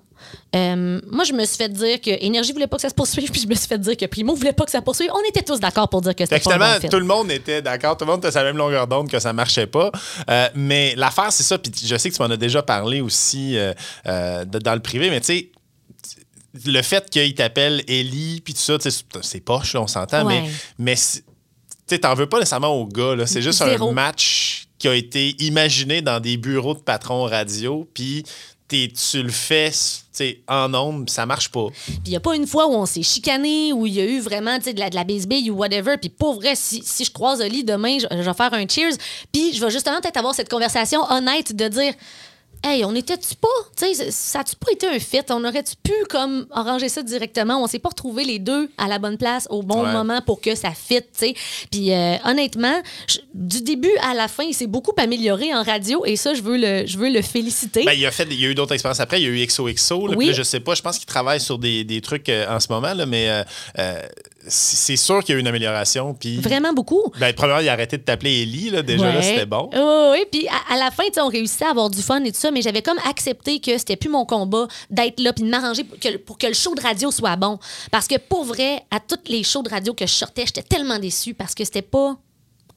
Euh, 0.56 0.99
moi, 1.12 1.23
je 1.25 1.34
me 1.34 1.45
suis 1.45 1.58
fait 1.58 1.69
dire 1.69 1.99
que 2.01 2.10
Énergie 2.23 2.51
voulait 2.54 2.67
pas 2.67 2.78
que 2.78 2.82
ça 2.82 2.89
se 2.89 2.93
poursuive, 2.95 3.30
puis 3.32 3.41
je 3.41 3.47
me 3.47 3.56
suis 3.56 3.67
fait 3.67 3.78
dire 3.78 3.97
que 3.97 4.06
Primo 4.06 4.34
voulait 4.34 4.54
pas 4.54 4.65
que 4.65 4.71
ça 4.71 4.82
poursuive. 4.82 5.10
On 5.13 5.30
était 5.30 5.43
tous 5.43 5.60
d'accord 5.60 5.89
pour 5.89 6.01
dire 6.01 6.15
que 6.15 6.23
c'était 6.25 6.39
pas 6.39 6.58
bon 6.80 6.88
tout 6.89 6.99
le 6.99 7.06
monde 7.06 7.32
était 7.32 7.62
d'accord, 7.62 7.97
tout 7.97 8.06
le 8.06 8.12
monde 8.12 8.25
était 8.25 8.36
la 8.36 8.43
même 8.43 8.58
longueur 8.58 8.88
d'onde 8.88 9.10
que 9.10 9.19
ça 9.19 9.34
marchait 9.34 9.67
pas. 9.67 9.91
Euh, 10.30 10.47
mais 10.56 10.93
l'affaire, 10.95 11.32
c'est 11.32 11.43
ça, 11.43 11.58
puis 11.58 11.71
je 11.86 11.95
sais 11.97 12.10
que 12.10 12.15
tu 12.15 12.21
m'en 12.21 12.30
as 12.30 12.38
déjà 12.38 12.62
parlé 12.63 13.01
aussi 13.01 13.58
dans 14.06 14.73
le 14.73 14.80
privé, 14.80 15.10
mais 15.10 15.19
tu 15.21 15.28
sais, 15.28 15.49
le 16.65 16.81
fait 16.81 17.09
qu'il 17.09 17.33
t'appelle 17.35 17.83
Ellie, 17.87 18.41
puis 18.41 18.53
tout 18.53 18.59
ça, 18.61 18.77
c'est- 18.79 19.39
poche, 19.41 19.73
là, 19.73 19.81
on 19.81 19.87
s'entend, 19.87 20.25
Ouais. 20.25 20.41
mais, 20.41 20.49
mais 20.77 20.95
tu 21.87 21.99
t'en 21.99 22.13
veux 22.15 22.27
pas 22.27 22.39
nécessairement 22.39 22.73
au 22.73 22.85
gars, 22.85 23.15
là. 23.15 23.25
C'est 23.27 23.41
juste 23.41 23.63
Zéro. 23.63 23.89
un 23.89 23.93
match 23.93 24.67
qui 24.77 24.87
a 24.87 24.95
été 24.95 25.35
imaginé 25.43 26.01
dans 26.01 26.19
des 26.19 26.37
bureaux 26.37 26.73
de 26.73 26.79
patrons 26.79 27.23
radio, 27.23 27.87
puis 27.93 28.23
tu 28.67 29.21
le 29.21 29.29
fais 29.29 29.71
en 30.47 30.73
puis 31.05 31.13
ça 31.13 31.25
marche 31.25 31.49
pas. 31.49 31.67
Puis 31.85 31.99
il 32.05 32.09
n'y 32.09 32.15
a 32.15 32.19
pas 32.19 32.35
une 32.35 32.47
fois 32.47 32.67
où 32.67 32.71
on 32.73 32.85
s'est 32.85 33.03
chicané, 33.03 33.71
où 33.73 33.85
il 33.85 33.93
y 33.93 34.01
a 34.01 34.05
eu 34.05 34.19
vraiment 34.19 34.57
de 34.57 34.79
la, 34.79 34.89
de 34.89 34.95
la 34.95 35.03
bisbille 35.03 35.49
ou 35.51 35.55
whatever. 35.57 35.97
Puis 35.97 36.09
pour 36.09 36.35
vrai, 36.35 36.55
si, 36.55 36.81
si 36.83 37.05
je 37.05 37.11
croise 37.11 37.41
Oli 37.41 37.63
demain, 37.63 37.99
je, 37.99 38.07
je 38.09 38.21
vais 38.21 38.33
faire 38.33 38.53
un 38.53 38.67
cheers. 38.67 38.93
Puis 39.31 39.53
je 39.53 39.63
vais 39.63 39.69
justement 39.71 40.01
peut-être 40.01 40.17
avoir 40.17 40.33
cette 40.33 40.49
conversation 40.49 41.01
honnête 41.11 41.55
de 41.55 41.67
dire 41.67 41.93
Hey, 42.67 42.84
on 42.84 42.95
était-tu 42.95 43.36
pas? 43.36 43.47
Tu 43.78 43.93
sais, 43.93 44.10
ça 44.10 44.39
a-tu 44.39 44.56
pas 44.56 44.71
été 44.71 44.88
un 44.88 44.97
fit? 44.97 45.19
On 45.30 45.43
aurait-tu 45.45 45.75
pu 45.84 45.93
comme 46.10 46.47
arranger 46.49 46.89
ça 46.89 47.04
directement? 47.04 47.62
On 47.62 47.67
s'est 47.67 47.78
pas 47.78 47.89
retrouvés 47.89 48.23
les 48.23 48.39
deux 48.39 48.71
à 48.80 48.88
la 48.88 48.97
bonne 48.97 49.17
place 49.19 49.45
au 49.51 49.62
bon 49.62 49.84
Ouais. 49.86 49.91
moment 49.93 50.19
pour 50.25 50.41
que 50.41 50.56
ça 50.56 50.71
fit, 50.71 51.01
tu 51.01 51.08
sais. 51.13 51.36
Puis 51.69 51.93
euh, 51.93 52.15
honnêtement, 52.25 52.82
je- 53.08 53.19
du 53.36 53.62
début 53.62 53.91
à 54.01 54.15
la 54.15 54.28
fin, 54.28 54.43
il 54.45 54.54
s'est 54.56 54.65
beaucoup 54.65 54.93
amélioré 54.97 55.54
en 55.54 55.62
radio 55.62 56.04
et 56.06 56.15
ça, 56.15 56.34
je 56.34 56.41
veux 56.41 56.58
le, 56.58 56.88
je 56.88 56.97
veux 56.97 57.10
le 57.10 57.21
féliciter. 57.21 57.84
Ben, 57.86 57.93
il, 57.93 58.04
a 58.04 58.10
fait, 58.12 58.28
il 58.32 58.39
y 58.39 58.45
a 58.45 58.49
eu 58.49 58.56
d'autres 58.56 58.73
expériences 58.73 58.99
après. 58.99 59.21
Il 59.21 59.25
y 59.25 59.28
a 59.28 59.30
eu 59.30 59.45
XOXO. 59.45 60.08
Là, 60.08 60.13
Oui. 60.13 60.17
puis 60.17 60.28
là, 60.30 60.34
je 60.34 60.41
sais 60.41 60.60
pas, 60.60 60.73
je 60.73 60.82
pense 60.82 60.97
qu'il 60.97 61.06
travaille 61.06 61.39
sur 61.39 61.60
des, 61.60 61.84
des 61.84 62.01
trucs 62.01 62.30
euh, 62.30 62.47
en 62.49 62.60
ce 62.60 62.69
moment, 62.71 62.95
là, 62.95 63.06
mais 63.06 63.28
euh, 63.78 64.01
c'est 64.47 64.95
sûr 64.95 65.23
qu'il 65.23 65.34
y 65.34 65.36
a 65.36 65.38
eu 65.38 65.41
une 65.41 65.47
amélioration. 65.47 66.13
Puis, 66.13 66.38
Vraiment 66.38 66.73
beaucoup. 66.73 67.12
ben, 67.19 67.34
premièrement, 67.34 67.62
il 67.62 67.69
a 67.69 67.73
arrêté 67.73 67.97
de 67.97 68.03
t'appeler 68.03 68.41
Ellie. 68.43 68.69
Là, 68.69 68.81
déjà, 68.81 69.12
là, 69.12 69.21
c'était 69.21 69.45
bon. 69.45 69.69
Oui, 69.73 69.79
oui. 70.12 70.25
Puis 70.31 70.47
à, 70.47 70.73
à 70.73 70.77
la 70.77 70.91
fin, 70.91 71.03
on 71.21 71.27
réussissait 71.27 71.65
à 71.65 71.71
avoir 71.71 71.89
du 71.89 72.01
fun 72.01 72.23
et 72.23 72.31
tout 72.31 72.39
ça, 72.39 72.51
mais 72.51 72.62
j'avais 72.62 72.81
comme 72.81 72.99
accepté 73.10 73.60
que 73.60 73.77
c'était 73.77 73.95
plus 73.95 74.10
mon 74.10 74.25
combat 74.25 74.67
d'être 74.89 75.19
là 75.19 75.34
puis 75.34 75.43
de 75.43 75.49
m'arranger 75.49 75.84
pour 75.84 75.99
que, 75.99 76.17
pour 76.17 76.38
que 76.38 76.47
le 76.47 76.53
show 76.53 76.75
de 76.75 76.81
radio 76.81 77.12
soit 77.12 77.36
bon. 77.36 77.60
Parce 77.91 78.08
que 78.08 78.17
pour 78.17 78.43
vrai, 78.45 78.84
à 78.91 78.99
toutes 78.99 79.29
les 79.29 79.43
shows 79.43 79.63
de 79.63 79.69
radio 79.69 79.93
que 79.93 80.05
je 80.05 80.13
sortais, 80.13 80.45
j'étais 80.45 80.63
tellement 80.63 80.99
déçue 80.99 81.34
parce 81.34 81.55
que 81.55 81.63
c'était 81.63 81.81
pas 81.81 82.17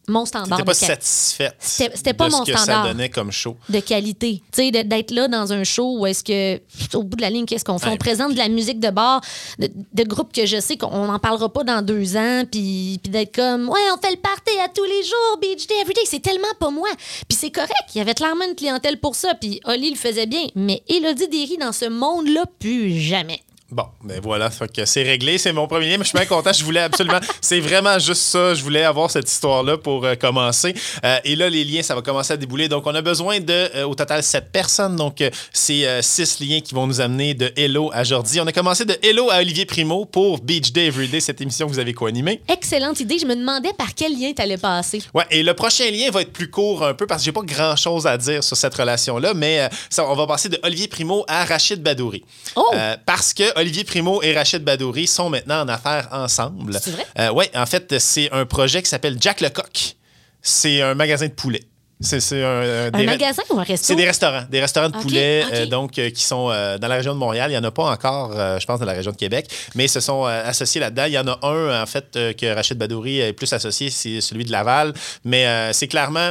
mon 0.08 0.24
standard 0.26 0.58
T'étais 0.58 0.66
pas 0.66 0.74
satisfaite 0.74 1.56
C'était- 1.58 2.12
pas 2.14 2.26
de 2.28 2.32
mon 2.32 2.44
ce 2.44 2.50
que 2.52 2.56
standard. 2.58 2.84
ça 2.86 2.88
donnait 2.92 3.08
comme 3.10 3.30
show. 3.32 3.56
de 3.68 3.80
qualité. 3.80 4.42
Tu 4.52 4.62
sais, 4.64 4.70
d'être 4.70 5.10
là 5.10 5.28
dans 5.28 5.52
un 5.52 5.64
show 5.64 5.98
où 5.98 6.06
est-ce 6.06 6.24
que, 6.24 6.60
au 6.96 7.02
bout 7.02 7.16
de 7.16 7.22
la 7.22 7.30
ligne, 7.30 7.44
qu'est-ce 7.46 7.64
qu'on 7.64 7.78
fait? 7.78 7.86
Ouais. 7.88 7.92
On 7.92 7.96
présente 7.96 8.32
de 8.32 8.38
la 8.38 8.48
musique 8.48 8.80
de 8.80 8.90
bar, 8.90 9.20
de, 9.58 9.68
de 9.92 10.02
groupes 10.04 10.32
que 10.32 10.46
je 10.46 10.60
sais 10.60 10.76
qu'on 10.76 11.06
n'en 11.06 11.18
parlera 11.18 11.52
pas 11.52 11.64
dans 11.64 11.82
deux 11.82 12.16
ans, 12.16 12.42
puis, 12.50 12.98
puis 13.02 13.10
d'être 13.12 13.34
comme, 13.34 13.68
ouais, 13.68 13.80
on 13.94 14.00
fait 14.00 14.10
le 14.12 14.16
party 14.20 14.52
à 14.64 14.68
tous 14.68 14.84
les 14.84 15.02
jours, 15.04 15.38
Beach 15.40 15.66
Day 15.66 15.74
Everyday. 15.82 16.02
C'est 16.06 16.22
tellement 16.22 16.46
pas 16.58 16.70
moi. 16.70 16.88
Puis 17.28 17.36
c'est 17.40 17.50
correct, 17.50 17.72
il 17.94 17.98
y 17.98 18.00
avait 18.00 18.14
clairement 18.14 18.44
une 18.48 18.54
clientèle 18.56 18.98
pour 18.98 19.14
ça, 19.14 19.34
puis 19.34 19.60
Oli 19.64 19.90
le 19.90 19.96
faisait 19.96 20.26
bien. 20.26 20.44
Mais 20.54 20.82
Elodie 20.88 21.28
Derry, 21.28 21.56
dans 21.58 21.72
ce 21.72 21.86
monde-là, 21.86 22.44
plus 22.58 22.98
jamais. 22.98 23.40
Bon, 23.70 23.84
ben 24.02 24.18
voilà, 24.22 24.48
fait 24.48 24.72
que 24.72 24.86
c'est 24.86 25.02
réglé, 25.02 25.36
c'est 25.36 25.52
mon 25.52 25.66
premier 25.66 25.90
lien, 25.90 25.98
mais 25.98 26.04
je 26.04 26.08
suis 26.08 26.16
bien 26.16 26.24
content, 26.24 26.54
je 26.54 26.64
voulais 26.64 26.80
absolument, 26.80 27.20
c'est 27.42 27.60
vraiment 27.60 27.98
juste 27.98 28.22
ça, 28.22 28.54
je 28.54 28.62
voulais 28.62 28.82
avoir 28.82 29.10
cette 29.10 29.30
histoire-là 29.30 29.76
pour 29.76 30.06
euh, 30.06 30.14
commencer. 30.14 30.72
Euh, 31.04 31.18
et 31.22 31.36
là, 31.36 31.50
les 31.50 31.64
liens, 31.64 31.82
ça 31.82 31.94
va 31.94 32.00
commencer 32.00 32.32
à 32.32 32.38
débouler, 32.38 32.68
donc 32.68 32.86
on 32.86 32.94
a 32.94 33.02
besoin 33.02 33.40
de, 33.40 33.52
euh, 33.52 33.86
au 33.86 33.94
total, 33.94 34.22
sept 34.22 34.50
personnes, 34.52 34.96
donc 34.96 35.22
c'est 35.52 36.00
six 36.00 36.40
liens 36.40 36.60
qui 36.60 36.74
vont 36.74 36.86
nous 36.86 37.02
amener 37.02 37.34
de 37.34 37.52
Hello 37.56 37.90
à 37.92 38.04
Jordi. 38.04 38.40
On 38.40 38.46
a 38.46 38.52
commencé 38.52 38.86
de 38.86 38.96
Hello 39.02 39.28
à 39.30 39.40
Olivier 39.40 39.66
Primo 39.66 40.06
pour 40.06 40.38
Beach 40.38 40.72
Day 40.72 40.86
Everyday, 40.86 41.20
cette 41.20 41.42
émission 41.42 41.66
que 41.66 41.72
vous 41.72 41.78
avez 41.78 41.92
co-animée. 41.92 42.40
Excellente 42.48 43.00
idée. 43.00 43.18
Je 43.18 43.26
me 43.26 43.36
demandais 43.36 43.74
par 43.74 43.94
quel 43.94 44.18
lien 44.18 44.32
t'allais 44.32 44.56
passer. 44.56 45.02
Ouais, 45.12 45.26
et 45.30 45.42
le 45.42 45.52
prochain 45.52 45.90
lien 45.90 46.10
va 46.10 46.22
être 46.22 46.32
plus 46.32 46.50
court 46.50 46.86
un 46.86 46.94
peu 46.94 47.06
parce 47.06 47.20
que 47.20 47.26
j'ai 47.26 47.32
pas 47.32 47.42
grand 47.42 47.76
chose 47.76 48.06
à 48.06 48.16
dire 48.16 48.42
sur 48.42 48.56
cette 48.56 48.74
relation-là, 48.74 49.34
mais 49.34 49.68
ça, 49.90 50.08
on 50.08 50.14
va 50.14 50.26
passer 50.26 50.48
de 50.48 50.58
Olivier 50.62 50.88
Primo 50.88 51.26
à 51.28 51.44
Rachid 51.44 51.82
Badouri. 51.82 52.24
Oh! 52.56 52.70
Parce 53.04 53.34
que 53.34 53.57
Olivier 53.58 53.84
Primo 53.84 54.22
et 54.22 54.34
Rachid 54.34 54.62
Badouri 54.64 55.06
sont 55.06 55.28
maintenant 55.30 55.62
en 55.62 55.68
affaires 55.68 56.08
ensemble. 56.12 56.78
C'est 56.82 56.90
vrai? 56.92 57.04
Euh, 57.18 57.30
ouais, 57.32 57.50
en 57.54 57.66
fait, 57.66 57.98
c'est 57.98 58.30
un 58.32 58.46
projet 58.46 58.82
qui 58.82 58.88
s'appelle 58.88 59.16
Jack 59.20 59.40
Lecoq. 59.40 59.96
C'est 60.42 60.80
un 60.82 60.94
magasin 60.94 61.26
de 61.26 61.32
poulet. 61.32 61.62
C'est 62.00 62.44
un, 62.44 62.90
des- 62.92 63.04
magasin 63.06 63.42
ou 63.50 63.58
un 63.58 63.64
resto? 63.64 63.84
c'est 63.88 63.96
des 63.96 64.06
restaurants, 64.06 64.44
des 64.48 64.60
restaurants 64.60 64.88
de 64.88 64.96
poulet, 64.98 65.44
euh, 65.52 65.66
donc 65.66 65.98
euh, 65.98 66.10
qui 66.10 66.22
sont 66.22 66.48
euh, 66.48 66.78
dans 66.78 66.86
la 66.86 66.94
région 66.94 67.12
de 67.12 67.18
Montréal. 67.18 67.50
Il 67.50 67.54
n'y 67.54 67.58
en 67.58 67.64
a 67.64 67.72
pas 67.72 67.90
encore, 67.90 68.30
euh, 68.38 68.56
je 68.60 68.66
pense, 68.66 68.78
dans 68.78 68.86
la 68.86 68.92
région 68.92 69.10
de 69.10 69.16
Québec, 69.16 69.50
mais 69.74 69.86
ils 69.86 69.88
se 69.88 69.98
sont 69.98 70.24
euh, 70.24 70.42
associés 70.48 70.80
là-dedans. 70.80 71.06
Il 71.06 71.12
y 71.14 71.18
en 71.18 71.26
a 71.26 71.36
un, 71.44 71.82
en 71.82 71.86
fait, 71.86 72.14
euh, 72.14 72.32
que 72.34 72.54
Rachid 72.54 72.78
Badouri 72.78 73.18
est 73.18 73.32
plus 73.32 73.52
associé, 73.52 73.90
c'est 73.90 74.20
celui 74.20 74.44
de 74.44 74.52
Laval. 74.52 74.94
Mais 75.24 75.44
euh, 75.48 75.72
c'est 75.72 75.88
clairement. 75.88 76.30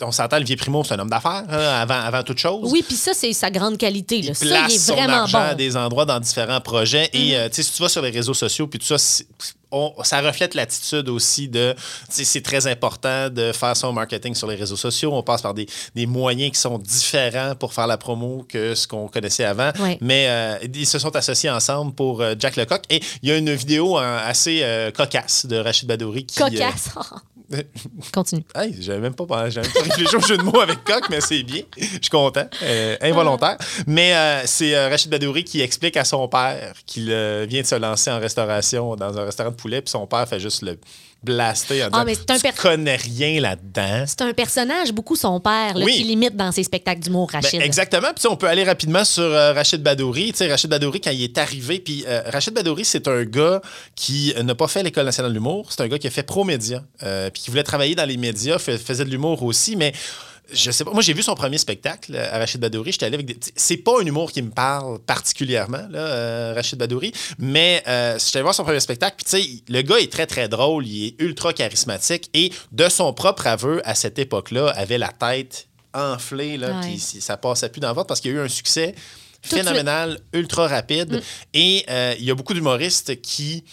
On 0.00 0.12
s'entend, 0.12 0.36
Olivier 0.36 0.56
Primo, 0.56 0.82
c'est 0.84 0.94
un 0.94 0.98
homme 1.00 1.10
d'affaires, 1.10 1.44
hein, 1.48 1.58
avant, 1.58 1.94
avant 2.00 2.22
toute 2.22 2.38
chose. 2.38 2.70
Oui, 2.72 2.84
puis 2.86 2.96
ça, 2.96 3.12
c'est 3.14 3.32
sa 3.32 3.50
grande 3.50 3.78
qualité. 3.78 4.22
Là. 4.22 4.28
Il 4.30 4.34
Ça, 4.36 4.44
il 4.44 4.48
place 4.50 4.74
est 4.74 4.78
son 4.78 4.94
vraiment 4.94 5.14
argent 5.22 5.38
bon. 5.38 5.44
Mm. 5.44 5.48
à 5.50 5.54
des 5.54 5.76
endroits 5.76 6.04
dans 6.04 6.20
différents 6.20 6.60
projets. 6.60 7.10
Et 7.12 7.36
euh, 7.36 7.48
tu 7.48 7.56
sais, 7.56 7.62
si 7.64 7.72
tu 7.72 7.82
vas 7.82 7.88
sur 7.88 8.02
les 8.02 8.10
réseaux 8.10 8.34
sociaux, 8.34 8.66
puis 8.68 8.78
tout 8.78 8.86
ça, 8.86 8.96
on- 9.70 9.92
ça 10.02 10.20
reflète 10.20 10.54
l'attitude 10.54 11.08
aussi 11.08 11.48
de. 11.48 11.74
tu 12.08 12.14
sais, 12.14 12.24
C'est 12.24 12.40
très 12.42 12.66
important 12.66 13.28
de 13.28 13.52
faire 13.52 13.76
son 13.76 13.92
marketing 13.92 14.34
sur 14.34 14.46
les 14.48 14.54
réseaux 14.56 14.76
sociaux. 14.76 15.10
On 15.12 15.22
passe 15.22 15.42
par 15.42 15.54
des, 15.54 15.66
des 15.94 16.06
moyens 16.06 16.52
qui 16.52 16.60
sont 16.60 16.78
différents 16.78 17.54
pour 17.56 17.72
faire 17.74 17.86
la 17.86 17.98
promo 17.98 18.46
que 18.48 18.74
ce 18.76 18.86
qu'on 18.86 19.08
connaissait 19.08 19.44
avant. 19.44 19.72
Ouais. 19.80 19.98
Mais 20.00 20.26
euh, 20.28 20.58
ils 20.74 20.86
se 20.86 20.98
sont 20.98 21.14
associés 21.16 21.50
ensemble 21.50 21.92
pour 21.92 22.20
euh, 22.20 22.34
Jack 22.38 22.56
Lecoq. 22.56 22.82
Et 22.90 23.00
il 23.22 23.28
y 23.28 23.32
a 23.32 23.36
une 23.36 23.52
vidéo 23.52 23.98
hein, 23.98 24.18
assez 24.24 24.60
euh, 24.62 24.90
cocasse 24.92 25.44
de 25.46 25.56
Rachid 25.56 25.88
Badouri 25.88 26.24
qui. 26.24 26.36
Cocasse. 26.36 26.90
Continue. 28.12 28.44
Hey, 28.54 28.76
j'avais 28.78 29.00
même 29.00 29.14
pas, 29.14 29.48
j'avais 29.48 29.67
même 29.74 29.82
pas 29.82 29.94
réfléchi 29.94 30.16
au 30.16 30.20
jeu 30.20 30.36
de 30.36 30.42
mots 30.42 30.60
avec 30.60 30.84
coq, 30.84 31.04
mais 31.10 31.20
c'est 31.20 31.42
bien. 31.42 31.62
Je 31.76 31.86
suis 31.86 32.10
content. 32.10 32.46
Euh, 32.62 32.96
involontaire. 33.00 33.56
Mais 33.86 34.14
euh, 34.14 34.42
c'est 34.44 34.74
euh, 34.74 34.88
Rachid 34.88 35.10
Badouri 35.10 35.44
qui 35.44 35.60
explique 35.60 35.96
à 35.96 36.04
son 36.04 36.28
père 36.28 36.72
qu'il 36.86 37.06
vient 37.48 37.62
de 37.62 37.66
se 37.66 37.74
lancer 37.74 38.10
en 38.10 38.18
restauration 38.18 38.96
dans 38.96 39.18
un 39.18 39.24
restaurant 39.24 39.50
de 39.50 39.56
poulet, 39.56 39.80
puis 39.80 39.90
son 39.90 40.06
père 40.06 40.26
fait 40.28 40.40
juste 40.40 40.62
le, 40.62 40.78
blaster 41.22 41.84
en 41.84 41.88
Ah, 41.92 42.04
mais 42.04 42.16
un 42.28 42.38
Tu 42.38 42.52
connais 42.52 42.96
rien 42.96 43.40
là-dedans. 43.40 44.04
C'est 44.06 44.22
un 44.22 44.32
personnage, 44.32 44.92
beaucoup 44.92 45.16
son 45.16 45.40
père, 45.40 45.76
là, 45.76 45.84
Oui. 45.84 45.92
qui 45.96 46.04
limite 46.04 46.36
dans 46.36 46.52
ses 46.52 46.62
spectacles 46.62 47.00
d'humour, 47.00 47.28
Ben, 47.32 47.40
Rachid. 47.40 47.60
exactement. 47.60 48.08
Puis 48.14 48.26
on 48.28 48.36
peut 48.36 48.46
aller 48.46 48.64
rapidement 48.64 49.04
sur 49.04 49.22
euh, 49.24 49.52
Rachid 49.52 49.82
Badouri. 49.82 50.30
Tu 50.32 50.38
sais, 50.38 50.48
Rachid 50.48 50.70
Badouri, 50.70 51.00
quand 51.00 51.10
il 51.10 51.24
est 51.24 51.36
arrivé, 51.38 51.80
puis 51.80 52.04
euh, 52.06 52.22
Rachid 52.26 52.54
Badouri, 52.54 52.84
c'est 52.84 53.08
un 53.08 53.24
gars 53.24 53.60
qui 53.96 54.32
n'a 54.42 54.54
pas 54.54 54.68
fait 54.68 54.82
l'École 54.82 55.04
nationale 55.06 55.32
de 55.32 55.36
l'humour. 55.36 55.66
C'est 55.70 55.80
un 55.82 55.88
gars 55.88 55.98
qui 55.98 56.06
a 56.06 56.10
fait 56.10 56.22
pro-média, 56.22 56.82
euh, 57.02 57.30
puis 57.30 57.42
qui 57.42 57.50
voulait 57.50 57.64
travailler 57.64 57.94
dans 57.96 58.06
les 58.06 58.16
médias, 58.16 58.58
fait- 58.58 58.78
faisait 58.78 59.04
de 59.04 59.10
l'humour 59.10 59.42
aussi, 59.42 59.74
mais 59.76 59.92
je 60.52 60.70
sais 60.70 60.84
pas. 60.84 60.92
Moi, 60.92 61.02
j'ai 61.02 61.12
vu 61.12 61.22
son 61.22 61.34
premier 61.34 61.58
spectacle 61.58 62.14
euh, 62.14 62.34
à 62.34 62.38
Rachid 62.38 62.60
Badouri. 62.60 62.92
J'étais 62.92 63.06
allé 63.06 63.14
avec 63.14 63.26
des. 63.26 63.36
C'est 63.56 63.76
pas 63.76 64.00
un 64.00 64.04
humour 64.06 64.32
qui 64.32 64.42
me 64.42 64.50
parle 64.50 64.98
particulièrement, 65.00 65.86
là, 65.90 65.98
euh, 65.98 66.52
Rachid 66.54 66.78
Badouri, 66.78 67.12
mais 67.38 67.82
euh, 67.86 68.18
j'étais 68.18 68.38
allé 68.38 68.44
voir 68.44 68.54
son 68.54 68.64
premier 68.64 68.80
spectacle. 68.80 69.16
Puis, 69.16 69.24
tu 69.24 69.42
sais, 69.42 69.62
le 69.68 69.82
gars 69.82 69.98
est 69.98 70.10
très, 70.10 70.26
très 70.26 70.48
drôle. 70.48 70.86
Il 70.86 71.06
est 71.06 71.20
ultra 71.20 71.52
charismatique 71.52 72.30
et, 72.34 72.52
de 72.72 72.88
son 72.88 73.12
propre 73.12 73.46
aveu, 73.46 73.80
à 73.84 73.94
cette 73.94 74.18
époque-là, 74.18 74.68
avait 74.70 74.98
la 74.98 75.08
tête 75.08 75.66
enflée, 75.94 76.58
là, 76.58 76.80
puis 76.82 76.98
ça 76.98 77.36
passait 77.36 77.70
plus 77.70 77.80
dans 77.80 77.88
le 77.88 77.94
ventre 77.94 78.06
parce 78.06 78.20
qu'il 78.20 78.30
y 78.30 78.34
a 78.34 78.38
eu 78.38 78.44
un 78.44 78.48
succès 78.48 78.94
phénoménal, 79.42 80.18
ultra 80.32 80.68
rapide. 80.68 81.22
Et 81.54 81.84
euh, 81.88 82.14
il 82.18 82.24
y 82.24 82.30
a 82.30 82.34
beaucoup 82.34 82.54
d'humoristes 82.54 83.20
qui. 83.20 83.64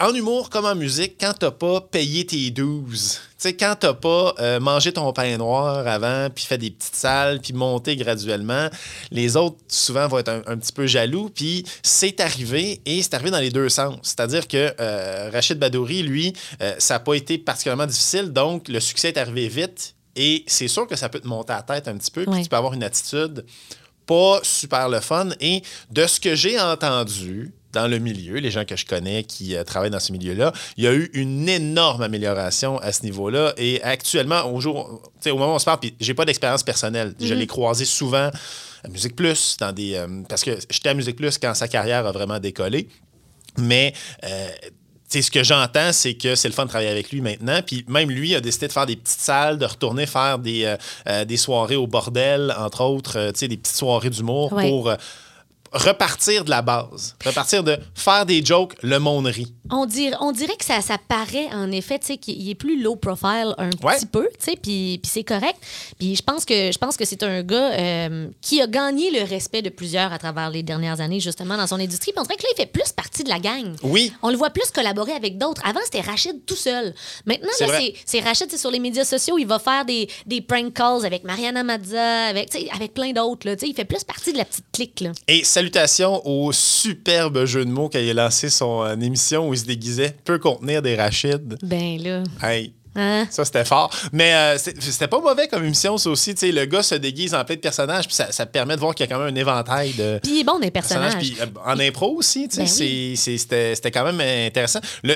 En 0.00 0.14
humour 0.14 0.48
comme 0.48 0.64
en 0.64 0.76
musique, 0.76 1.16
quand 1.20 1.32
t'as 1.36 1.50
pas 1.50 1.80
payé 1.80 2.24
tes 2.24 2.52
12, 2.52 3.14
tu 3.14 3.34
sais, 3.36 3.56
quand 3.56 3.74
t'as 3.80 3.94
pas 3.94 4.32
euh, 4.38 4.60
mangé 4.60 4.92
ton 4.92 5.12
pain 5.12 5.36
noir 5.36 5.84
avant, 5.88 6.28
puis 6.32 6.44
fait 6.44 6.56
des 6.56 6.70
petites 6.70 6.94
salles, 6.94 7.40
puis 7.40 7.52
monté 7.52 7.96
graduellement, 7.96 8.68
les 9.10 9.36
autres, 9.36 9.56
souvent, 9.66 10.06
vont 10.06 10.18
être 10.18 10.28
un, 10.28 10.42
un 10.46 10.56
petit 10.56 10.72
peu 10.72 10.86
jaloux. 10.86 11.30
Puis 11.34 11.64
c'est 11.82 12.20
arrivé, 12.20 12.80
et 12.86 13.02
c'est 13.02 13.14
arrivé 13.14 13.32
dans 13.32 13.40
les 13.40 13.50
deux 13.50 13.68
sens. 13.68 13.96
C'est-à-dire 14.04 14.46
que 14.46 14.72
euh, 14.78 15.30
Rachid 15.32 15.58
Badouri, 15.58 16.04
lui, 16.04 16.32
euh, 16.62 16.76
ça 16.78 16.94
n'a 16.94 17.00
pas 17.00 17.14
été 17.14 17.36
particulièrement 17.36 17.86
difficile, 17.86 18.32
donc 18.32 18.68
le 18.68 18.78
succès 18.78 19.08
est 19.08 19.18
arrivé 19.18 19.48
vite. 19.48 19.96
Et 20.14 20.44
c'est 20.46 20.68
sûr 20.68 20.86
que 20.86 20.94
ça 20.94 21.08
peut 21.08 21.18
te 21.18 21.26
monter 21.26 21.54
à 21.54 21.56
la 21.56 21.62
tête 21.62 21.88
un 21.88 21.96
petit 21.96 22.12
peu, 22.12 22.22
puis 22.22 22.32
Ouais. 22.34 22.42
tu 22.44 22.48
peux 22.48 22.54
avoir 22.56 22.72
une 22.74 22.84
attitude 22.84 23.44
pas 24.06 24.38
super 24.44 24.88
le 24.88 25.00
fun. 25.00 25.30
Et 25.40 25.62
de 25.90 26.06
ce 26.06 26.18
que 26.20 26.34
j'ai 26.36 26.58
entendu 26.60 27.52
dans 27.72 27.86
le 27.86 27.98
milieu, 27.98 28.36
les 28.38 28.50
gens 28.50 28.64
que 28.64 28.76
je 28.76 28.86
connais 28.86 29.24
qui 29.24 29.54
euh, 29.54 29.64
travaillent 29.64 29.90
dans 29.90 30.00
ce 30.00 30.12
milieu-là, 30.12 30.52
il 30.76 30.84
y 30.84 30.86
a 30.86 30.94
eu 30.94 31.10
une 31.12 31.48
énorme 31.48 32.02
amélioration 32.02 32.78
à 32.78 32.92
ce 32.92 33.02
niveau-là. 33.02 33.52
Et 33.56 33.82
actuellement, 33.82 34.44
au, 34.52 34.60
jour, 34.60 35.02
au 35.26 35.28
moment 35.36 35.52
où 35.52 35.56
on 35.56 35.58
se 35.58 35.64
parle, 35.64 35.80
puis 35.80 35.94
j'ai 36.00 36.14
pas 36.14 36.24
d'expérience 36.24 36.62
personnelle. 36.62 37.14
Je 37.20 37.34
l'ai 37.34 37.46
croisé 37.46 37.84
souvent 37.84 38.30
à 38.84 38.88
Musique 38.88 39.16
Plus, 39.16 39.56
dans 39.58 39.72
des, 39.72 39.94
euh, 39.94 40.06
parce 40.28 40.42
que 40.44 40.58
j'étais 40.70 40.88
à 40.88 40.94
Musique 40.94 41.16
Plus 41.16 41.36
quand 41.38 41.54
sa 41.54 41.68
carrière 41.68 42.06
a 42.06 42.12
vraiment 42.12 42.38
décollé. 42.38 42.88
Mais 43.58 43.92
euh, 44.24 44.48
ce 45.10 45.30
que 45.30 45.42
j'entends, 45.42 45.92
c'est 45.92 46.14
que 46.14 46.34
c'est 46.34 46.48
le 46.48 46.54
fun 46.54 46.64
de 46.64 46.68
travailler 46.68 46.90
avec 46.90 47.10
lui 47.10 47.20
maintenant. 47.20 47.60
Puis 47.66 47.84
même 47.88 48.10
lui 48.10 48.34
a 48.34 48.40
décidé 48.40 48.68
de 48.68 48.72
faire 48.72 48.86
des 48.86 48.96
petites 48.96 49.20
salles, 49.20 49.58
de 49.58 49.64
retourner 49.64 50.06
faire 50.06 50.38
des, 50.38 50.76
euh, 51.08 51.24
des 51.24 51.36
soirées 51.36 51.76
au 51.76 51.86
bordel, 51.86 52.54
entre 52.58 52.82
autres, 52.82 53.18
euh, 53.18 53.32
des 53.32 53.56
petites 53.56 53.76
soirées 53.76 54.10
d'humour 54.10 54.52
Ouais. 54.52 54.68
pour 54.68 54.88
euh, 54.90 54.96
repartir 55.72 56.44
de 56.44 56.50
la 56.50 56.62
base. 56.62 57.16
Repartir 57.24 57.62
de 57.64 57.76
faire 57.94 58.26
des 58.26 58.44
jokes, 58.44 58.74
le 58.82 58.98
monde 58.98 59.26
rit. 59.26 59.52
On 59.70 59.86
dirait, 59.86 60.16
on 60.20 60.32
dirait 60.32 60.56
que 60.56 60.64
ça, 60.64 60.80
ça 60.80 60.96
paraît, 60.98 61.48
en 61.52 61.70
effet, 61.72 61.98
tu 61.98 62.06
sais, 62.06 62.16
qu'il 62.16 62.48
est 62.48 62.54
plus 62.54 62.80
low 62.82 62.96
profile 62.96 63.54
un 63.58 63.70
Ouais. 63.82 63.96
petit 63.96 64.06
peu, 64.06 64.28
tu 64.38 64.44
sais, 64.52 64.56
puis 64.60 65.00
c'est 65.04 65.24
correct. 65.24 65.56
Puis 65.98 66.16
je 66.16 66.22
pense 66.22 66.44
que 66.44 66.72
je 66.72 66.78
pense 66.78 66.96
que 66.96 67.04
c'est 67.04 67.22
un 67.22 67.42
gars 67.42 67.72
euh, 67.72 68.28
qui 68.40 68.60
a 68.62 68.66
gagné 68.66 69.10
le 69.10 69.24
respect 69.24 69.62
de 69.62 69.68
plusieurs 69.68 70.12
à 70.12 70.18
travers 70.18 70.50
les 70.50 70.62
dernières 70.62 71.00
années, 71.00 71.20
justement, 71.20 71.56
dans 71.56 71.66
son 71.66 71.78
industrie. 71.80 72.12
Puis 72.12 72.20
on 72.20 72.22
dirait 72.24 72.36
que 72.36 72.42
là, 72.42 72.48
il 72.54 72.56
fait 72.56 72.66
plus 72.66 72.90
partie 72.92 73.24
de 73.24 73.28
la 73.28 73.38
gang. 73.38 73.74
Oui. 73.82 74.12
On 74.22 74.30
le 74.30 74.36
voit 74.36 74.50
plus 74.50 74.70
collaborer 74.70 75.12
avec 75.12 75.38
d'autres. 75.38 75.62
Avant, 75.64 75.80
c'était 75.84 76.00
Rachid 76.00 76.44
tout 76.46 76.56
seul. 76.56 76.94
Maintenant, 77.26 77.48
C'est 78.06 78.20
Rachid, 78.20 78.50
c'est 78.50 78.58
sur 78.58 78.70
les 78.70 78.78
médias 78.78 79.04
sociaux. 79.04 79.36
Il 79.38 79.46
va 79.46 79.58
faire 79.58 79.84
des, 79.84 80.08
des 80.26 80.40
prank 80.40 80.72
calls 80.72 81.04
avec 81.04 81.24
Mariana 81.24 81.62
Mazza, 81.62 82.26
avec, 82.26 82.56
avec 82.74 82.94
plein 82.94 83.12
d'autres. 83.12 83.46
Il 83.62 83.74
fait 83.74 83.84
plus 83.84 84.04
partie 84.04 84.32
de 84.32 84.38
la 84.38 84.44
petite 84.44 84.64
clique. 84.72 85.00
Là. 85.00 85.12
Et 85.26 85.44
salutations 85.58 86.24
au 86.24 86.52
superbe 86.52 87.44
jeu 87.44 87.64
de 87.64 87.70
mots 87.70 87.88
quand 87.88 87.98
il 87.98 88.08
a 88.10 88.14
lancé 88.24 88.48
son 88.48 88.84
euh, 88.84 88.94
émission 89.00 89.48
où 89.48 89.54
il 89.54 89.58
se 89.58 89.64
déguisait 89.64 90.14
peut 90.24 90.38
contenir 90.38 90.82
des 90.82 90.94
rachides. 90.94 91.58
Ben 91.62 91.98
là. 92.00 92.22
Hey, 92.42 92.72
Hein? 93.00 93.26
Ça, 93.30 93.44
c'était 93.44 93.64
fort. 93.64 93.94
Mais 94.12 94.34
euh, 94.34 94.58
c'était 94.58 95.06
pas 95.06 95.20
mauvais 95.20 95.46
comme 95.46 95.64
émission, 95.64 95.98
ça 95.98 96.10
aussi. 96.10 96.34
Tu 96.34 96.40
sais, 96.46 96.52
le 96.52 96.64
gars 96.64 96.82
se 96.82 96.96
déguise 96.96 97.32
en 97.32 97.44
plein 97.44 97.54
de 97.54 97.60
personnages, 97.60 98.06
puis 98.06 98.14
ça, 98.16 98.32
ça 98.32 98.44
permet 98.44 98.74
de 98.74 98.80
voir 98.80 98.92
qu'il 98.92 99.06
y 99.06 99.08
a 99.08 99.14
quand 99.14 99.22
même 99.22 99.32
un 99.32 99.38
éventail 99.38 99.92
de 99.92 100.18
Puis 100.20 100.32
il 100.32 100.40
est 100.40 100.44
bon 100.44 100.58
des 100.58 100.72
personnages. 100.72 101.14
euh, 101.14 101.46
en 101.64 101.78
impro 101.78 102.16
aussi, 102.16 102.48
tu 102.48 102.56
sais, 102.56 102.62
Ben 102.62 102.80
oui. 102.80 103.16
c'était 103.38 103.90
quand 103.92 104.04
même 104.04 104.20
intéressant. 104.48 104.80
Le, 105.04 105.14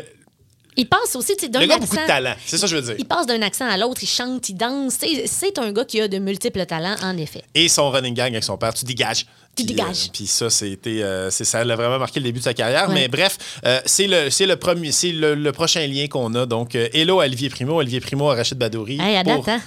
Il 0.76 0.88
passe 0.88 1.16
aussi, 1.16 1.35
d'un 1.48 1.61
accent. 1.61 1.78
beaucoup 1.78 1.96
de 1.96 2.07
talent, 2.07 2.35
c'est 2.46 2.57
ça 2.57 2.66
que 2.66 2.70
je 2.70 2.76
veux 2.76 2.83
dire. 2.83 2.94
Il 2.98 3.05
passe 3.07 3.26
d'un 3.26 3.42
accent 3.42 3.66
à 3.68 3.76
l'autre, 3.76 4.00
il 4.05 4.09
chante, 4.09 4.48
il 4.48 4.55
danse. 4.55 4.98
C'est 5.26 5.59
un 5.59 5.72
gars 5.72 5.85
qui 5.85 6.00
a 6.00 6.07
de 6.07 6.18
multiples 6.18 6.64
talents, 6.66 6.96
en 7.02 7.16
effet. 7.16 7.42
Et 7.55 7.68
son 7.68 7.90
running 7.90 8.14
gang 8.14 8.31
avec 8.31 8.44
son 8.44 8.59
père, 8.59 8.74
tu 8.74 8.85
dégages. 8.85 9.26
Tu 9.54 9.64
Puis, 9.66 9.74
dégages. 9.74 10.04
euh, 10.06 10.10
Puis 10.14 10.26
ça, 10.26 10.48
c'était, 10.48 11.02
euh, 11.02 11.30
c'est- 11.30 11.44
ça 11.44 11.62
l'a 11.62 11.76
vraiment 11.76 11.98
marqué 11.98 12.20
le 12.20 12.24
début 12.24 12.38
de 12.38 12.44
sa 12.44 12.54
carrière. 12.54 12.88
Ouais. 12.88 12.94
Mais 12.94 13.08
bref, 13.08 13.36
euh, 13.66 13.80
c'est 13.84 14.06
le, 14.06 14.30
c'est 14.30 14.46
le 14.46 14.56
premier, 14.56 14.92
c'est 14.92 15.12
le, 15.12 15.34
le 15.34 15.52
prochain 15.52 15.86
lien 15.86 16.06
qu'on 16.08 16.34
a. 16.34 16.46
Donc, 16.46 16.74
euh, 16.74 16.88
hello 16.94 17.20
à 17.20 17.24
Olivier 17.24 17.50
Primo, 17.50 17.74
Olivier 17.76 18.00
Primo 18.00 18.30
à 18.30 18.34
Rachid 18.34 18.56
Badouri. 18.56 18.98
Hey, 19.00 19.16
à 19.16 19.22
pour 19.24 19.44
date, 19.44 19.48
hein? 19.48 19.60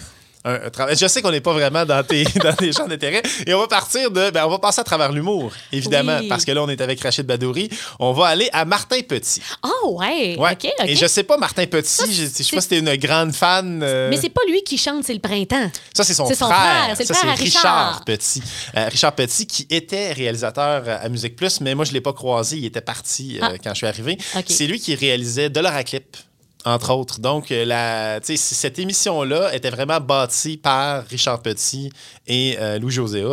Un- 0.45 0.67
un 0.67 0.69
travail. 0.69 0.95
Je 0.95 1.07
sais 1.07 1.21
qu'on 1.21 1.31
n'est 1.31 1.41
pas 1.41 1.53
vraiment 1.53 1.83
dans 1.85 2.03
tes, 2.03 2.23
dans 2.43 2.53
tes 2.53 2.71
champs 2.71 2.87
d'intérêt. 2.87 3.21
Et 3.45 3.53
on 3.53 3.59
va 3.59 3.67
partir 3.67 4.11
de. 4.11 4.29
Ben, 4.29 4.45
on 4.45 4.49
va 4.49 4.59
passer 4.59 4.81
à 4.81 4.83
travers 4.83 5.11
l'humour, 5.11 5.51
évidemment, 5.71 6.17
Oui. 6.21 6.27
parce 6.29 6.45
que 6.45 6.51
là, 6.51 6.63
on 6.63 6.69
est 6.69 6.79
avec 6.81 7.01
Rachid 7.01 7.25
Badouri. 7.25 7.69
On 7.99 8.13
va 8.13 8.27
aller 8.27 8.49
à 8.53 8.63
Martin 8.65 8.99
Petit. 9.01 9.41
Oh, 9.63 9.97
ouais. 9.99 10.37
Ouais. 10.37 10.57
Et 10.85 10.95
je 10.95 11.05
sais 11.07 11.23
pas, 11.23 11.37
Martin 11.37 11.65
Petit, 11.65 12.13
je, 12.13 12.21
je 12.23 12.43
sais 12.43 12.55
pas 12.55 12.61
si 12.61 12.67
t'es 12.69 12.79
une 12.79 12.95
grande 12.95 13.33
fan. 13.33 13.81
euh, 13.83 14.09
Mais 14.09 14.17
c'est 14.17 14.29
pas 14.29 14.41
lui 14.47 14.61
qui 14.63 14.77
chante, 14.77 15.03
c'est 15.03 15.13
le 15.13 15.19
printemps. 15.19 15.69
Ça, 15.93 16.03
c'est 16.03 16.13
son, 16.13 16.25
C'est 16.27 16.35
son 16.35 16.45
frère. 16.49 16.95
frère, 16.95 16.97
c'est 16.97 17.43
Richard. 17.43 18.03
Petit. 18.05 18.41
Euh, 18.77 18.87
Richard 18.87 19.13
Petit, 19.15 19.47
qui 19.47 19.67
était 19.69 20.13
réalisateur 20.13 20.83
à 20.87 21.09
Musique 21.09 21.35
Plus, 21.35 21.59
mais 21.61 21.75
moi, 21.75 21.85
je 21.85 21.89
ne 21.91 21.95
l'ai 21.95 22.01
pas 22.01 22.13
croisé. 22.13 22.57
Il 22.57 22.65
était 22.65 22.81
parti 22.81 23.37
euh, 23.41 23.45
Ah. 23.47 23.51
quand 23.63 23.71
je 23.71 23.77
suis 23.77 23.87
arrivé. 23.87 24.17
C'est 24.47 24.67
lui 24.67 24.79
qui 24.79 24.95
réalisait 24.95 25.49
Dollar 25.49 25.75
à 25.75 25.83
Clip. 25.83 26.15
Entre 26.65 26.91
autres. 26.91 27.19
Donc, 27.19 27.51
euh, 27.51 28.19
cette 28.23 28.79
émission-là 28.79 29.53
était 29.53 29.69
vraiment 29.69 29.99
bâtie 29.99 30.57
par 30.57 31.05
Richard 31.05 31.43
Petit 31.43 31.91
et 32.25 32.57
euh, 32.59 32.79
Louis-José 32.79 33.23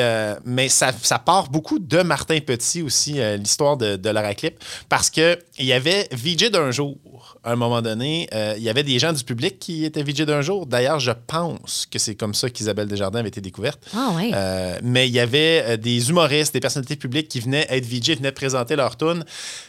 euh, 0.00 0.36
mais 0.44 0.68
ça, 0.68 0.92
part 1.24 1.50
beaucoup 1.50 1.80
de 1.80 2.02
Martin 2.02 2.38
Petit 2.38 2.82
aussi, 2.82 3.20
euh, 3.20 3.36
l'histoire 3.36 3.76
de, 3.76 3.96
de 3.96 4.08
à 4.16 4.34
Clip, 4.34 4.62
parce 4.88 5.10
qu'il 5.10 5.36
y 5.58 5.72
avait 5.72 6.08
VJ 6.12 6.50
d'un 6.50 6.70
jour. 6.70 6.96
À 7.46 7.52
un 7.52 7.56
moment 7.56 7.80
donné, 7.80 8.28
euh, 8.34 8.54
il 8.56 8.64
y 8.64 8.68
avait 8.68 8.82
des 8.82 8.98
gens 8.98 9.12
du 9.12 9.22
public 9.22 9.60
qui 9.60 9.84
étaient 9.84 10.02
VJ 10.02 10.22
d'un 10.22 10.42
jour. 10.42 10.66
D'ailleurs, 10.66 10.98
je 10.98 11.12
pense 11.28 11.86
que 11.88 11.96
c'est 12.00 12.16
comme 12.16 12.34
ça 12.34 12.50
qu'Isabelle 12.50 12.88
Desjardins 12.88 13.20
avait 13.20 13.28
été 13.28 13.40
découverte. 13.40 13.78
Ah. 13.96 14.10
Euh, 14.34 14.78
mais 14.82 15.06
il 15.06 15.14
y 15.14 15.20
avait 15.20 15.62
euh, 15.64 15.76
des 15.76 16.10
humoristes, 16.10 16.52
des 16.54 16.58
personnalités 16.58 16.96
publiques 16.96 17.28
qui 17.28 17.38
venaient 17.38 17.64
être 17.70 17.86
VJ, 17.86 18.16
venaient 18.16 18.32
présenter 18.32 18.74
leur 18.74 18.96
tune. 18.96 19.24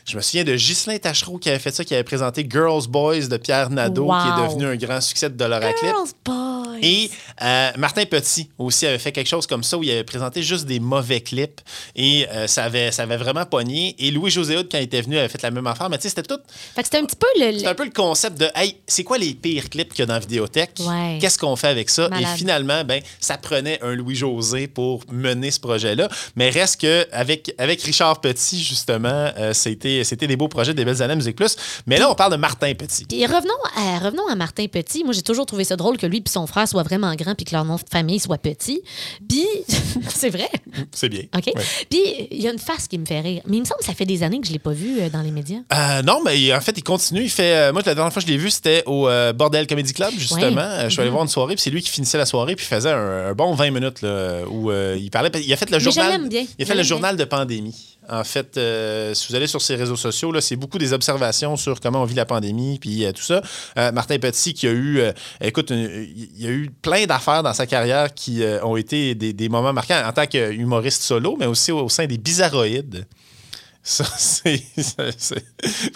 Je 0.05 0.15
me 0.17 0.21
souviens 0.23 0.43
de 0.43 0.55
Ghislain 0.55 0.97
Tachereau 0.97 1.37
qui 1.37 1.49
avait 1.49 1.59
fait 1.59 1.69
ça, 1.69 1.83
qui 1.85 1.93
avait 1.93 2.03
présenté 2.03 2.47
Girls 2.49 2.87
Boys 2.89 3.27
de 3.27 3.37
Pierre 3.37 3.69
Nadeau, 3.69 4.05
Wow. 4.05 4.15
qui 4.23 4.27
est 4.27 4.47
devenu 4.47 4.65
un 4.65 4.75
grand 4.75 4.99
succès 4.99 5.29
de 5.29 5.35
Dollar 5.35 5.61
à 5.63 5.71
Clip. 5.73 5.91
Girls, 5.91 6.07
boys. 6.25 6.79
Et 6.81 7.11
euh, 7.43 7.69
Martin 7.77 8.05
Petit 8.05 8.49
aussi 8.57 8.87
avait 8.87 8.97
fait 8.99 9.11
quelque 9.11 9.27
chose 9.27 9.45
comme 9.45 9.63
ça 9.63 9.77
où 9.77 9.83
il 9.83 9.91
avait 9.91 10.03
présenté 10.03 10.41
juste 10.41 10.65
des 10.65 10.79
mauvais 10.79 11.21
clips 11.21 11.61
et 11.95 12.25
ça, 12.47 12.63
avait, 12.65 12.91
ça 12.91 13.03
avait 13.03 13.17
vraiment 13.17 13.45
pogné. 13.45 13.95
Et 13.99 14.09
Louis-José 14.09 14.57
Hood, 14.57 14.67
quand 14.71 14.77
il 14.79 14.83
était 14.85 15.01
venu, 15.01 15.17
avait 15.17 15.27
fait 15.27 15.41
la 15.43 15.51
même 15.51 15.65
affaire. 15.67 15.89
Mais 15.89 15.97
tu 15.97 16.03
sais, 16.03 16.09
c'était 16.09 16.23
tout. 16.23 16.39
Fait 16.75 16.81
que 16.81 16.87
c'était 16.87 16.97
un 16.97 17.05
petit 17.05 17.15
peu 17.15 17.27
le. 17.39 17.66
C'est 17.67 17.71
un 17.71 17.75
peu 17.75 17.83
le 17.83 17.91
concept 17.91 18.39
de 18.39 18.47
Hey, 18.55 18.77
c'est 18.87 19.03
quoi 19.03 19.17
les 19.17 19.33
pires 19.33 19.69
clips 19.69 19.89
qu'il 19.89 19.99
y 19.99 20.03
a 20.03 20.05
dans 20.05 20.13
la 20.13 20.21
vidéothèque? 20.21 20.79
Ouais. 20.79 21.17
Qu'est-ce 21.19 21.37
qu'on 21.37 21.57
fait 21.57 21.67
avec 21.67 21.89
ça? 21.89 22.07
Malade. 22.07 22.29
Et 22.33 22.37
finalement, 22.37 22.85
ben, 22.85 23.01
ça 23.19 23.37
prenait 23.37 23.77
un 23.83 23.93
Louis-José 23.93 24.67
pour 24.67 25.03
mener 25.11 25.51
ce 25.51 25.59
projet-là. 25.59 26.07
Mais 26.37 26.49
reste 26.49 26.79
que 26.79 27.05
avec, 27.11 27.53
avec 27.57 27.81
Richard 27.81 28.21
Petit, 28.21 28.63
justement, 28.63 29.09
euh, 29.37 29.51
c'était, 29.51 30.05
c'était 30.05 30.27
des 30.27 30.37
beaux 30.37 30.47
projets, 30.47 30.73
des 30.73 30.85
belles 30.85 31.01
années 31.01 31.17
Musique 31.17 31.35
Plus. 31.35 31.57
Mais 31.87 31.97
là, 31.97 32.09
on 32.09 32.15
parle 32.15 32.31
de 32.31 32.37
Martin 32.37 32.73
Petit. 32.73 33.03
Puis 33.03 33.25
revenons 33.25 33.51
à, 33.75 33.99
revenons 33.99 34.27
à 34.29 34.35
Martin 34.35 34.67
Petit. 34.67 35.03
Moi, 35.03 35.11
j'ai 35.11 35.23
toujours 35.23 35.45
trouvé 35.45 35.65
ça 35.65 35.75
drôle 35.75 35.97
que 35.97 36.05
lui 36.05 36.23
et 36.25 36.29
son 36.29 36.47
frère 36.47 36.69
soient 36.69 36.83
vraiment 36.83 37.13
grands 37.15 37.35
puis 37.35 37.43
que 37.43 37.53
leur 37.53 37.65
nom 37.65 37.75
de 37.75 37.81
famille 37.91 38.21
soit 38.21 38.37
petit. 38.37 38.81
Puis, 39.27 39.45
c'est 40.07 40.29
vrai. 40.29 40.49
C'est 40.93 41.09
bien. 41.09 41.23
OK? 41.35 41.47
Ouais. 41.47 41.63
Puis, 41.89 42.27
il 42.31 42.41
y 42.41 42.47
a 42.47 42.53
une 42.53 42.59
face 42.59 42.87
qui 42.87 42.97
me 42.97 43.05
fait 43.05 43.19
rire. 43.19 43.41
Mais 43.45 43.57
il 43.57 43.59
me 43.59 43.65
semble 43.65 43.79
que 43.79 43.85
ça 43.87 43.93
fait 43.93 44.05
des 44.05 44.23
années 44.23 44.39
que 44.39 44.47
je 44.47 44.51
ne 44.51 44.53
l'ai 44.53 44.59
pas 44.59 44.71
vu 44.71 45.01
euh, 45.01 45.09
dans 45.09 45.21
les 45.21 45.31
médias. 45.31 45.59
Euh, 45.73 46.01
non, 46.03 46.21
mais 46.23 46.53
en 46.53 46.61
fait, 46.61 46.77
il 46.77 46.83
continue. 46.83 47.23
Il 47.23 47.29
fait. 47.29 47.56
Euh, 47.57 47.73
moi, 47.73 47.81
la 47.85 47.95
dernière 47.95 48.13
fois 48.13 48.21
que 48.21 48.27
je 48.27 48.31
l'ai 48.31 48.37
vu, 48.37 48.49
c'était 48.49 48.83
au 48.85 49.07
euh, 49.07 49.33
Bordel 49.33 49.67
Comedy 49.67 49.93
Club, 49.93 50.11
justement. 50.17 50.39
Ouais. 50.41 50.57
Euh, 50.57 50.83
je 50.85 50.89
suis 50.89 51.01
allé 51.01 51.09
voir 51.09 51.23
une 51.23 51.29
soirée, 51.29 51.55
puis 51.55 51.63
c'est 51.63 51.69
lui 51.69 51.81
qui 51.81 51.89
finissait 51.89 52.17
la 52.17 52.25
soirée, 52.25 52.55
puis 52.55 52.65
faisait 52.65 52.91
un, 52.91 53.29
un 53.29 53.33
bon 53.33 53.53
20 53.53 53.71
minutes 53.71 54.01
là, 54.01 54.41
où 54.49 54.71
euh, 54.71 54.97
il 54.99 55.09
parlait. 55.11 55.29
Il 55.43 55.51
a 55.51 55.57
fait 55.57 55.69
le 55.69 55.79
journal. 55.79 56.27
bien. 56.29 56.45
Il 56.57 56.63
a 56.63 56.65
fait 56.65 56.75
le 56.75 56.83
journal 56.83 57.17
de 57.17 57.23
pandémie. 57.25 57.97
En 58.09 58.23
fait, 58.23 58.55
euh, 58.57 59.13
si 59.13 59.27
vous 59.27 59.35
allez 59.35 59.47
sur 59.47 59.61
ses 59.61 59.75
réseaux 59.75 59.97
sociaux, 59.97 60.31
là, 60.31 60.39
c'est 60.39 60.55
beaucoup 60.55 60.77
des 60.77 60.93
observations 60.93 61.57
sur 61.57 61.79
comment 61.81 62.01
on 62.01 62.05
vit 62.05 62.15
la 62.15 62.25
pandémie, 62.25 62.79
puis 62.79 63.03
euh, 63.05 63.11
tout 63.11 63.21
ça. 63.23 63.41
Euh, 63.77 63.91
Martin 63.91 64.17
Petit, 64.17 64.53
qui 64.53 64.65
a 64.67 64.71
eu, 64.71 65.01
écoute, 65.41 65.71
une- 65.71 66.07
il 66.15 66.41
y 66.41 66.47
a 66.47 66.51
eu 66.51 66.69
plein 66.81 67.05
d'affaires 67.05 67.43
dans 67.43 67.53
sa 67.53 67.65
carrière 67.67 68.13
qui 68.13 68.41
ont 68.63 68.77
été 68.77 69.13
des, 69.15 69.33
des 69.33 69.49
moments 69.49 69.73
marquants 69.73 70.01
en 70.07 70.13
tant 70.13 70.25
qu'humoriste 70.25 71.01
solo, 71.03 71.35
mais 71.37 71.45
aussi 71.47 71.71
au, 71.73 71.79
au 71.85 71.89
sein 71.89 72.05
des 72.05 72.17
Bizarroïdes. 72.17 73.05
Ça, 73.89 74.03
c'est. 74.17 74.61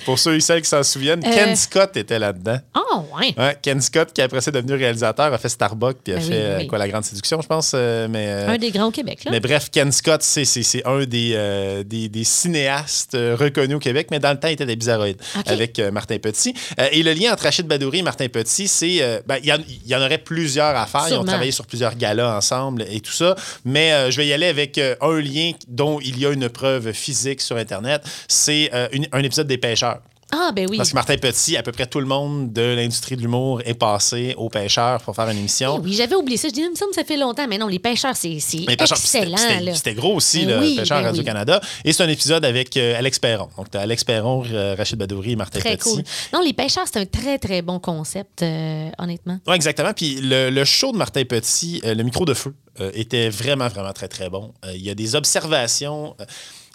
Pour 0.05 0.17
ceux 0.17 0.35
et 0.35 0.39
celles 0.39 0.61
qui 0.61 0.69
s'en 0.69 0.81
souviennent, 0.81 1.21
Euh. 1.25 1.29
Ken 1.35 1.55
Scott 1.57 1.97
était 1.97 2.19
là-dedans. 2.19 2.57
Oh, 2.75 3.03
ouais. 3.19 3.33
Ouais, 3.37 3.57
Ken 3.61 3.81
Scott, 3.81 4.13
qui 4.13 4.21
après 4.21 4.39
ça 4.39 4.49
est 4.49 4.53
devenu 4.53 4.75
réalisateur, 4.75 5.33
a 5.33 5.37
fait 5.37 5.49
Starbucks, 5.49 5.97
puis 6.03 6.13
a 6.13 6.15
Ben 6.17 6.23
fait 6.23 6.29
ben 6.29 6.35
euh, 6.37 6.57
oui. 6.59 6.67
quoi, 6.67 6.77
La 6.77 6.87
Grande 6.87 7.03
Séduction, 7.03 7.41
je 7.41 7.47
pense. 7.47 7.73
euh, 7.75 8.07
mais, 8.09 8.27
euh, 8.29 8.47
Un 8.49 8.57
des 8.57 8.71
grands 8.71 8.87
au 8.87 8.91
Québec, 8.91 9.25
là. 9.25 9.31
mais 9.31 9.41
bref, 9.41 9.69
Ken 9.71 9.91
Scott, 9.91 10.21
c'est, 10.23 10.45
un 10.85 11.03
des, 11.05 11.33
euh, 11.35 11.83
des, 11.83 12.07
des 12.07 12.23
cinéastes 12.23 13.15
euh, 13.15 13.35
reconnus 13.37 13.75
au 13.75 13.79
Québec, 13.79 14.07
mais 14.09 14.19
dans 14.19 14.31
le 14.31 14.39
temps, 14.39 14.47
il 14.47 14.53
était 14.53 14.65
des 14.65 14.75
bizarroïdes 14.77 15.21
avec 15.45 15.77
euh, 15.79 15.91
Martin 15.91 16.17
Petit. 16.17 16.53
Euh, 16.79 16.87
et 16.93 17.03
le 17.03 17.11
lien 17.13 17.33
entre 17.33 17.43
Rachid 17.43 17.67
Badouri 17.67 17.99
et 17.99 18.03
Martin 18.03 18.27
Petit, 18.29 18.67
c'est. 18.69 18.99
euh, 19.01 19.19
ben, 19.27 19.37
il 19.43 19.49
y, 19.49 19.51
en- 19.53 19.57
il 19.67 19.87
y 19.89 19.95
en 19.95 20.01
aurait 20.01 20.17
plusieurs 20.17 20.75
à 20.77 20.85
faire. 20.85 21.07
Ils 21.09 21.15
ont 21.15 21.23
travaillé 21.25 21.51
sur 21.51 21.65
plusieurs 21.65 21.95
galas 21.95 22.37
ensemble 22.37 22.85
et 22.89 23.01
tout 23.01 23.11
ça. 23.11 23.35
Mais 23.65 23.91
euh, 23.91 24.11
je 24.11 24.17
vais 24.17 24.27
y 24.27 24.33
aller 24.33 24.47
avec 24.47 24.77
euh, 24.77 24.95
un 25.01 25.19
lien 25.19 25.51
dont 25.67 25.99
il 25.99 26.17
y 26.19 26.25
a 26.25 26.31
une 26.31 26.47
preuve 26.49 26.93
physique 26.93 27.41
sur 27.41 27.57
Internet. 27.57 27.80
C'est 28.27 28.69
euh, 28.73 28.87
une- 28.91 29.07
un 29.11 29.23
épisode 29.23 29.47
des 29.47 29.57
pêcheurs. 29.57 29.99
Ah, 30.33 30.53
ben 30.55 30.65
oui. 30.69 30.77
Parce 30.77 30.91
que 30.91 30.95
Martin 30.95 31.17
Petit, 31.17 31.57
à 31.57 31.61
peu 31.63 31.73
près 31.73 31.85
tout 31.87 31.99
le 31.99 32.05
monde 32.05 32.53
de 32.53 32.61
l'industrie 32.61 33.17
de 33.17 33.21
l'humour 33.21 33.61
est 33.65 33.73
passé 33.73 34.33
aux 34.37 34.47
pêcheurs 34.47 35.01
pour 35.01 35.13
faire 35.13 35.27
une 35.27 35.37
émission. 35.37 35.75
Eh 35.77 35.83
oui, 35.85 35.93
j'avais 35.93 36.15
oublié 36.15 36.37
ça. 36.37 36.47
Je 36.47 36.53
dis, 36.53 36.61
il 36.61 36.69
me 36.71 36.75
semble 36.75 36.91
que 36.91 36.95
ça 36.95 37.03
fait 37.03 37.17
longtemps. 37.17 37.45
Mais 37.49 37.57
non, 37.57 37.67
les 37.67 37.79
pêcheurs, 37.79 38.15
c'est 38.15 38.31
excellent. 38.31 39.73
c'était- 39.75 39.93
gros 39.93 40.15
aussi, 40.15 40.45
Ben 40.45 40.55
le 40.55 40.59
oui, 40.65 40.75
pêcheur 40.77 40.99
ben 40.99 41.03
oui. 41.03 41.07
Radio-Canada. 41.09 41.59
Et 41.83 41.91
c'est 41.91 42.03
un 42.03 42.07
épisode 42.07 42.45
avec 42.45 42.77
euh, 42.77 42.97
Alex 42.97 43.19
Perron. 43.19 43.49
Donc, 43.57 43.71
t'as 43.71 43.81
Alex 43.81 44.05
Perron, 44.05 44.45
euh, 44.53 44.73
Rachid 44.77 44.97
Badouri 44.97 45.33
et 45.33 45.35
Martin 45.35 45.59
Très 45.59 45.75
Petit. 45.75 45.95
cool. 45.95 46.03
Non, 46.31 46.39
les 46.41 46.53
pêcheurs, 46.53 46.85
c'est 46.89 46.99
un 47.01 47.05
très, 47.05 47.37
très 47.37 47.61
bon 47.61 47.79
concept, 47.79 48.41
euh, 48.41 48.89
honnêtement. 48.99 49.37
Oui, 49.47 49.55
exactement. 49.55 49.91
Puis 49.93 50.21
le, 50.21 50.49
le 50.49 50.63
show 50.63 50.93
de 50.93 50.97
Martin 50.97 51.25
Petit, 51.25 51.81
le 51.83 52.03
micro 52.03 52.23
de 52.23 52.33
feu, 52.33 52.53
était 52.93 53.27
vraiment, 53.29 53.67
vraiment 53.67 53.91
très, 53.91 54.07
très 54.07 54.29
bon. 54.29 54.53
Il 54.73 54.81
y 54.81 54.89
a 54.89 54.95
des 54.95 55.13
observations. 55.15 56.15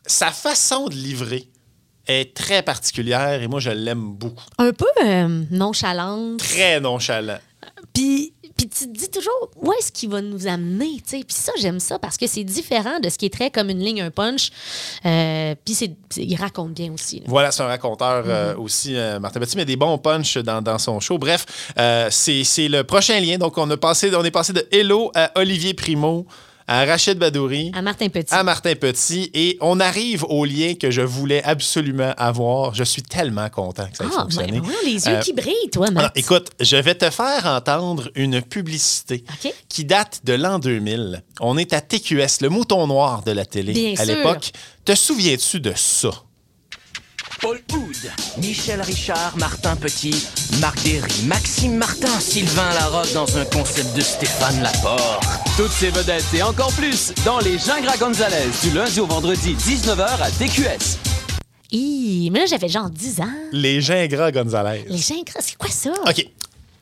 Euh, 0.07 0.09
sa 0.09 0.31
façon 0.31 0.87
de 0.89 0.95
livrer 0.95 1.49
est 2.07 2.35
très 2.35 2.63
particulière 2.63 3.43
et 3.43 3.49
moi, 3.49 3.59
je 3.61 3.71
l'aime 3.71 4.13
beaucoup. 4.13 4.45
Un 4.59 4.73
peu 4.73 4.87
euh, 5.05 5.43
nonchalante. 5.51 6.39
Très 6.39 6.79
nonchalant. 6.81 7.39
Puis, 7.93 8.33
puis 8.57 8.69
tu 8.69 8.87
te 8.87 8.97
dis 8.97 9.09
toujours, 9.11 9.51
où 9.57 9.73
est-ce 9.73 9.91
qu'il 9.91 10.11
va 10.11 10.23
nous 10.23 10.47
amener? 10.47 10.97
tu 10.99 11.19
sais? 11.19 11.25
Puis 11.27 11.35
ça, 11.37 11.53
j'aime 11.59 11.81
ça 11.81 11.99
parce 11.99 12.17
que 12.17 12.27
c'est 12.27 12.45
différent 12.45 13.01
de 13.01 13.09
ce 13.09 13.19
qui 13.19 13.27
est 13.27 13.33
très 13.33 13.51
comme 13.51 13.71
une 13.71 13.81
ligne, 13.81 14.03
un 14.03 14.11
punch. 14.11 14.51
Euh, 15.05 15.55
puis 15.65 15.75
c'est, 15.75 15.97
il 16.17 16.37
raconte 16.37 16.75
bien 16.75 16.93
aussi. 16.93 17.17
là. 17.21 17.25
Voilà, 17.27 17.51
c'est 17.51 17.63
un 17.63 17.67
raconteur 17.67 18.25
euh, 18.27 18.55
Mm-hmm. 18.55 18.59
aussi, 18.59 18.97
euh, 18.97 19.19
Martin 19.19 19.41
Petit, 19.41 19.57
mais 19.57 19.65
des 19.65 19.77
bons 19.77 19.99
punchs 19.99 20.39
dans, 20.39 20.63
dans 20.63 20.79
son 20.79 21.01
show. 21.01 21.19
Bref, 21.19 21.45
euh, 21.79 22.09
c'est 22.11 22.45
c'est 22.45 22.69
le 22.69 22.85
prochain 22.85 23.19
lien. 23.19 23.37
Donc, 23.39 23.59
on, 23.59 23.69
a 23.71 23.77
passé, 23.77 24.15
on 24.15 24.25
est 24.25 24.31
passé 24.31 24.53
de 24.53 24.65
Hello 24.71 25.11
à 25.15 25.33
Olivier 25.35 25.75
Primo, 25.75 26.27
à 26.69 26.85
Rachid 26.85 27.19
Badouri, 27.19 27.71
À 27.75 27.83
Martin 27.83 28.09
Petit. 28.09 28.35
à 28.35 28.43
Martin 28.43 28.75
Petit, 28.75 29.31
et 29.35 29.57
on 29.61 29.79
arrive 29.79 30.25
au 30.25 30.45
lien 30.45 30.75
que 30.75 30.91
je 30.91 31.01
voulais 31.03 31.43
absolument 31.45 32.13
avoir. 32.17 32.75
Je 32.75 32.83
suis 32.85 33.03
tellement 33.03 33.49
content 33.51 33.87
que 33.89 33.97
ça 33.97 34.05
ait 34.05 34.09
ah, 34.11 34.23
fonctionné. 34.23 34.61
ben, 34.61 34.69
les 34.85 34.93
yeux 35.07 35.17
Euh, 35.17 35.21
qui 35.21 35.33
brillent, 35.33 35.71
toi, 35.73 35.87
ah, 35.91 35.93
Matt. 35.93 36.13
écoute, 36.17 36.49
je 36.61 36.77
vais 36.77 36.95
te 36.97 37.09
faire 37.11 37.47
entendre 37.47 38.11
une 38.17 38.43
publicité 38.43 39.25
qui 39.69 39.85
date 39.85 40.23
de 40.25 40.33
l'an 40.33 40.59
2000. 40.59 41.23
On 41.41 41.57
est 41.57 41.73
à 41.73 41.81
TQS, 41.81 42.41
le 42.43 42.49
mouton 42.49 42.87
noir 42.87 43.23
de 43.23 43.31
la 43.31 43.45
télé 43.45 43.73
Bien 43.73 43.95
à 43.99 44.05
l'époque. 44.05 44.51
Te 44.85 44.95
souviens-tu 44.95 45.61
de 45.61 45.73
ça? 45.77 46.11
Paul 47.47 47.61
Hood, 47.73 48.11
Michel 48.39 48.81
Richard, 48.81 49.37
Martin 49.37 49.77
Petit, 49.77 50.27
Marc 50.61 50.83
Derry, 50.83 51.23
Maxime 51.27 51.77
Martin, 51.77 52.19
Sylvain 52.19 52.75
Larocque 52.75 53.13
dans 53.13 53.39
un 53.39 53.45
concept 53.45 53.95
de 53.95 54.01
Stéphane 54.01 54.61
Laporte. 54.65 55.23
Toutes 55.57 55.71
ces 55.71 55.91
vedettes 55.91 56.25
et 56.35 56.43
encore 56.43 56.73
plus 56.73 57.13
dans 57.25 57.39
les 57.39 57.57
Gingras 57.57 57.99
Gonzalez 57.99 58.51
du 58.65 58.73
lundi 58.77 58.99
au 58.99 59.07
vendredi 59.07 59.55
19h 59.55 60.21
à 60.21 60.29
TQS. 60.29 60.99
Hi, 61.71 62.31
mais 62.33 62.41
là, 62.41 62.47
j'avais 62.47 62.69
genre 62.69 62.91
10 62.91 63.21
ans. 63.21 63.31
Les 63.53 63.81
Gingras 63.81 64.33
Gonzalez. 64.33 64.85
Les 64.89 64.99
gens, 64.99 65.15
c'est 65.39 65.57
quoi 65.57 65.71
ça? 65.71 65.93
OK. 66.05 66.27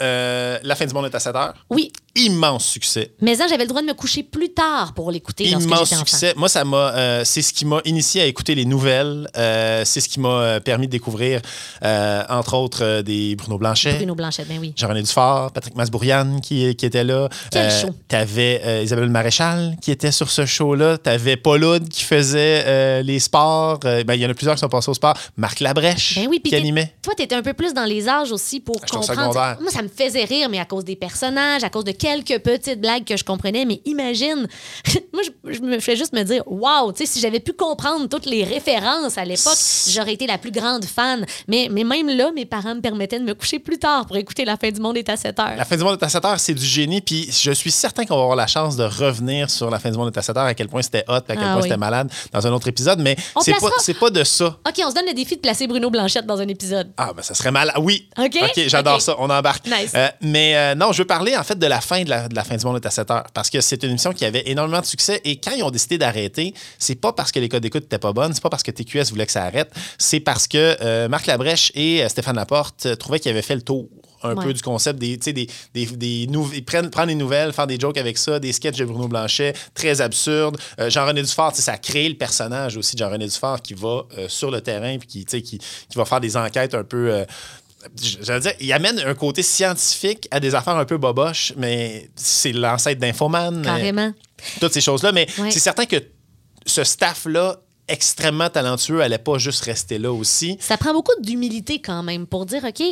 Euh, 0.01 0.59
la 0.63 0.75
fin 0.77 0.87
du 0.87 0.95
monde 0.95 1.05
est 1.05 1.15
à 1.15 1.21
7 1.21 1.37
heures. 1.37 1.67
Oui, 1.69 1.93
Immense 2.17 2.65
succès. 2.67 3.11
mais 3.21 3.35
ça, 3.35 3.47
j'avais 3.49 3.65
le 3.65 3.69
droit 3.69 3.83
de 3.83 3.87
me 3.87 3.93
coucher 3.95 4.23
plus 4.23 4.51
tard 4.53 4.93
pour 4.95 5.11
l'écouter 5.11 5.45
Immense 5.49 5.93
enfant. 5.93 5.97
succès. 5.99 6.33
Moi, 6.37 6.49
ça 6.49 6.65
m'a. 6.65 6.95
euh, 6.95 7.23
c'est 7.25 7.43
ce 7.43 7.53
qui 7.53 7.65
m'a 7.65 7.81
initié 7.85 8.23
à 8.23 8.27
écouter 8.27 8.55
les 8.55 8.65
nouvelles. 8.65 9.29
Euh, 9.37 9.83
c'est 9.85 10.01
ce 10.01 10.09
qui 10.09 10.21
m'a 10.21 10.29
euh, 10.29 10.61
permis 10.61 10.87
de 10.87 10.93
découvrir, 10.93 11.41
euh, 11.83 12.23
entre 12.29 12.55
autres, 12.57 13.03
des 13.03 13.35
Bruno 13.35 13.59
Blanchet. 13.59 13.95
Bruno 13.95 14.15
Blanchet, 14.15 14.45
ben 14.49 14.59
oui. 14.61 14.73
Jean-René 14.77 15.03
Dufort, 15.03 15.51
Patrick 15.53 15.75
Masbourian 15.75 16.39
qui, 16.41 16.75
qui 16.77 16.87
était 16.87 17.03
là. 17.05 17.29
Quel 17.51 17.71
show. 17.71 17.89
T'avais 18.07 18.83
Isabelle 18.85 19.11
Maréchal 19.11 19.77
qui 19.83 19.91
était 19.91 20.13
sur 20.13 20.31
ce 20.31 20.47
show-là. 20.47 20.99
T'avais 20.99 21.37
Paul 21.37 21.65
Hood 21.65 21.89
qui 21.89 22.05
faisait 22.05 23.03
les 23.03 23.19
sports. 23.19 23.79
Ben, 23.81 24.15
Il 24.15 24.21
y 24.21 24.27
en 24.27 24.31
a 24.31 24.35
plusieurs 24.35 24.55
qui 24.55 24.61
sont 24.61 24.69
passés 24.69 24.91
au 24.91 24.95
sport. 24.95 25.15
Marc 25.37 25.59
Labrèche 25.61 26.15
Ben 26.17 26.29
oui, 26.29 26.41
qui 26.41 26.55
animait. 26.55 26.95
Toi, 27.03 27.15
tu 27.17 27.25
étais 27.25 27.35
un 27.35 27.43
peu 27.43 27.55
plus 27.55 27.75
dans 27.75 27.85
les 27.85 28.09
âges 28.09 28.31
aussi 28.31 28.61
pour 28.61 28.77
J'étais 28.77 28.97
comprendre. 28.99 29.21
secondaire. 29.33 29.57
Moi, 29.61 29.71
ça 29.73 29.83
me 29.83 29.89
faisait 29.89 30.25
rire, 30.25 30.49
mais 30.49 30.61
à 30.61 30.65
cause 30.65 30.85
des 30.85 30.97
personnages, 30.97 31.65
à 31.65 31.71
cause 31.71 31.85
de 31.85 31.93
quelques 32.05 32.43
petites 32.43 32.81
blagues 32.81 33.05
que 33.05 33.17
je 33.17 33.25
comprenais. 33.25 33.65
Mais 33.65 33.81
imagine, 33.87 34.47
moi, 35.13 35.23
je, 35.25 35.53
je 35.53 35.61
me 35.61 35.79
fais 35.81 35.97
juste 35.97 36.13
me 36.13 36.23
dire, 36.23 36.43
waouh, 36.47 36.93
tu 36.93 36.99
sais, 37.07 37.13
si 37.13 37.21
j'avais 37.21 37.41
pu 37.41 37.53
comprendre 37.55 38.09
toutes 38.09 38.27
les 38.27 38.45
références 38.45 39.17
à 39.17 39.25
l'époque, 39.25 39.57
j'aurais 39.89 40.13
été 40.13 40.27
la 40.27 40.39
plus 40.39 40.51
grande 40.51 40.85
fan. 40.85 41.25
Mais, 41.49 41.69
mais 41.71 41.85
même 41.85 42.09
là, 42.09 42.31
mes 42.35 42.45
parents 42.45 42.75
me 42.75 42.81
permettaient 42.81 43.19
de 43.19 43.25
me 43.25 43.35
coucher 43.35 43.59
plus 43.59 43.79
tard 43.79 44.07
pour 44.07 44.17
écouter 44.17 44.45
La 44.45 44.57
fin 44.57 44.71
du 44.71 44.81
monde 44.81 44.97
est 44.97 45.09
à 45.09 45.17
7 45.17 45.39
heures. 45.41 45.57
La 45.57 45.65
fin 45.65 45.77
du 45.77 45.85
monde 45.85 45.99
est 46.01 46.05
à 46.05 46.09
7 46.09 46.25
heures, 46.25 46.41
c'est 46.41 46.55
du 46.55 46.65
génie. 46.65 47.01
Puis 47.01 47.31
je 47.33 47.53
suis 47.53 47.71
certain 47.71 48.05
qu'on 48.05 48.17
va 48.17 48.23
avoir 48.23 48.37
la 48.37 48.47
chance 48.47 48.77
de 48.77 48.85
revenir 48.85 49.49
sur 49.51 49.71
La 49.71 49.79
fin 49.79 49.91
du 49.91 49.97
monde 49.97 50.13
est 50.15 50.19
à 50.19 50.23
7 50.23 50.37
heures, 50.37 50.45
à 50.45 50.55
quel 50.55 50.69
point 50.69 50.83
c'était 50.83 51.05
hot, 51.09 51.13
à 51.15 51.23
quel 51.29 51.39
Ah 51.39 51.45
point 51.53 51.57
oui. 51.57 51.63
c'était 51.63 51.77
malade 51.77 52.11
dans 52.33 52.47
un 52.47 52.53
autre 52.53 52.69
épisode. 52.69 52.99
Mais 53.01 53.17
c'est 53.41 53.53
pas, 53.53 53.59
placera- 53.59 53.81
c'est 53.81 53.95
pas 53.99 54.11
de 54.11 54.25
ça. 54.25 54.47
OK, 54.69 54.75
on 54.85 54.91
se 54.91 54.95
donne 54.95 55.07
le 55.07 55.15
défi 55.15 55.37
de 55.37 55.41
placer 55.41 55.67
Bruno 55.67 55.91
Blanchette 55.91 56.27
dans 56.27 56.39
un 56.41 56.49
épisode. 56.49 56.91
Ah, 56.97 57.13
ben 57.17 57.23
ça 57.23 57.35
serait 57.35 57.51
mal. 57.51 57.73
Oui. 57.79 58.09
OK? 58.19 58.39
j'adore 58.67 58.97
OK. 58.97 59.01
ça. 59.01 59.17
On 59.19 59.31
embarque. 59.31 59.67
Nice. 59.67 59.93
Euh, 59.95 60.09
mais 60.21 60.57
euh, 60.57 60.75
non, 60.75 60.93
je 60.93 60.99
veux 61.03 61.07
parler 61.07 61.37
en 61.37 61.43
fait 61.45 61.59
de 61.59 61.67
la 61.67 61.81
fin 61.81 61.94
de 62.03 62.11
la, 62.11 62.27
de 62.27 62.35
la 62.35 62.43
fin 62.43 62.57
du 62.57 62.65
monde 62.65 62.77
est 62.77 62.87
à 62.87 62.91
7 62.91 63.11
heures. 63.13 63.27
Parce 63.33 63.51
que 63.51 63.61
c'est 63.61 63.81
une 63.85 63.91
émission 63.91 64.13
qui 64.13 64.25
avait 64.25 64.43
énormément 64.47 64.81
de 64.81 64.87
succès. 64.87 65.21
Et 65.25 65.37
quand 65.37 65.53
ils 65.53 65.63
ont 65.63 65.71
décidé 65.71 65.99
d'arrêter, 65.99 66.53
c'est 66.81 66.97
pas 66.97 67.13
parce 67.13 67.31
que 67.31 67.39
les 67.39 67.49
codes 67.49 67.63
d'écoute 67.63 67.83
n'étaient 67.85 67.99
pas 67.99 68.13
bonnes, 68.13 68.33
c'est 68.35 68.43
pas 68.43 68.51
parce 68.51 68.63
que 68.65 68.73
TQS 68.73 69.11
voulait 69.11 69.27
que 69.27 69.33
ça 69.33 69.45
arrête, 69.45 69.71
c'est 69.99 70.21
parce 70.21 70.49
que 70.49 70.77
euh, 70.81 71.07
Marc 71.09 71.27
Labrèche 71.27 71.71
et 71.77 72.03
euh, 72.03 72.09
Stéphane 72.09 72.35
Laporte 72.37 72.87
euh, 72.87 72.97
trouvaient 72.97 73.21
qu'ils 73.21 73.31
avaient 73.31 73.43
fait 73.43 73.55
le 73.55 73.63
tour 73.63 73.89
un 74.23 74.35
Ouais. 74.35 74.43
peu 74.47 74.55
du 74.55 74.63
concept 74.63 74.99
des, 74.99 75.19
des, 75.19 75.33
des, 75.75 75.87
des 75.87 76.27
nou- 76.29 76.51
ils 76.55 76.65
prennent, 76.65 76.89
prendre 76.89 77.09
des 77.09 77.15
nouvelles, 77.15 77.53
faire 77.53 77.67
des 77.67 77.79
jokes 77.79 77.99
avec 77.99 78.17
ça, 78.17 78.41
des 78.41 78.55
sketchs 78.55 78.79
de 78.79 78.87
Bruno 78.87 79.07
Blanchet, 79.07 79.53
très 79.75 80.01
absurdes. 80.01 80.57
Euh, 80.81 80.89
Jean-René 80.89 81.21
Dufort, 81.21 81.55
ça 81.55 81.73
a 81.73 81.77
créé 81.77 82.09
le 82.09 82.15
personnage 82.17 82.79
aussi 82.79 82.95
de 82.97 83.01
Jean-René 83.01 83.27
Dufort 83.27 83.61
qui 83.61 83.75
va 83.75 84.05
euh, 84.17 84.27
sur 84.31 84.51
le 84.51 84.63
terrain 84.63 84.97
puis 84.97 85.07
qui, 85.07 85.25
qui, 85.27 85.43
qui 85.59 85.59
va 85.95 86.07
faire 86.07 86.21
des 86.23 86.39
enquêtes 86.39 86.75
un 86.75 86.85
peu. 86.85 87.11
euh, 87.13 87.25
J'allais 88.23 88.41
dire, 88.41 88.53
il 88.61 88.73
amène 88.73 88.99
un 89.01 89.15
côté 89.15 89.43
scientifique 89.43 90.29
à 90.31 90.41
des 90.41 90.55
affaires 90.55 90.77
un 90.77 90.85
peu 90.85 90.97
boboches, 90.99 91.53
mais 91.57 92.11
c'est 92.17 92.53
l'ancêtre 92.53 93.01
d'Infoman. 93.01 93.59
euh, 93.61 93.63
Carrément. 93.65 94.13
toutes 94.61 94.73
ces 94.73 94.81
choses-là. 94.81 95.13
Mais 95.13 95.27
Ouais. 95.39 95.51
c'est 95.51 95.61
certain 95.61 95.87
que 95.87 95.97
ce 96.67 96.85
staff-là, 96.85 97.57
extrêmement 97.89 98.49
talentueux, 98.49 99.01
allait 99.03 99.19
pas 99.19 99.39
juste 99.39 99.63
rester 99.65 99.99
là 99.99 100.13
aussi. 100.13 100.57
Ça 100.61 100.77
prend 100.77 100.93
beaucoup 100.95 101.13
d'humilité 101.21 101.81
quand 101.81 102.03
même 102.03 102.27
pour 102.27 102.47
dire, 102.47 102.65
OK, 102.65 102.83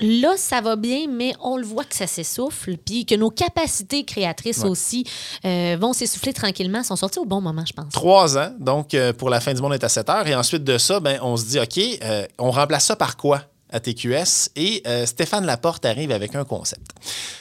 là, 0.00 0.34
ça 0.36 0.60
va 0.60 0.76
bien, 0.76 1.06
mais 1.10 1.32
on 1.42 1.56
le 1.56 1.64
voit 1.66 1.82
que 1.82 1.96
ça 1.96 2.06
s'essouffle, 2.06 2.76
puis 2.76 3.04
que 3.04 3.16
nos 3.16 3.30
capacités 3.30 4.04
créatrices 4.04 4.62
aussi 4.64 5.04
euh, 5.44 5.76
vont 5.80 5.92
s'essouffler 5.92 6.32
tranquillement, 6.32 6.84
sont 6.84 6.94
sorties 6.94 7.18
au 7.18 7.24
bon 7.24 7.40
moment, 7.40 7.64
je 7.66 7.72
pense. 7.72 7.92
Trois 7.92 8.38
ans, 8.38 8.52
donc 8.60 8.94
euh, 8.94 9.12
pour 9.12 9.28
la 9.28 9.40
fin 9.40 9.52
du 9.52 9.60
monde 9.60 9.74
est 9.74 9.82
à 9.82 9.88
7 9.88 10.08
heures. 10.08 10.26
Et 10.28 10.36
ensuite 10.36 10.62
de 10.62 10.78
ça, 10.78 11.00
ben, 11.00 11.18
on 11.22 11.36
se 11.36 11.44
dit, 11.46 11.58
OK, 11.58 11.80
euh, 12.04 12.24
on 12.38 12.52
remplace 12.52 12.84
ça 12.86 12.94
par 12.94 13.16
quoi? 13.16 13.42
À 13.70 13.80
TQS 13.80 14.50
et 14.56 14.82
euh, 14.86 15.06
Stéphane 15.06 15.44
Laporte 15.46 15.84
arrive 15.84 16.10
avec 16.10 16.34
un 16.34 16.44
concept. 16.44 16.90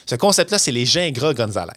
Ce 0.06 0.16
concept-là, 0.16 0.58
c'est 0.58 0.72
les 0.72 0.86
Gingras 0.86 1.34
Gonzalez. 1.34 1.72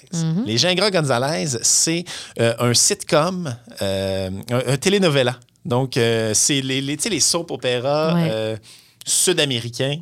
Les 0.47 0.59
Gingras 0.59 0.91
Gonzalez, 0.91 1.59
c'est 1.63 2.05
euh, 2.41 2.55
un 2.59 2.75
sitcom, 2.75 3.55
euh, 3.83 4.31
un, 4.51 4.73
un 4.73 4.77
telenovela. 4.77 5.39
Donc, 5.65 5.93
c'est 5.95 6.63
les, 6.63 6.81
les, 6.81 7.21
soap 7.21 7.51
opéras 7.51 8.15
Ouais. 8.15 8.57
sud-américains 9.05 10.01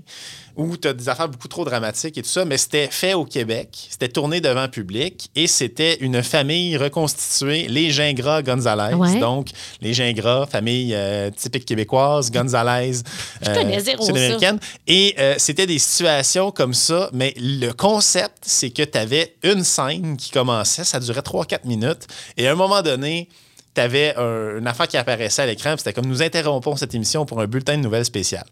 où 0.58 0.76
tu 0.76 0.88
as 0.88 0.92
des 0.92 1.08
affaires 1.08 1.28
beaucoup 1.28 1.46
trop 1.46 1.64
dramatiques 1.64 2.18
et 2.18 2.22
tout 2.22 2.28
ça, 2.28 2.44
mais 2.44 2.58
c'était 2.58 2.88
fait 2.88 3.14
au 3.14 3.24
Québec, 3.24 3.68
c'était 3.90 4.08
tourné 4.08 4.40
devant 4.40 4.68
public 4.68 5.30
et 5.36 5.46
c'était 5.46 5.94
une 6.00 6.20
famille 6.22 6.76
reconstituée, 6.76 7.68
les 7.68 7.90
Gingras 7.90 8.42
Gonzalez. 8.42 8.94
Ouais. 8.94 9.20
Donc, 9.20 9.50
les 9.80 9.94
Gingras, 9.94 10.46
famille 10.46 10.94
euh, 10.94 11.30
typique 11.30 11.64
québécoise, 11.64 12.32
Gonzalez, 12.32 13.02
Je 13.42 13.54
connais 13.54 13.78
zéro 13.78 14.04
sud-américaine. 14.04 14.58
Et 14.88 15.14
euh, 15.20 15.36
c'était 15.38 15.66
des 15.66 15.78
situations 15.78 16.50
comme 16.50 16.74
ça, 16.74 17.08
mais 17.12 17.34
le 17.36 17.70
concept, 17.70 18.38
c'est 18.42 18.70
que 18.70 18.82
tu 18.82 18.98
avais 18.98 19.36
une 19.44 19.62
scène 19.62 20.16
qui 20.16 20.32
commençait, 20.32 20.82
ça 20.82 20.98
durait 20.98 21.20
3-4 21.20 21.66
minutes, 21.66 22.08
et 22.36 22.48
à 22.48 22.52
un 22.52 22.56
moment 22.56 22.82
donné, 22.82 23.28
tu 23.76 23.80
avais 23.80 24.16
une 24.16 24.66
affaire 24.66 24.88
qui 24.88 24.96
apparaissait 24.96 25.42
à 25.42 25.46
l'écran, 25.46 25.76
c'était 25.78 25.92
comme 25.92 26.06
nous 26.06 26.20
interrompons 26.20 26.74
cette 26.74 26.96
émission 26.96 27.24
pour 27.26 27.40
un 27.40 27.46
bulletin 27.46 27.76
de 27.76 27.82
nouvelles 27.82 28.04
spécial. 28.04 28.44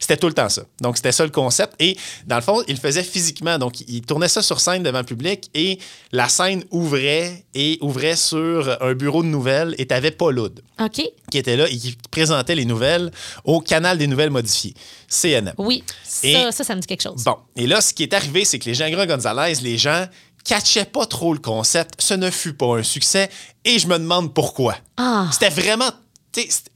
C'était 0.00 0.16
tout 0.16 0.26
le 0.28 0.32
temps 0.32 0.48
ça. 0.48 0.62
Donc, 0.80 0.96
c'était 0.96 1.12
ça 1.12 1.24
le 1.24 1.30
concept. 1.30 1.74
Et 1.78 1.96
dans 2.26 2.36
le 2.36 2.42
fond, 2.42 2.62
il 2.66 2.74
le 2.74 2.80
faisait 2.80 3.02
physiquement. 3.04 3.58
Donc, 3.58 3.80
il 3.86 4.00
tournait 4.00 4.28
ça 4.28 4.40
sur 4.42 4.58
scène 4.58 4.82
devant 4.82 4.98
le 5.00 5.04
public 5.04 5.50
et 5.54 5.78
la 6.10 6.28
scène 6.30 6.64
ouvrait 6.70 7.44
et 7.54 7.78
ouvrait 7.82 8.16
sur 8.16 8.78
un 8.82 8.94
bureau 8.94 9.22
de 9.22 9.28
nouvelles 9.28 9.74
et 9.76 9.86
t'avais 9.86 10.10
Paul 10.10 10.38
OK. 10.38 11.02
qui 11.30 11.38
était 11.38 11.56
là 11.56 11.68
et 11.68 11.76
qui 11.76 11.96
présentait 12.10 12.54
les 12.54 12.64
nouvelles 12.64 13.10
au 13.44 13.60
canal 13.60 13.98
des 13.98 14.06
nouvelles 14.06 14.30
modifiées, 14.30 14.74
CNN. 15.08 15.52
Oui. 15.58 15.84
Ça, 16.02 16.26
Et- 16.26 16.52
ça, 16.52 16.64
ça 16.64 16.74
me 16.74 16.80
dit 16.80 16.86
quelque 16.86 17.02
chose. 17.02 17.22
Bon, 17.22 17.36
et 17.56 17.66
là, 17.66 17.82
ce 17.82 17.92
qui 17.92 18.02
est 18.02 18.14
arrivé, 18.14 18.46
c'est 18.46 18.58
que 18.58 18.64
les 18.64 18.74
Gingras 18.74 19.06
Gonzalez, 19.06 19.56
les 19.62 19.76
gens 19.76 20.06
catchaient 20.44 20.86
pas 20.86 21.04
trop 21.04 21.34
le 21.34 21.40
concept. 21.40 22.00
Ce 22.00 22.14
ne 22.14 22.30
fut 22.30 22.54
pas 22.54 22.78
un 22.78 22.82
succès 22.82 23.28
et 23.66 23.78
je 23.78 23.86
me 23.86 23.98
demande 23.98 24.32
pourquoi. 24.32 24.76
Ah. 24.96 25.28
C'était 25.30 25.50
vraiment. 25.50 25.90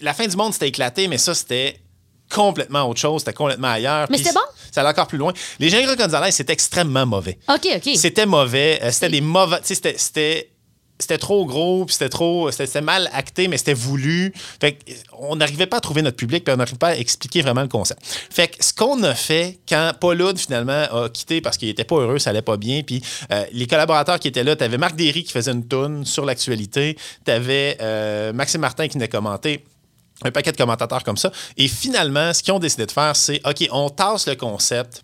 La 0.00 0.12
fin 0.12 0.26
du 0.26 0.36
monde, 0.36 0.52
c'était 0.52 0.68
éclaté, 0.68 1.08
mais 1.08 1.16
ça, 1.16 1.34
c'était 1.34 1.80
complètement 2.32 2.88
autre 2.88 3.00
chose, 3.00 3.20
c'était 3.22 3.32
complètement 3.32 3.68
ailleurs. 3.72 4.06
Mais 4.10 4.18
c'était 4.18 4.32
bon? 4.32 4.40
Ça 4.72 4.80
allait 4.80 4.90
encore 4.90 5.06
plus 5.06 5.18
loin. 5.18 5.32
Les 5.60 5.68
Gingras 5.70 5.96
Gonzalez, 5.96 6.30
c'était 6.32 6.52
extrêmement 6.52 7.06
mauvais. 7.06 7.38
OK, 7.48 7.68
OK. 7.76 7.90
C'était 7.96 8.26
mauvais. 8.26 8.80
euh, 8.82 8.90
C'était 8.90 9.08
des 9.10 9.20
mauvais. 9.20 9.58
Tu 9.60 9.66
sais, 9.68 9.74
c'était- 9.76 9.96
c'était. 9.98 10.50
Trop 11.18 11.44
gros, 11.44 11.84
puis 11.84 11.92
c'était 11.92 12.08
trop. 12.08 12.50
C'était 12.50 12.80
mal 12.80 13.10
acté, 13.12 13.46
mais 13.48 13.58
c'était 13.58 13.74
voulu. 13.74 14.32
Fait 14.60 14.78
euh, 14.88 14.92
on 15.18 15.36
n'arrivait 15.36 15.66
pas 15.66 15.76
à 15.76 15.80
trouver 15.80 16.00
notre 16.02 16.16
public, 16.16 16.44
puis 16.44 16.54
on 16.54 16.56
n'arrivait 16.56 16.78
pas 16.78 16.88
à 16.90 16.96
expliquer 16.96 17.42
vraiment 17.42 17.60
le 17.62 17.68
concept. 17.68 18.00
Fait 18.30 18.48
que 18.48 18.64
ce 18.64 18.72
qu'on 18.72 19.02
a 19.02 19.14
fait 19.14 19.58
quand 19.68 19.92
Paul 20.00 20.22
Oud, 20.22 20.38
finalement, 20.38 20.72
a 20.90 21.08
quitté 21.10 21.40
parce 21.42 21.58
qu'il 21.58 21.68
était 21.68 21.84
pas 21.84 21.96
heureux, 21.96 22.18
ça 22.18 22.30
allait 22.30 22.42
pas 22.42 22.56
bien, 22.56 22.82
puis 22.82 23.02
euh, 23.32 23.44
les 23.52 23.66
collaborateurs 23.66 24.18
qui 24.18 24.28
étaient 24.28 24.44
là, 24.44 24.56
t'avais 24.56 24.78
Marc 24.78 24.94
Derry 24.96 25.24
qui 25.24 25.32
faisait 25.32 25.50
une 25.52 25.66
toune 25.66 26.06
sur 26.06 26.24
l'actualité, 26.24 26.96
t'avais 27.24 27.76
euh, 27.82 28.32
Maxime 28.32 28.60
Martin 28.62 28.86
qui 28.88 28.94
venait 28.94 29.08
commenter 29.08 29.62
un 30.22 30.30
paquet 30.30 30.52
de 30.52 30.56
commentateurs 30.56 31.02
comme 31.02 31.16
ça. 31.16 31.32
Et 31.56 31.68
finalement, 31.68 32.32
ce 32.32 32.42
qu'ils 32.42 32.52
ont 32.52 32.58
décidé 32.58 32.86
de 32.86 32.92
faire, 32.92 33.16
c'est 33.16 33.40
OK, 33.46 33.66
on 33.72 33.90
tasse 33.90 34.26
le 34.26 34.36
concept. 34.36 35.02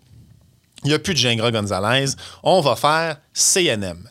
Il 0.83 0.87
n'y 0.87 0.93
a 0.93 0.99
plus 0.99 1.13
de 1.13 1.19
Gingras 1.19 1.51
Gonzalez. 1.51 2.11
On 2.43 2.61
va 2.61 2.75
faire 2.75 3.17
CNM. 3.33 4.09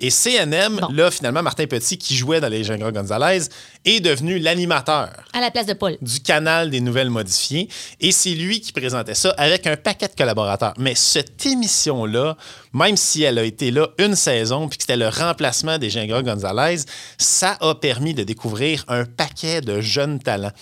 Et 0.00 0.10
CNM, 0.10 0.78
Bon. 0.80 0.88
là, 0.92 1.10
finalement, 1.10 1.42
Martin 1.42 1.66
Petit, 1.66 1.98
qui 1.98 2.16
jouait 2.16 2.40
dans 2.40 2.48
les 2.48 2.64
Gingras 2.64 2.90
Gonzalez, 2.90 3.44
est 3.84 4.00
devenu 4.00 4.38
l'animateur 4.38 5.10
À 5.32 5.40
la 5.40 5.50
place 5.50 5.66
de 5.66 5.74
Paul. 5.74 5.96
du 6.00 6.20
canal 6.20 6.70
des 6.70 6.80
nouvelles 6.80 7.10
modifiées. 7.10 7.68
Et 8.00 8.10
c'est 8.12 8.30
lui 8.34 8.60
qui 8.60 8.72
présentait 8.72 9.14
ça 9.14 9.34
avec 9.36 9.66
un 9.66 9.76
paquet 9.76 10.08
de 10.08 10.14
collaborateurs. 10.16 10.74
Mais 10.78 10.94
cette 10.94 11.44
émission-là, 11.46 12.36
même 12.72 12.96
si 12.96 13.22
elle 13.22 13.38
a 13.38 13.44
été 13.44 13.70
là 13.70 13.88
une 13.98 14.14
saison, 14.16 14.68
puis 14.68 14.78
que 14.78 14.84
c'était 14.84 14.96
le 14.96 15.08
remplacement 15.08 15.78
des 15.78 15.90
Gingras 15.90 16.22
Gonzalez, 16.22 16.80
ça 17.18 17.56
a 17.60 17.74
permis 17.74 18.14
de 18.14 18.22
découvrir 18.22 18.84
un 18.88 19.04
paquet 19.04 19.60
de 19.60 19.80
jeunes 19.80 20.18
talents. 20.18 20.52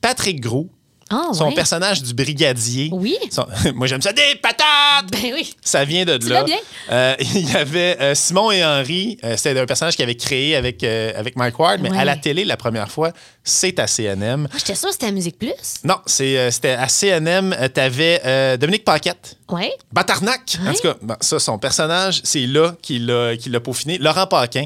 Patrick 0.00 0.40
Gros, 0.40 0.68
Ah, 1.10 1.28
son 1.32 1.48
ouais. 1.48 1.54
personnage 1.54 2.02
du 2.02 2.14
brigadier. 2.14 2.88
Oui. 2.92 3.16
son- 3.30 3.46
moi, 3.74 3.86
j'aime 3.86 4.00
ça. 4.02 4.12
Des 4.12 4.34
patates! 4.42 5.10
Ben 5.10 5.32
oui. 5.34 5.54
Ça 5.62 5.84
vient 5.84 6.04
de 6.04 6.16
Tu 6.16 6.28
là. 6.28 6.44
bien? 6.44 6.56
Euh, 6.90 7.14
il 7.20 7.50
y 7.50 7.56
avait 7.56 7.96
euh, 8.00 8.14
Simon 8.14 8.50
et 8.50 8.64
Henri. 8.64 9.18
euh, 9.24 9.34
C'était 9.36 9.58
un 9.60 9.66
personnage 9.66 9.96
qu'il 9.96 10.02
avait 10.02 10.14
créé 10.16 10.56
avec, 10.56 10.82
avec 10.82 11.36
Mike 11.36 11.58
Ward, 11.58 11.80
mais 11.82 11.90
Ouais. 11.90 11.98
à 11.98 12.04
la 12.04 12.16
télé, 12.16 12.44
la 12.44 12.56
première 12.56 12.90
fois, 12.90 13.12
c'est 13.42 13.78
à 13.78 13.86
CNM. 13.86 14.48
Ah, 14.50 14.56
J'étais 14.58 14.74
sûre 14.74 14.88
que 14.88 14.94
c'était 14.94 15.06
à 15.06 15.12
Musique 15.12 15.38
Plus. 15.38 15.52
Non, 15.84 15.96
c'est, 16.06 16.50
c'était 16.50 16.70
à 16.72 16.88
CNM. 16.88 17.54
Tu 17.74 17.80
avais 17.80 18.56
Dominique 18.58 18.84
Paquette. 18.84 19.36
Ouais. 19.50 19.72
Batarnac! 19.92 20.56
En 20.66 20.72
tout 20.72 20.80
cas, 20.80 20.94
bon, 21.02 21.16
ça, 21.20 21.38
son 21.38 21.58
personnage, 21.58 22.22
c'est 22.24 22.46
là 22.46 22.74
qu'il 22.80 23.04
l'a, 23.06 23.60
peaufiné. 23.60 23.98
Laurent 23.98 24.26
Paquin. 24.26 24.64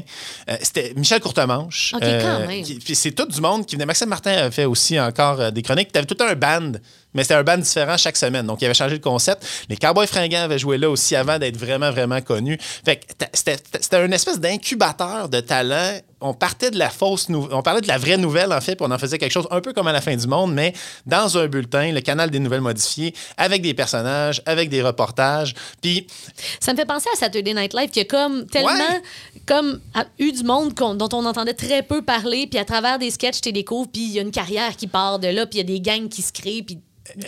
C'était 0.61 0.93
Michel 0.95 1.19
Courtemanche. 1.19 1.93
OK, 1.95 2.01
quand 2.01 2.47
même. 2.47 2.63
puis 2.63 2.95
c'est 2.95 3.11
tout 3.11 3.25
du 3.25 3.41
monde 3.41 3.65
qui 3.65 3.75
venait. 3.75 3.85
Maxime 3.85 4.07
Martin 4.07 4.31
a 4.31 4.51
fait 4.51 4.65
aussi 4.65 4.97
encore 4.99 5.51
des 5.51 5.61
chroniques. 5.61 5.91
Tu 5.91 5.97
avais 5.97 6.07
tout 6.07 6.17
un 6.23 6.28
band, 6.35 6.81
mais 7.13 7.23
c'était 7.23 7.35
un 7.35 7.43
band 7.43 7.57
différent 7.57 7.97
chaque 7.97 8.17
semaine. 8.17 8.45
Donc, 8.45 8.61
il 8.61 8.65
avait 8.65 8.73
changé 8.73 8.95
le 8.95 9.01
concept. 9.01 9.43
Les 9.69 9.77
Cowboys 9.77 10.07
fringants 10.07 10.43
avaient 10.43 10.59
joué 10.59 10.77
là 10.77 10.89
aussi 10.89 11.15
avant 11.15 11.39
d'être 11.39 11.57
vraiment, 11.57 11.91
vraiment 11.91 12.21
connus. 12.21 12.57
Fait 12.85 12.97
que 12.97 13.13
t'a- 13.13 13.29
c'était, 13.33 14.05
une 14.05 14.13
espèce 14.13 14.39
d'incubateur 14.39 15.29
de 15.29 15.39
talent. 15.39 15.99
On 16.21 16.33
partait 16.33 16.69
de 16.69 16.77
la 16.77 16.89
fausse 16.89 17.29
nou- 17.29 17.47
on 17.51 17.61
parlait 17.61 17.79
de 17.81 17.87
la 17.87 17.97
vraie 17.97 18.17
nouvelle, 18.17 18.51
en 18.51 18.59
fait, 18.59 18.75
puis 18.75 18.85
on 18.87 18.91
en 18.91 18.97
faisait 18.97 19.17
quelque 19.17 19.31
chose 19.31 19.47
un 19.51 19.61
peu 19.61 19.71
comme 19.73 19.87
à 19.87 19.93
la 19.93 20.01
fin 20.01 20.15
du 20.15 20.27
monde, 20.27 20.53
mais 20.53 20.73
dans 21.05 21.37
un 21.37 21.47
bulletin, 21.47 21.91
le 21.93 22.01
canal 22.01 22.29
des 22.29 22.39
nouvelles 22.39 22.59
modifiées, 22.61 23.13
avec 23.37 23.61
des 23.61 23.73
personnages, 23.73 24.41
avec 24.45 24.69
des 24.69 24.81
reportages. 24.83 25.55
Puis 25.81 26.07
Ça 26.59 26.73
me 26.73 26.77
fait 26.77 26.85
penser 26.85 27.07
à 27.13 27.17
Saturday 27.17 27.53
Night 27.53 27.73
Live 27.73 27.89
qui 27.89 28.01
a 28.01 28.05
comme 28.05 28.45
tellement 28.47 28.69
Ouais. 28.69 29.01
comme 29.45 29.79
a 29.93 30.05
eu 30.19 30.31
du 30.33 30.43
monde 30.43 30.73
dont 30.73 31.09
on 31.13 31.25
entendait 31.25 31.53
très 31.53 31.83
peu 31.83 32.01
parler, 32.01 32.47
puis 32.47 32.59
à 32.59 32.65
travers 32.65 32.99
des 32.99 33.11
sketchs, 33.11 33.39
tu 33.41 33.51
découvres, 33.53 33.89
puis 33.91 34.01
il 34.03 34.11
y 34.11 34.19
a 34.19 34.21
une 34.21 34.31
carrière 34.31 34.75
qui 34.75 34.87
part 34.87 35.19
de 35.19 35.27
là, 35.29 35.45
puis 35.45 35.59
il 35.59 35.61
y 35.69 35.73
a 35.73 35.77
des 35.77 35.79
gangs 35.81 36.09
qui 36.09 36.21
se 36.21 36.33
créent, 36.33 36.63
puis 36.63 36.79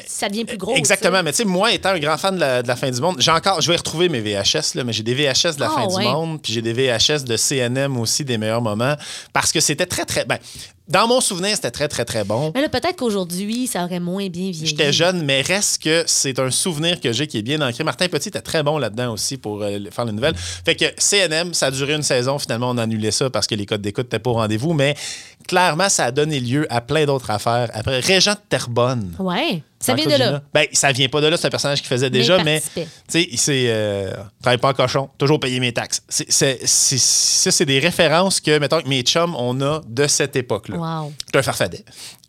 ça 0.06 0.30
devient 0.30 0.46
plus 0.46 0.58
gros. 0.58 0.76
Exactement. 0.76 1.22
Mais 1.24 1.32
tu 1.32 1.38
sais, 1.38 1.46
moi, 1.46 1.72
étant 1.74 1.90
un 1.90 2.00
grand 2.00 2.18
fan 2.18 2.36
de 2.36 2.40
la, 2.40 2.64
de 2.64 2.68
la 2.68 2.76
fin 2.76 2.90
du 2.90 3.00
monde, 3.02 3.16
j'ai 3.20 3.32
encore, 3.32 3.62
je 3.62 3.70
vais 3.72 3.78
retrouver 3.78 4.10
mes 4.10 4.20
VHS, 4.22 4.76
là, 4.76 4.84
mais 4.84 4.94
j'ai 4.94 5.04
des 5.04 5.14
VHS 5.14 5.56
de 5.56 5.60
la 5.62 5.68
Ah, 5.72 5.82
fin 5.82 5.88
ouais. 5.88 6.04
du 6.06 6.10
monde, 6.12 6.42
puis 6.42 6.54
j'ai 6.54 6.62
des 6.62 6.74
VHS 6.74 7.24
de 7.26 7.38
CNM 7.38 7.98
aussi, 7.98 8.24
des 8.26 8.38
meilleurs 8.38 8.62
moments, 8.62 8.96
parce 9.34 9.52
que 9.52 9.60
c'était 9.60 9.86
très, 9.86 10.06
très. 10.06 10.26
Ben, 10.26 10.38
dans 10.88 11.08
mon 11.08 11.22
souvenir, 11.22 11.56
c'était 11.56 11.72
très, 11.72 11.88
très, 11.88 12.04
très 12.04 12.26
bon. 12.26 12.52
Mais 12.54 12.60
là, 12.62 12.68
peut-être 12.68 12.98
qu'aujourd'hui, 12.98 13.66
ça 13.68 13.86
aurait 13.86 14.02
moins 14.02 14.28
bien 14.28 14.52
vieilli. 14.52 14.66
J'étais 14.68 14.92
jeune, 14.92 15.24
mais 15.24 15.40
reste 15.42 15.82
que 15.82 16.04
c'est 16.06 16.38
un 16.38 16.52
souvenir 16.52 17.00
que 17.00 17.14
j'ai 17.14 17.28
qui 17.28 17.38
est 17.38 17.42
bien 17.44 17.62
ancré. 17.62 17.86
Martin 17.86 18.10
Petit 18.10 18.28
était 18.28 18.42
très 18.42 18.62
bon 18.62 18.78
là-dedans 18.78 19.14
aussi 19.14 19.38
pour 19.38 19.62
euh, 19.64 19.80
faire 19.90 20.04
les 20.04 20.12
nouvelles. 20.12 20.36
Fait 20.36 20.76
que 20.76 20.86
CNM, 20.98 21.54
ça 21.54 21.68
a 21.68 21.72
duré 21.72 21.94
une 21.94 22.04
saison. 22.04 22.38
Finalement, 22.40 22.72
on 22.72 22.78
a 22.78 22.84
annulé 22.84 23.12
ça 23.12 23.30
parce 23.30 23.48
que 23.48 23.56
les 23.56 23.66
codes 23.66 23.82
d'écoute 23.82 24.06
n'étaient 24.08 24.20
pas 24.20 24.32
au 24.32 24.34
rendez-vous. 24.34 24.74
Mais 24.74 24.96
clairement, 25.48 25.88
ça 25.88 26.06
a 26.06 26.12
donné 26.12 26.42
lieu 26.42 26.68
à 26.70 26.82
plein 26.82 27.06
d'autres 27.06 27.30
affaires. 27.30 27.70
Après, 27.74 28.00
Régent 28.02 28.34
de 28.34 28.40
Terrebonne. 28.50 29.16
Ouais. 29.20 29.64
Ça 29.82 29.94
vient 29.94 30.06
de 30.06 30.16
là. 30.16 30.42
Ben, 30.54 30.66
ça 30.72 30.92
vient 30.92 31.10
pas 31.10 31.22
de 31.22 31.28
là, 31.28 31.38
c'est 31.38 31.48
un 31.48 31.50
personnage 31.50 31.82
qui 31.82 31.88
faisait 31.88 32.10
déjà, 32.10 32.44
mais. 32.44 32.62
Tu 32.76 32.82
sais, 33.08 33.28
il 33.32 33.38
s'est. 33.38 33.66
Euh, 33.68 34.14
travaille 34.42 34.58
pas 34.60 34.70
en 34.70 34.74
cochon, 34.74 35.10
toujours 35.18 35.40
payer 35.40 35.60
mes 35.60 35.74
taxes. 35.74 36.02
C'est, 36.08 36.32
c'est- 36.32 36.60
c'est- 36.66 36.98
ça, 37.00 37.52
c'est 37.52 37.66
des 37.66 37.80
références 37.80 38.40
que, 38.40 38.58
mettons, 38.60 38.82
que 38.82 38.88
mes 38.88 39.02
chums, 39.02 39.36
on 39.38 39.60
a 39.62 39.82
de 39.88 40.08
cette 40.08 40.36
époque-là. 40.36 40.78
Wow. 40.78 41.12
C'est 41.32 41.40
un 41.40 41.44
farfadet. 41.44 41.84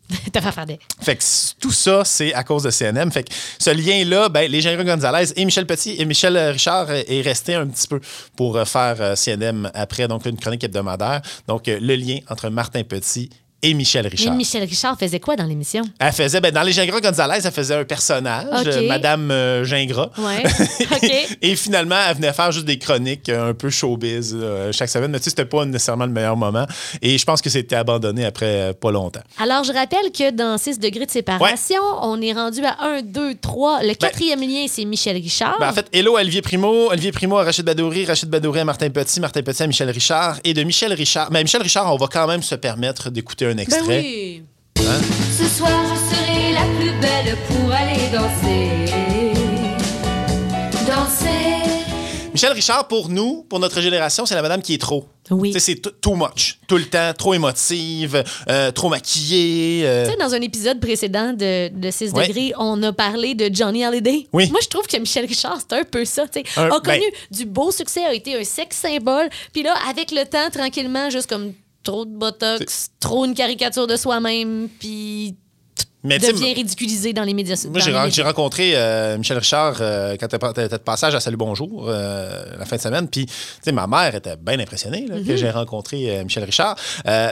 T'as 0.33 0.65
des. 0.65 0.77
Fait 1.01 1.15
que 1.15 1.23
c- 1.23 1.53
tout 1.59 1.71
ça, 1.71 2.03
c'est 2.03 2.33
à 2.33 2.43
cause 2.43 2.63
de 2.63 2.71
CNM. 2.71 3.09
Fait 3.11 3.23
que 3.23 3.33
ce 3.57 3.69
lien-là, 3.69 4.27
ben, 4.29 4.51
les 4.51 4.59
Généraux 4.61 4.83
Gonzalez 4.83 5.31
et 5.35 5.45
Michel 5.45 5.65
Petit 5.65 5.95
et 5.97 6.05
Michel 6.05 6.35
euh, 6.35 6.51
Richard 6.51 6.87
euh, 6.89 7.01
est 7.07 7.21
resté 7.21 7.55
un 7.55 7.65
petit 7.67 7.87
peu 7.87 8.01
pour 8.35 8.57
euh, 8.57 8.65
faire 8.65 9.17
CNM 9.17 9.71
après, 9.73 10.07
donc 10.09 10.25
une 10.25 10.37
chronique 10.37 10.63
hebdomadaire. 10.63 11.21
Donc, 11.47 11.67
le 11.67 11.95
lien 11.95 12.19
entre 12.29 12.49
Martin 12.49 12.83
Petit 12.83 13.29
et 13.63 13.73
Michel 13.73 14.05
Richard. 14.05 14.35
Michel 14.35 14.63
Richard 14.63 14.99
faisait 14.99 15.19
quoi 15.19 15.35
dans 15.35 15.45
l'émission? 15.45 15.83
Elle 15.97 16.11
faisait, 16.11 16.41
ben, 16.41 16.51
dans 16.51 16.63
les 16.63 16.73
Gingras 16.73 16.99
Gonzalez, 16.99 17.39
elle 17.43 17.51
faisait 17.51 17.75
un 17.75 17.85
personnage, 17.85 18.67
euh, 18.67 18.87
Madame 18.87 19.31
euh, 19.31 19.63
Gingras. 19.63 20.09
Ouais. 20.17 20.43
OK. 20.91 21.37
Et 21.41 21.55
finalement, 21.55 21.95
elle 22.07 22.17
venait 22.17 22.33
faire 22.33 22.51
juste 22.51 22.65
des 22.65 22.77
chroniques 22.77 23.29
euh, 23.29 23.51
un 23.51 23.53
peu 23.53 23.69
showbiz 23.69 24.35
chaque 24.71 24.89
semaine. 24.89 25.11
Mais 25.11 25.19
tu 25.19 25.25
sais, 25.25 25.29
c'était 25.31 25.45
pas 25.45 25.65
nécessairement 25.65 26.05
le 26.05 26.11
meilleur 26.11 26.35
moment. 26.35 26.65
Et 27.01 27.17
je 27.17 27.25
pense 27.25 27.41
que 27.41 27.49
c'était 27.49 27.77
abandonné 27.77 28.25
après 28.25 28.45
euh, 28.45 28.73
pas 28.73 28.91
longtemps. 28.91 29.21
Alors, 29.39 29.63
je 29.63 29.71
rappelle 29.71 30.11
que 30.11 30.31
dans 30.31 30.57
6 30.57 30.79
degrés 30.79 31.05
de 31.05 31.11
séparation, 31.11 31.81
on 32.01 32.21
est 32.21 32.33
rendu 32.33 32.63
à 32.65 32.77
1, 32.83 33.01
2, 33.03 33.35
3. 33.35 33.83
Le 33.83 33.93
quatrième 33.93 34.41
lien, 34.41 34.65
c'est 34.67 34.83
Michel 34.83 35.15
Richard. 35.15 35.57
Ben, 35.59 35.69
en 35.69 35.73
fait, 35.73 35.87
hello 35.93 36.17
Olivier 36.17 36.41
Primo, 36.41 36.89
Olivier 36.91 37.13
Primo 37.13 37.37
à 37.37 37.43
Rachid 37.43 37.63
Badouri, 37.63 38.05
Rachid 38.05 38.29
Badouri 38.29 38.59
à 38.59 38.65
Martin 38.65 38.89
Petit, 38.89 39.21
Martin 39.21 39.41
Petit 39.41 39.63
à 39.63 39.67
Michel 39.67 39.89
Richard. 39.89 40.39
Et 40.43 40.53
de 40.53 40.63
Michel 40.63 40.91
Richard, 40.91 41.31
mais 41.31 41.41
Michel 41.43 41.61
Richard, 41.61 41.93
on 41.93 41.97
va 41.97 42.07
quand 42.07 42.27
même 42.27 42.43
se 42.43 42.55
permettre 42.55 43.09
d'écouter 43.09 43.45
un 43.45 43.52
ben 43.55 43.63
extrait. 43.63 43.99
oui. 43.99 44.43
Ce 45.37 45.45
soir, 45.45 45.71
je 45.89 46.15
serai 46.15 46.53
la 46.53 46.65
plus 46.77 46.91
belle 47.01 47.37
pour 47.47 47.71
aller 47.71 48.09
danser. 48.11 48.93
Danser. 50.87 51.29
Michel 52.33 52.51
Richard, 52.53 52.87
pour 52.87 53.09
nous, 53.09 53.45
pour 53.47 53.59
notre 53.59 53.79
génération, 53.79 54.25
c'est 54.25 54.33
la 54.35 54.41
madame 54.41 54.61
qui 54.61 54.73
est 54.73 54.77
trop. 54.81 55.05
Oui. 55.29 55.51
Tu 55.53 55.59
sais, 55.59 55.73
c'est 55.75 56.01
too 56.01 56.15
much. 56.15 56.57
Tout 56.67 56.77
le 56.77 56.85
temps, 56.85 57.13
trop 57.17 57.33
émotive, 57.35 58.23
euh, 58.49 58.71
trop 58.71 58.89
maquillée. 58.89 59.83
euh, 59.85 60.05
Tu 60.05 60.11
sais, 60.11 60.17
dans 60.17 60.33
un 60.33 60.41
épisode 60.41 60.79
précédent 60.79 61.31
de, 61.33 61.69
de 61.69 61.91
6 61.91 62.11
Ouais. 62.11 62.27
degrés, 62.27 62.51
on 62.57 62.81
a 62.83 62.91
parlé 62.91 63.35
de 63.35 63.53
Johnny 63.53 63.83
Hallyday. 63.85 64.27
Oui. 64.33 64.49
Moi, 64.49 64.59
je 64.63 64.67
trouve 64.67 64.87
que 64.87 64.97
Michel 64.97 65.25
Richard, 65.25 65.59
c'est 65.61 65.77
un 65.77 65.83
peu 65.83 66.03
ça. 66.05 66.27
tu 66.27 66.41
sais. 66.41 66.59
Un- 66.59 66.71
a 66.71 66.79
connu 66.81 66.99
ben- 66.99 67.37
du 67.37 67.45
beau 67.45 67.71
succès, 67.71 68.03
a 68.03 68.13
été 68.13 68.35
un 68.37 68.43
sexe 68.43 68.77
symbole. 68.77 69.29
Puis 69.53 69.61
là, 69.63 69.73
avec 69.89 70.11
le 70.11 70.25
temps, 70.25 70.49
tranquillement, 70.51 71.09
juste 71.11 71.29
comme 71.29 71.53
trop 71.83 72.05
de 72.05 72.15
botox, 72.15 72.91
trop 72.99 73.25
une 73.25 73.33
caricature 73.33 73.87
de 73.87 73.95
soi-même, 73.95 74.69
puis 74.79 75.35
mais 76.03 76.19
tu 76.19 76.33
devient 76.33 76.53
ridiculisé 76.53 77.13
dans 77.13 77.23
les 77.23 77.33
médias 77.33 77.55
sociaux. 77.55 77.71
Moi, 77.71 77.79
j'ai, 77.79 77.91
ren- 77.93 78.09
j'ai 78.09 78.21
rencontré 78.23 78.73
euh, 78.75 79.17
Michel 79.17 79.37
Richard 79.37 79.77
euh, 79.79 80.15
quand 80.19 80.27
t'étais 80.27 80.67
de 80.69 80.77
passage 80.77 81.15
à 81.15 81.19
Salut 81.19 81.37
Bonjour 81.37 81.85
euh, 81.87 82.43
la 82.57 82.65
fin 82.65 82.75
de 82.75 82.81
semaine. 82.81 83.07
Puis, 83.07 83.25
tu 83.25 83.33
sais, 83.63 83.71
ma 83.71 83.87
mère 83.87 84.13
était 84.15 84.35
bien 84.35 84.59
impressionnée 84.59 85.05
là, 85.07 85.15
que 85.25 85.35
j'ai 85.35 85.49
rencontré 85.49 86.23
Michel 86.23 86.43
Richard. 86.43 86.75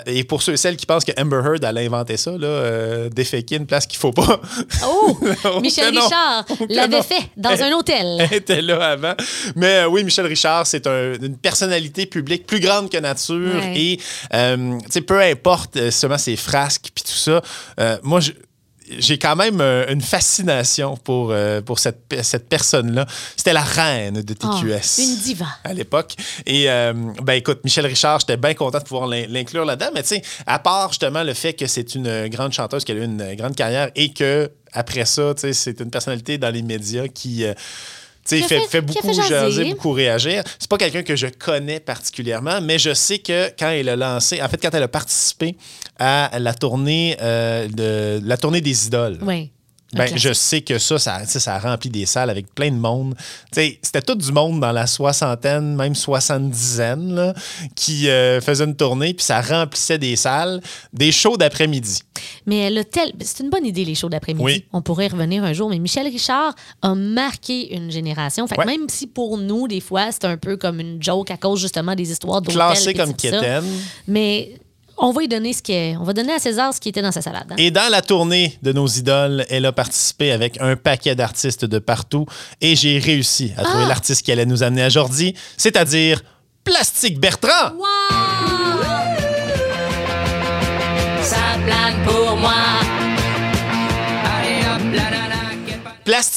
Et 0.06 0.24
pour 0.24 0.42
ceux 0.42 0.54
et 0.54 0.58
celles 0.58 0.78
qui 0.78 0.86
pensent 0.86 1.04
que 1.06 1.12
Amber 1.20 1.42
Heard, 1.46 1.64
elle 1.64 1.78
a 1.78 1.82
inventé 1.82 2.18
ça, 2.18 2.32
là, 2.38 3.10
déféquer 3.10 3.56
une 3.58 3.66
place 3.66 3.86
qu'il 3.86 4.00
faut 4.00 4.12
pas. 4.14 4.40
Oh! 4.86 5.18
Michel. 5.62 5.90
Richard 5.98 6.46
l'avait 6.70 7.02
fait 7.04 7.30
dans 7.38 7.50
un 7.62 7.72
hôtel. 7.74 8.18
Elle 8.32 8.34
était 8.38 8.62
là 8.62 8.92
avant. 8.92 9.14
Mais 9.56 9.86
oui, 9.86 10.04
Michel 10.04 10.26
Richard, 10.26 10.66
c'est 10.68 10.88
un- 10.88 11.14
une 11.22 11.38
personnalité 11.38 12.06
publique 12.06 12.46
plus 12.48 12.60
grande 12.60 12.90
que 12.90 12.98
nature. 12.98 13.56
Ouais. 13.56 13.74
Et, 13.76 13.98
tu 13.98 14.80
sais, 14.90 15.02
peu 15.02 15.20
importe 15.22 15.90
seulement 15.90 16.18
ses 16.18 16.36
frasques 16.36 16.90
puis 16.94 17.04
tout 17.04 17.12
ça, 17.12 17.42
moi, 18.04 18.20
je- 18.20 18.32
j'ai 19.00 19.18
quand 19.18 19.36
même 19.36 19.62
euh, 19.62 19.86
une 19.92 20.02
fascination 20.02 20.98
pour, 20.98 21.32
euh, 21.32 21.62
pour 21.62 21.80
cette, 21.80 22.00
cette 22.24 22.48
personne-là. 22.50 23.06
C'était 23.38 23.54
la 23.54 23.62
reine 23.62 24.22
de 24.22 24.36
Oh, 24.44 24.48
TQS. 24.60 25.00
une 25.04 25.16
diva. 25.18 25.46
À 25.64 25.74
l'époque. 25.74 26.16
Et, 26.46 26.70
euh, 26.70 26.94
ben 27.22 27.34
écoute, 27.34 27.60
Michel 27.64 27.86
Richard, 27.86 28.20
j'étais 28.20 28.38
bien 28.38 28.54
content 28.54 28.80
de 28.80 28.84
pouvoir 28.84 29.08
l'in- 29.08 29.26
l'inclure 29.28 29.66
là-dedans. 29.66 29.92
Mais 29.94 30.02
tu 30.04 30.10
sais, 30.10 30.22
à 30.46 30.60
part 30.60 30.90
justement 30.90 31.24
le 31.24 31.34
fait 31.34 31.54
que 31.54 31.68
c'est 31.68 31.96
une 31.96 32.28
grande 32.28 32.54
chanteuse, 32.54 32.84
qu'elle 32.84 32.98
a 32.98 33.02
eu 33.02 33.06
une 33.06 33.36
grande 33.36 33.56
carrière 33.56 33.90
et 33.96 34.14
que 34.14 34.52
après 34.74 35.06
ça, 35.06 35.34
tu 35.36 35.42
sais, 35.42 35.54
c'est 35.54 35.80
une 35.80 35.90
personnalité 35.92 36.38
dans 36.38 36.50
les 36.54 36.62
médias 36.62 37.08
qui. 37.08 37.44
euh, 37.46 37.54
tu 38.28 38.40
sais, 38.40 38.48
fait, 38.48 38.62
fait- 38.68 38.82
beaucoup 38.82 39.08
fait 39.08 39.14
jaser, 39.14 39.66
beaucoup 39.72 39.92
réagir. 39.92 40.44
C'est 40.60 40.70
pas 40.70 40.78
quelqu'un 40.78 41.04
que 41.04 41.16
je 41.16 41.28
connais 41.28 41.80
particulièrement, 41.80 42.62
mais 42.62 42.78
je 42.80 42.94
sais 42.94 43.20
que 43.20 43.50
quand 43.58 43.70
elle 43.70 43.90
a 43.90 43.96
lancé, 43.96 44.42
en 44.42 44.48
fait, 44.48 44.62
quand 44.62 44.74
elle 44.74 44.84
a 44.84 44.88
participé 44.88 45.56
à 45.98 46.32
la 46.40 46.54
tournée, 46.54 47.18
euh, 47.22 47.68
de, 47.68 48.22
la 48.26 48.38
tournée 48.38 48.62
des 48.62 48.88
idoles, 48.88 49.18
Oui. 49.22 49.52
Ben, 49.94 50.10
je 50.16 50.32
sais 50.32 50.62
que 50.62 50.80
ça, 50.80 50.98
ça, 50.98 51.26
ça 51.26 51.56
a 51.56 51.60
rempli 51.60 51.90
des 51.90 52.06
salles 52.06 52.30
avec 52.30 52.54
plein 52.56 52.72
de 52.72 52.78
monde. 52.78 53.16
C'était 53.52 54.02
tout 54.02 54.16
du 54.16 54.32
monde 54.32 54.60
dans 54.62 54.72
la 54.72 54.88
soixantaine, 54.88 55.76
même 55.76 55.96
soixante-dizaine, 55.96 57.14
là, 57.14 57.34
qui 57.76 58.10
euh, 58.10 58.40
faisait 58.42 58.64
une 58.64 58.76
tournée, 58.76 59.14
puis 59.14 59.26
ça 59.26 59.42
remplissait 59.42 59.98
des 59.98 60.16
salles, 60.16 60.62
des 60.94 61.12
shows 61.12 61.38
d'après-midi. 61.38 62.00
Mais 62.46 62.58
elle 62.60 62.78
a 62.78 62.84
tel... 62.84 63.12
C'est 63.22 63.44
une 63.44 63.50
bonne 63.50 63.66
idée, 63.66 63.84
les 63.84 63.96
shows 63.96 64.10
d'après-midi. 64.10 64.44
Oui. 64.44 64.66
On 64.72 64.82
pourrait 64.82 65.08
y 65.08 65.10
revenir 65.10 65.44
un 65.44 65.54
jour. 65.54 65.70
Mais 65.70 65.80
Michel 65.80 66.08
Richard 66.08 66.56
a 66.82 66.96
marqué 66.96 67.76
une 67.76 67.92
génération. 67.92 68.48
Fait 68.48 68.56
que 68.56 68.62
Ouais. 68.62 68.66
même 68.68 68.88
si 68.90 69.08
pour 69.08 69.38
nous, 69.40 69.68
des 69.68 69.80
fois, 69.82 70.12
c'est 70.12 70.26
un 70.26 70.38
peu 70.38 70.56
comme 70.56 70.80
une 70.80 71.02
joke 71.02 71.32
à 71.32 71.38
cause 71.38 71.60
justement 71.60 71.96
des 71.96 72.12
histoires 72.12 72.42
d'hôtels. 72.42 72.56
Classé 72.56 72.94
comme 72.94 73.16
quétaine. 73.16 73.66
Mais 74.08 74.54
on 75.02 75.12
va 75.12 75.22
lui 75.22 75.28
donner 75.28 75.52
ce 75.54 75.62
qui 75.62 75.74
est... 75.74 75.98
On 75.98 76.04
va 76.04 76.14
donner 76.14 76.34
à 76.34 76.40
César 76.40 76.74
ce 76.74 76.80
qui 76.80 76.90
était 76.90 77.02
dans 77.02 77.12
sa 77.12 77.22
salade. 77.22 77.48
hein. 77.50 77.56
Et 77.58 77.72
dans 77.72 77.90
la 77.92 78.02
tournée 78.02 78.58
de 78.62 78.72
nos 78.72 78.88
idoles, 78.88 79.46
elle 79.50 79.66
a 79.66 79.72
participé 79.72 80.32
avec 80.32 80.60
un 80.62 80.76
paquet 80.76 81.16
d'artistes 81.16 81.66
de 81.66 81.80
partout 81.80 82.26
et 82.62 82.76
j'ai 82.76 83.00
réussi 83.00 83.52
à 83.58 83.64
trouver 83.64 83.84
Ah! 83.86 83.90
l'artiste 83.90 84.22
qui 84.24 84.32
allait 84.32 84.46
nous 84.46 84.64
amener 84.64 84.84
à 84.84 84.90
Jordi, 84.90 85.34
c'est-à-dire 85.58 86.22
Plastique 86.64 87.20
Bertrand. 87.20 87.74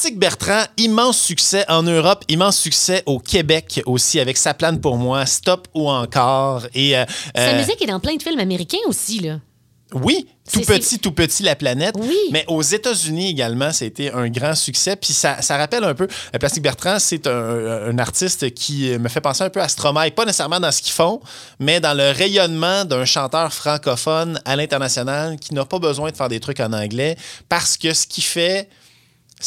Plastique 0.05 0.19
Bertrand, 0.19 0.65
immense 0.77 1.19
succès 1.19 1.65
en 1.67 1.81
Europe, 1.81 2.23
immense 2.29 2.59
succès 2.59 3.01
au 3.07 3.17
Québec 3.17 3.81
aussi 3.87 4.19
avec 4.19 4.37
Sa 4.37 4.53
plane 4.53 4.79
pour 4.79 4.97
moi, 4.97 5.25
Stop 5.25 5.67
ou 5.73 5.89
encore. 5.89 6.67
Et 6.75 6.95
euh, 6.95 7.05
Sa 7.33 7.41
euh, 7.41 7.57
musique 7.57 7.81
est 7.81 7.87
dans 7.87 7.99
plein 7.99 8.15
de 8.15 8.21
films 8.21 8.37
américains 8.37 8.77
aussi, 8.85 9.19
là. 9.21 9.39
oui, 9.95 10.27
tout 10.53 10.61
petit, 10.61 10.99
tout 10.99 11.11
petit 11.11 11.41
la 11.41 11.55
planète. 11.55 11.95
Oui. 11.97 12.15
Mais 12.31 12.45
aux 12.47 12.61
États-Unis 12.61 13.31
également, 13.31 13.71
ça 13.71 13.83
a 13.83 13.87
été 13.87 14.11
un 14.11 14.29
grand 14.29 14.53
succès. 14.53 14.95
Puis 14.95 15.11
ça, 15.11 15.41
ça 15.41 15.57
rappelle 15.57 15.83
un 15.83 15.95
peu. 15.95 16.07
euh, 16.35 16.37
Plastique 16.37 16.61
Bertrand, 16.61 16.99
c'est 16.99 17.25
un, 17.25 17.87
un 17.89 17.97
artiste 17.97 18.53
qui 18.53 18.95
me 18.99 19.09
fait 19.09 19.21
penser 19.21 19.43
un 19.43 19.49
peu 19.49 19.59
à 19.59 19.67
Stromae, 19.67 20.11
pas 20.11 20.25
nécessairement 20.25 20.59
dans 20.59 20.71
ce 20.71 20.83
qu'ils 20.83 20.93
font, 20.93 21.19
mais 21.59 21.79
dans 21.79 21.97
le 21.97 22.11
rayonnement 22.11 22.85
d'un 22.85 23.05
chanteur 23.05 23.51
francophone 23.51 24.39
à 24.45 24.55
l'international 24.55 25.37
qui 25.39 25.55
n'a 25.55 25.65
pas 25.65 25.79
besoin 25.79 26.11
de 26.11 26.15
faire 26.15 26.29
des 26.29 26.39
trucs 26.39 26.59
en 26.59 26.73
anglais 26.73 27.17
parce 27.49 27.75
que 27.75 27.91
ce 27.91 28.05
qu'il 28.05 28.23
fait, 28.23 28.69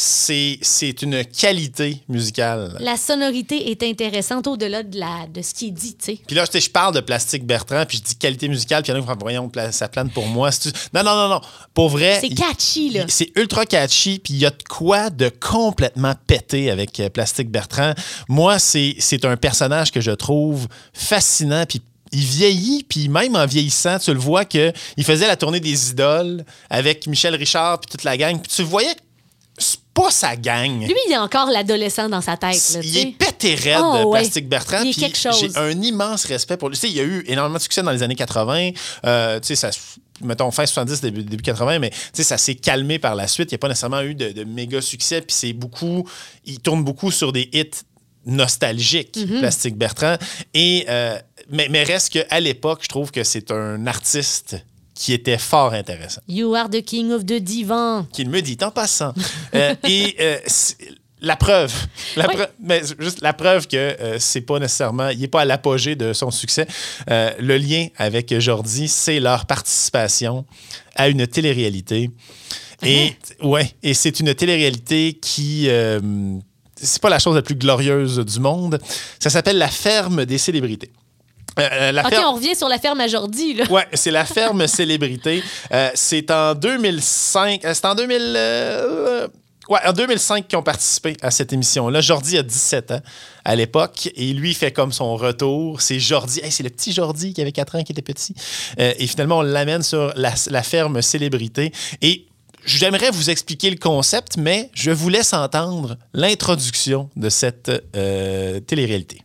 c'est 0.01 1.01
une 1.01 1.25
qualité 1.25 2.01
musicale. 2.07 2.77
La 2.79 2.95
sonorité 2.95 3.69
est 3.69 3.83
intéressante 3.83 4.47
au-delà 4.47 4.81
de, 4.81 4.97
la, 4.97 5.27
de 5.27 5.41
ce 5.41 5.53
qui 5.53 5.67
est 5.67 5.71
dit, 5.71 5.95
tu 5.95 6.05
sais. 6.05 6.19
Puis 6.25 6.37
là, 6.37 6.45
je 6.51 6.69
parle 6.69 6.95
de 6.95 7.01
Plastique 7.01 7.45
Bertrand, 7.45 7.83
puis 7.85 7.97
je 7.97 8.03
dis 8.03 8.15
qualité 8.15 8.47
musicale, 8.47 8.81
puis 8.81 8.93
il 8.93 8.95
y 8.95 8.97
en 8.97 9.01
a 9.01 9.05
qui 9.05 9.11
font, 9.11 9.17
voyons, 9.19 9.51
ça 9.71 9.89
plane 9.89 10.09
pour 10.09 10.25
moi. 10.25 10.51
Non, 10.93 11.03
non, 11.03 11.15
non, 11.15 11.27
non. 11.27 11.41
Pour 11.73 11.89
vrai. 11.89 12.19
C'est 12.21 12.29
catchy, 12.29 12.91
là. 12.91 13.05
C'est 13.09 13.31
ultra 13.35 13.65
catchy, 13.65 14.19
puis 14.19 14.35
il 14.35 14.39
y 14.39 14.45
a 14.45 14.51
de 14.51 14.63
quoi 14.69 15.09
de 15.09 15.27
complètement 15.27 16.13
pété 16.27 16.71
avec 16.71 16.97
euh, 17.01 17.09
Plastique 17.09 17.49
Bertrand. 17.49 17.93
Moi, 18.29 18.57
c'est 18.57 19.25
un 19.25 19.35
personnage 19.35 19.91
que 19.91 19.99
je 19.99 20.11
trouve 20.11 20.69
fascinant, 20.93 21.65
puis 21.67 21.81
il 22.13 22.23
vieillit, 22.23 22.85
puis 22.87 23.09
même 23.09 23.35
en 23.35 23.45
vieillissant, 23.45 23.99
tu 23.99 24.13
le 24.13 24.19
vois 24.19 24.45
que 24.45 24.71
il 24.95 25.03
faisait 25.03 25.27
la 25.27 25.35
tournée 25.35 25.59
des 25.59 25.91
idoles 25.91 26.45
avec 26.69 27.05
Michel 27.05 27.35
Richard, 27.35 27.81
puis 27.81 27.91
toute 27.91 28.05
la 28.05 28.15
gang, 28.15 28.39
puis 28.39 28.49
tu 28.49 28.63
voyais 28.63 28.95
pas 30.01 30.11
sa 30.11 30.35
gang. 30.35 30.79
Lui, 30.85 30.95
il 31.07 31.13
a 31.13 31.21
encore 31.23 31.49
l'adolescent 31.49 32.09
dans 32.09 32.21
sa 32.21 32.37
tête, 32.37 32.69
là, 32.73 32.79
Il 32.83 32.97
est 32.97 33.05
pété 33.17 33.55
raide, 33.55 33.79
Oh, 33.81 34.03
ouais. 34.11 34.19
Plastique 34.21 34.47
Bertrand. 34.47 34.81
Il 34.83 34.89
est 34.89 34.91
puis 34.91 35.01
quelque 35.01 35.17
chose. 35.17 35.39
J'ai 35.39 35.57
un 35.57 35.81
immense 35.81 36.25
respect 36.25 36.57
pour 36.57 36.69
lui. 36.69 36.75
Tu 36.77 36.81
sais, 36.81 36.89
il 36.89 36.95
y 36.95 36.99
a 36.99 37.03
eu 37.03 37.23
énormément 37.27 37.57
de 37.57 37.61
succès 37.63 37.81
dans 37.81 37.91
les 37.91 38.03
années 38.03 38.15
80. 38.15 38.71
Euh, 39.05 39.39
tu 39.39 39.47
sais, 39.47 39.55
ça, 39.55 39.69
mettons, 40.21 40.51
fin 40.51 40.65
70, 40.65 41.01
début, 41.01 41.23
début 41.23 41.43
80, 41.43 41.79
mais 41.79 41.89
tu 41.89 41.97
sais, 42.13 42.23
ça 42.23 42.37
s'est 42.37 42.55
calmé 42.55 42.99
par 42.99 43.15
la 43.15 43.27
suite. 43.27 43.51
Il 43.51 43.55
n'y 43.55 43.57
a 43.57 43.59
pas 43.59 43.67
nécessairement 43.69 44.01
eu 44.01 44.15
de, 44.15 44.31
de 44.31 44.43
méga 44.43 44.81
succès. 44.81 45.21
Puis 45.21 45.35
c'est 45.35 45.53
beaucoup. 45.53 46.07
Il 46.45 46.59
tourne 46.59 46.83
beaucoup 46.83 47.11
sur 47.11 47.31
des 47.31 47.49
hits 47.53 47.69
nostalgiques, 48.25 49.17
Mhm. 49.17 49.39
Plastique 49.39 49.77
Bertrand. 49.77 50.15
Et, 50.53 50.85
euh, 50.89 51.17
mais, 51.49 51.67
mais 51.69 51.83
reste 51.83 52.13
qu'à 52.13 52.39
l'époque, 52.39 52.79
je 52.83 52.87
trouve 52.89 53.11
que 53.11 53.23
c'est 53.23 53.51
un 53.51 53.87
artiste 53.87 54.57
qui 54.99 55.13
était 55.13 55.37
fort 55.37 55.71
intéressant 55.73 56.19
You 56.27 56.53
are 56.55 56.69
the 56.69 56.81
king 56.83 57.11
of 57.13 57.25
the 57.25 57.39
divan. 57.39 58.05
qu'il 58.11 58.29
me 58.29 58.41
dit 58.41 58.57
en 58.61 58.69
passant. 58.71 59.13
Euh, 59.55 59.73
et 59.87 60.15
euh, 60.19 60.37
la 61.21 61.37
preuve, 61.37 61.73
la 62.17 62.27
Oui. 62.27 62.35
preuve- 62.35 62.49
mais 62.61 62.81
juste 62.99 63.21
la 63.21 63.31
preuve 63.31 63.65
que 63.67 63.77
euh, 63.77 64.17
c'est 64.19 64.41
pas 64.41 64.59
nécessairement, 64.59 65.07
il 65.09 65.19
n'est 65.19 65.27
pas 65.29 65.41
à 65.41 65.45
l'apogée 65.45 65.95
de 65.95 66.11
son 66.11 66.31
succès. 66.31 66.67
Euh, 67.09 67.31
le 67.39 67.57
lien 67.57 67.87
avec 67.97 68.37
Jordi, 68.39 68.89
c'est 68.89 69.21
leur 69.21 69.45
participation 69.45 70.45
à 70.95 71.07
une 71.07 71.25
télé-réalité. 71.27 72.09
Et 72.83 73.13
ouais, 73.41 73.73
et 73.83 73.93
c'est 73.93 74.19
une 74.19 74.33
télé-réalité 74.33 75.13
qui 75.21 75.69
c'est 76.81 77.01
pas 77.01 77.09
la 77.09 77.19
chose 77.19 77.35
la 77.35 77.41
plus 77.41 77.55
glorieuse 77.55 78.19
du 78.19 78.39
monde. 78.39 78.79
Ça 79.19 79.29
s'appelle 79.29 79.57
la 79.57 79.67
ferme 79.67 80.23
des 80.25 80.37
célébrités. 80.37 80.91
Euh, 81.59 81.67
euh, 81.71 81.91
la 81.91 82.01
OK, 82.03 82.09
ferme- 82.09 82.25
on 82.27 82.33
revient 82.35 82.55
sur 82.55 82.69
la 82.69 82.77
ferme 82.79 82.99
à 83.01 83.07
Jordi, 83.07 83.53
là. 83.55 83.65
Ouais, 83.69 83.87
c'est 83.93 84.11
la 84.11 84.25
ferme 84.25 84.67
célébrité. 84.67 85.43
Euh, 85.71 85.89
c'est 85.93 86.29
en 86.31 86.55
2005. 86.55 87.65
euh, 87.65 87.73
C'est 87.73 87.85
en 87.85 87.95
2000. 87.95 88.33
euh, 88.35 89.27
ouais, 89.69 89.79
en 89.85 89.93
2005 89.93 90.47
qu'ils 90.47 90.57
ont 90.57 90.63
participé 90.63 91.15
à 91.21 91.31
cette 91.31 91.53
émission-là. 91.53 92.01
Jordi 92.01 92.37
a 92.37 92.43
17 92.43 92.91
ans 92.91 93.01
à 93.45 93.55
l'époque 93.55 94.09
et 94.15 94.33
lui 94.33 94.53
fait 94.53 94.71
comme 94.71 94.91
son 94.91 95.15
retour. 95.15 95.81
C'est 95.81 95.99
Jordi. 95.99 96.39
Hey, 96.43 96.51
c'est 96.51 96.63
le 96.63 96.69
petit 96.69 96.91
Jordi 96.93 97.33
qui 97.33 97.41
avait 97.41 97.51
4 97.51 97.75
ans 97.77 97.83
qui 97.83 97.91
était 97.91 98.01
petit. 98.01 98.33
Et 98.77 99.07
finalement, 99.07 99.39
on 99.39 99.41
l'amène 99.43 99.83
sur 99.83 100.11
la, 100.15 100.33
la 100.49 100.63
ferme 100.63 101.01
célébrité. 101.01 101.71
Et 102.01 102.25
J'aimerais 102.65 103.09
vous 103.09 103.29
expliquer 103.29 103.69
le 103.69 103.77
concept, 103.77 104.35
mais 104.35 104.69
je 104.73 104.91
vous 104.91 105.07
laisse 105.07 105.31
entendre 105.31 105.95
l'introduction 106.13 107.09
de 107.15 107.29
cette 107.29 107.71
télé-réalité. 108.67 109.21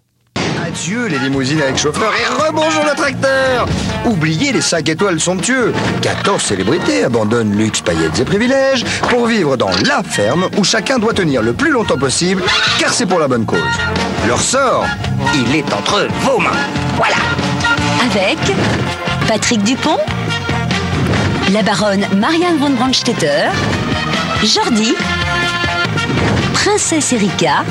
Adieu 0.74 1.06
les 1.06 1.20
limousines 1.20 1.62
avec 1.62 1.76
chauffeur 1.78 2.12
et 2.16 2.42
rebonjour 2.42 2.82
le 2.84 2.96
tracteur 2.96 3.68
Oubliez 4.06 4.50
les 4.50 4.60
5 4.60 4.88
étoiles 4.88 5.20
somptueux 5.20 5.72
14 6.02 6.42
célébrités 6.42 7.04
abandonnent 7.04 7.56
luxe, 7.56 7.80
paillettes 7.80 8.18
et 8.18 8.24
privilèges 8.24 8.84
pour 9.08 9.26
vivre 9.26 9.56
dans 9.56 9.70
la 9.86 10.02
ferme 10.02 10.48
où 10.58 10.64
chacun 10.64 10.98
doit 10.98 11.12
tenir 11.12 11.42
le 11.42 11.52
plus 11.52 11.70
longtemps 11.70 11.96
possible 11.96 12.42
car 12.80 12.92
c'est 12.92 13.06
pour 13.06 13.20
la 13.20 13.28
bonne 13.28 13.46
cause. 13.46 13.60
Leur 14.26 14.40
sort, 14.40 14.84
il 15.36 15.54
est 15.54 15.72
entre 15.72 16.08
vos 16.22 16.40
mains. 16.40 16.50
Voilà 16.96 17.18
Avec 18.10 18.38
Patrick 19.28 19.62
Dupont, 19.62 19.98
la 21.52 21.62
baronne 21.62 22.04
Marianne 22.16 22.58
von 22.58 22.70
Brandstetter, 22.70 23.48
Jordi, 24.42 24.96
Princesse 26.52 27.12
Erika, 27.12 27.62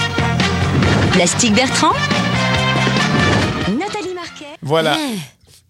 Plastique 1.11 1.53
Bertrand, 1.53 1.91
Nathalie 3.71 4.13
Marquet. 4.13 4.57
Voilà. 4.61 4.95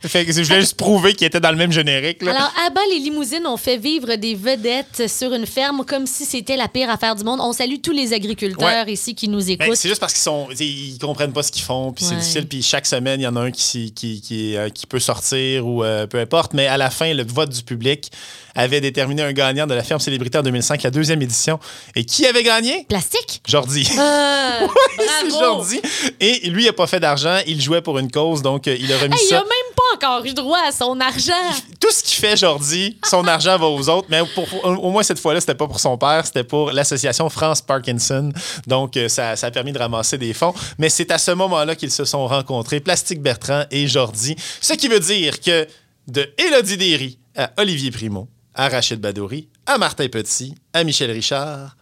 Fait 0.05 0.25
que 0.25 0.31
je 0.33 0.41
voulais 0.43 0.59
juste 0.61 0.75
prouver 0.75 1.13
qu'il 1.13 1.25
était 1.27 1.39
dans 1.39 1.51
le 1.51 1.57
même 1.57 1.71
générique. 1.71 2.21
là. 2.21 2.31
Alors, 2.31 2.51
à 2.65 2.69
bas, 2.69 2.81
les 2.91 2.99
limousines 2.99 3.45
ont 3.47 3.57
fait 3.57 3.77
vivre 3.77 4.15
des 4.15 4.35
vedettes 4.35 5.07
sur 5.09 5.33
une 5.33 5.45
ferme 5.45 5.85
comme 5.85 6.05
si 6.07 6.25
c'était 6.25 6.57
la 6.57 6.67
pire 6.67 6.89
affaire 6.89 7.15
du 7.15 7.23
monde. 7.23 7.39
On 7.41 7.53
salue 7.53 7.77
tous 7.81 7.91
les 7.93 8.13
agriculteurs 8.13 8.87
ici 8.89 9.15
qui 9.15 9.27
nous 9.29 9.39
Ben, 9.45 9.49
écoutent. 9.61 9.75
c'est 9.75 9.87
juste 9.89 10.01
parce 10.01 10.13
qu'ils 10.13 10.21
sont 10.23 10.47
ils 10.59 10.97
comprennent 10.99 11.33
pas 11.33 11.43
ce 11.43 11.51
qu'ils 11.51 11.63
font 11.63 11.91
puis 11.93 12.03
c'est 12.05 12.15
difficile 12.15 12.47
puis 12.47 12.61
chaque 12.63 12.85
semaine 12.85 13.19
il 13.19 13.23
y 13.23 13.27
en 13.27 13.35
a 13.35 13.41
un 13.41 13.51
qui 13.51 13.93
qui, 13.93 14.21
qui, 14.21 14.55
euh, 14.55 14.69
qui 14.69 14.85
peut 14.87 14.99
sortir 14.99 15.65
ou 15.67 15.83
euh, 15.83 16.05
peu 16.07 16.19
importe 16.19 16.53
mais 16.53 16.67
à 16.67 16.77
la 16.77 16.89
fin 16.89 17.13
le 17.13 17.23
vote 17.23 17.49
du 17.49 17.63
public 17.63 18.11
avait 18.55 18.81
déterminé 18.81 19.21
un 19.23 19.31
gagnant 19.33 19.65
de 19.67 19.73
la 19.73 19.83
ferme 19.83 19.99
célébrité 19.99 20.37
en 20.37 20.43
2005 20.43 20.83
la 20.83 20.91
deuxième 20.91 21.21
édition 21.21 21.59
et 21.95 22.03
qui 22.05 22.25
avait 22.27 22.43
gagné? 22.43 22.85
Plastique? 22.89 23.41
Jordi 23.47 23.87
Euh, 23.97 24.67
c'est 24.97 25.27
bravo. 25.29 25.39
Jordi 25.63 25.81
et 26.19 26.49
lui 26.49 26.63
il 26.65 26.69
a 26.69 26.73
pas 26.73 26.87
fait 26.87 26.99
d'argent 26.99 27.39
il 27.47 27.61
jouait 27.61 27.81
pour 27.81 27.97
une 27.99 28.11
cause 28.11 28.41
donc 28.41 28.67
euh, 28.67 28.75
il 28.79 28.91
a 28.93 28.97
remis 28.97 29.15
Hey, 29.15 29.21
il 29.23 29.27
ça 29.29 29.37
a 29.37 29.39
même 29.39 29.47
pas 29.47 29.62
encore 29.95 30.25
eu 30.25 30.33
droit 30.33 30.59
à 30.67 30.71
son 30.71 30.99
argent. 30.99 31.33
tout 31.79 31.91
ce 31.91 32.03
qu'il 32.03 32.17
fait 32.19 32.37
Jordi, 32.37 32.97
son 33.09 33.25
argent 33.27 33.57
va 33.57 33.65
aux 33.67 33.89
autres, 33.89 34.07
mais 34.09 34.21
pour- 34.33 34.47
au 34.65 34.91
moins 34.91 35.03
cette 35.03 35.19
fois-là, 35.19 35.39
c'était 35.39 35.55
pas 35.55 35.67
pour 35.67 35.79
son 35.79 35.97
père, 35.97 36.25
c'était 36.25 36.43
pour 36.43 36.71
l'association 36.71 37.29
France 37.29 37.61
Parkinson. 37.61 38.31
Donc, 38.67 38.97
euh, 38.97 39.07
ça, 39.09 39.35
ça 39.35 39.47
a 39.47 39.51
permis 39.51 39.71
de 39.71 39.79
ramasser 39.79 40.17
des 40.17 40.33
fonds. 40.33 40.53
Mais 40.77 40.89
c'est 40.89 41.11
à 41.11 41.17
ce 41.17 41.31
moment-là 41.31 41.75
qu'ils 41.75 41.91
se 41.91 42.05
sont 42.05 42.27
rencontrés, 42.27 42.79
Plastique 42.79 43.21
Bertrand 43.21 43.63
et 43.71 43.87
Jordi. 43.87 44.35
Ce 44.61 44.73
qui 44.73 44.87
veut 44.87 44.99
dire 44.99 45.39
que 45.39 45.67
de 46.07 46.29
Élodie 46.37 46.77
Derry 46.77 47.19
à 47.35 47.51
Olivier 47.57 47.91
Primo, 47.91 48.27
à 48.53 48.69
Rachid 48.69 48.99
Badouri, 48.99 49.47
à 49.65 49.77
Martin 49.77 50.07
Petit, 50.07 50.53
à 50.73 50.83
Michel 50.83 51.09
Richard, 51.11 51.75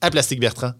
à 0.00 0.10
Plastique 0.10 0.40
Bertrand, 0.40 0.72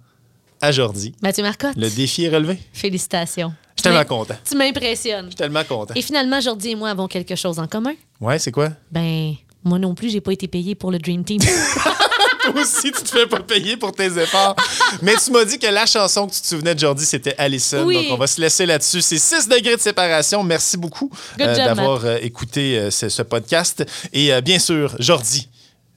à 0.61 0.73
Jordi. 0.73 1.15
Mathieu 1.23 1.43
Marcotte. 1.43 1.77
Le 1.77 1.91
défi 1.91 2.25
est 2.25 2.31
relevé. 2.31 2.59
Félicitations. 2.73 3.53
Je 3.87 3.93
suis 3.93 4.05
tellement 4.05 4.19
content. 4.19 4.35
Tu 4.49 4.57
m'impressionnes. 4.57 5.25
Je 5.27 5.31
suis 5.31 5.37
tellement 5.37 5.65
content. 5.65 5.95
Et 5.95 6.03
finalement, 6.03 6.41
Jordi 6.41 6.71
et 6.71 6.75
moi 6.75 6.91
avons 6.91 7.07
quelque 7.09 7.35
chose 7.37 7.59
en 7.59 7.67
commun. 7.67 7.95
Ouais, 8.21 8.39
c'est 8.39 8.53
quoi? 8.53 8.71
Ben, 8.91 9.35
moi 9.65 9.79
non 9.79 9.95
plus, 9.95 10.11
j'ai 10.11 10.21
pas 10.21 10.33
été 10.33 10.49
payé 10.49 10.75
pour 10.75 10.91
le 10.91 10.99
Dream 10.99 11.25
Team. 11.25 11.41
Toi 12.43 12.63
aussi, 12.63 12.93
tu 12.93 13.03
te 13.03 13.09
fais 13.09 13.27
pas 13.27 13.41
payer 13.41 13.77
pour 13.77 13.93
tes 13.93 14.07
efforts. 14.19 14.55
Mais 15.03 15.15
tu 15.17 15.33
m'as 15.33 15.45
dit 15.45 15.59
que 15.59 15.67
la 15.67 15.85
chanson 15.87 16.29
que 16.29 16.35
tu 16.35 16.41
te 16.41 16.47
souvenais 16.47 16.75
de 16.75 16.81
Jordi, 16.81 17.05
c'était 17.05 17.35
Allison. 17.39 17.85
Oui. 17.85 17.95
Donc, 17.97 18.05
on 18.13 18.17
va 18.17 18.27
se 18.29 18.41
laisser 18.41 18.67
là-dessus. 18.67 19.01
C'est 19.01 19.19
6 19.19 19.49
degrés 19.49 19.75
de 19.77 19.81
séparation. 19.81 20.43
Merci 20.45 20.77
beaucoup 20.77 21.11
job, 21.39 21.57
d'avoir 21.57 22.05
euh, 22.05 22.19
écouté 22.23 22.79
euh, 22.79 22.91
ce, 22.93 23.09
ce 23.09 23.23
podcast. 23.23 23.85
Et 24.13 24.33
euh, 24.33 24.41
bien 24.41 24.61
sûr, 24.61 24.95
Jordi 25.01 25.49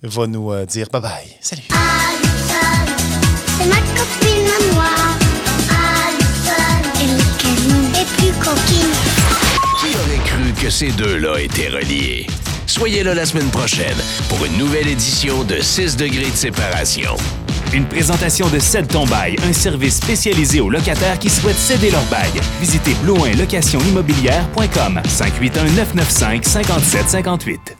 va 0.02 0.26
nous 0.28 0.52
euh, 0.52 0.66
dire 0.66 0.88
bye-bye. 0.88 1.38
Salut. 1.42 1.64
C'est 3.60 3.66
ma 3.68 3.76
copine 3.76 4.49
Qui 8.56 9.96
aurait 9.96 10.24
cru 10.26 10.54
que 10.60 10.70
ces 10.72 10.92
deux-là 10.92 11.40
étaient 11.40 11.70
reliés? 11.70 12.26
Soyez 12.66 13.04
là 13.04 13.14
la 13.14 13.26
semaine 13.26 13.50
prochaine 13.50 13.98
pour 14.28 14.44
une 14.44 14.58
nouvelle 14.58 14.88
édition 14.88 15.44
de 15.44 15.60
6 15.60 15.98
degrés 15.98 16.32
de 16.32 16.36
séparation. 16.36 17.16
Une 17.74 17.86
présentation 17.86 18.50
de 18.50 18.58
Cède 18.58 18.88
ton 18.88 19.06
bail, 19.06 19.36
un 19.48 19.54
service 19.54 19.98
spécialisé 19.98 20.62
aux 20.62 20.70
locataires 20.70 21.20
qui 21.20 21.30
souhaitent 21.30 21.58
céder 21.58 21.92
leur 21.92 22.04
bail. 22.06 22.32
Visitez 22.60 22.96
blouinlocationimmobilière.com 23.04 25.02
581 25.06 25.64
995 25.76 26.44
5758. 26.44 27.79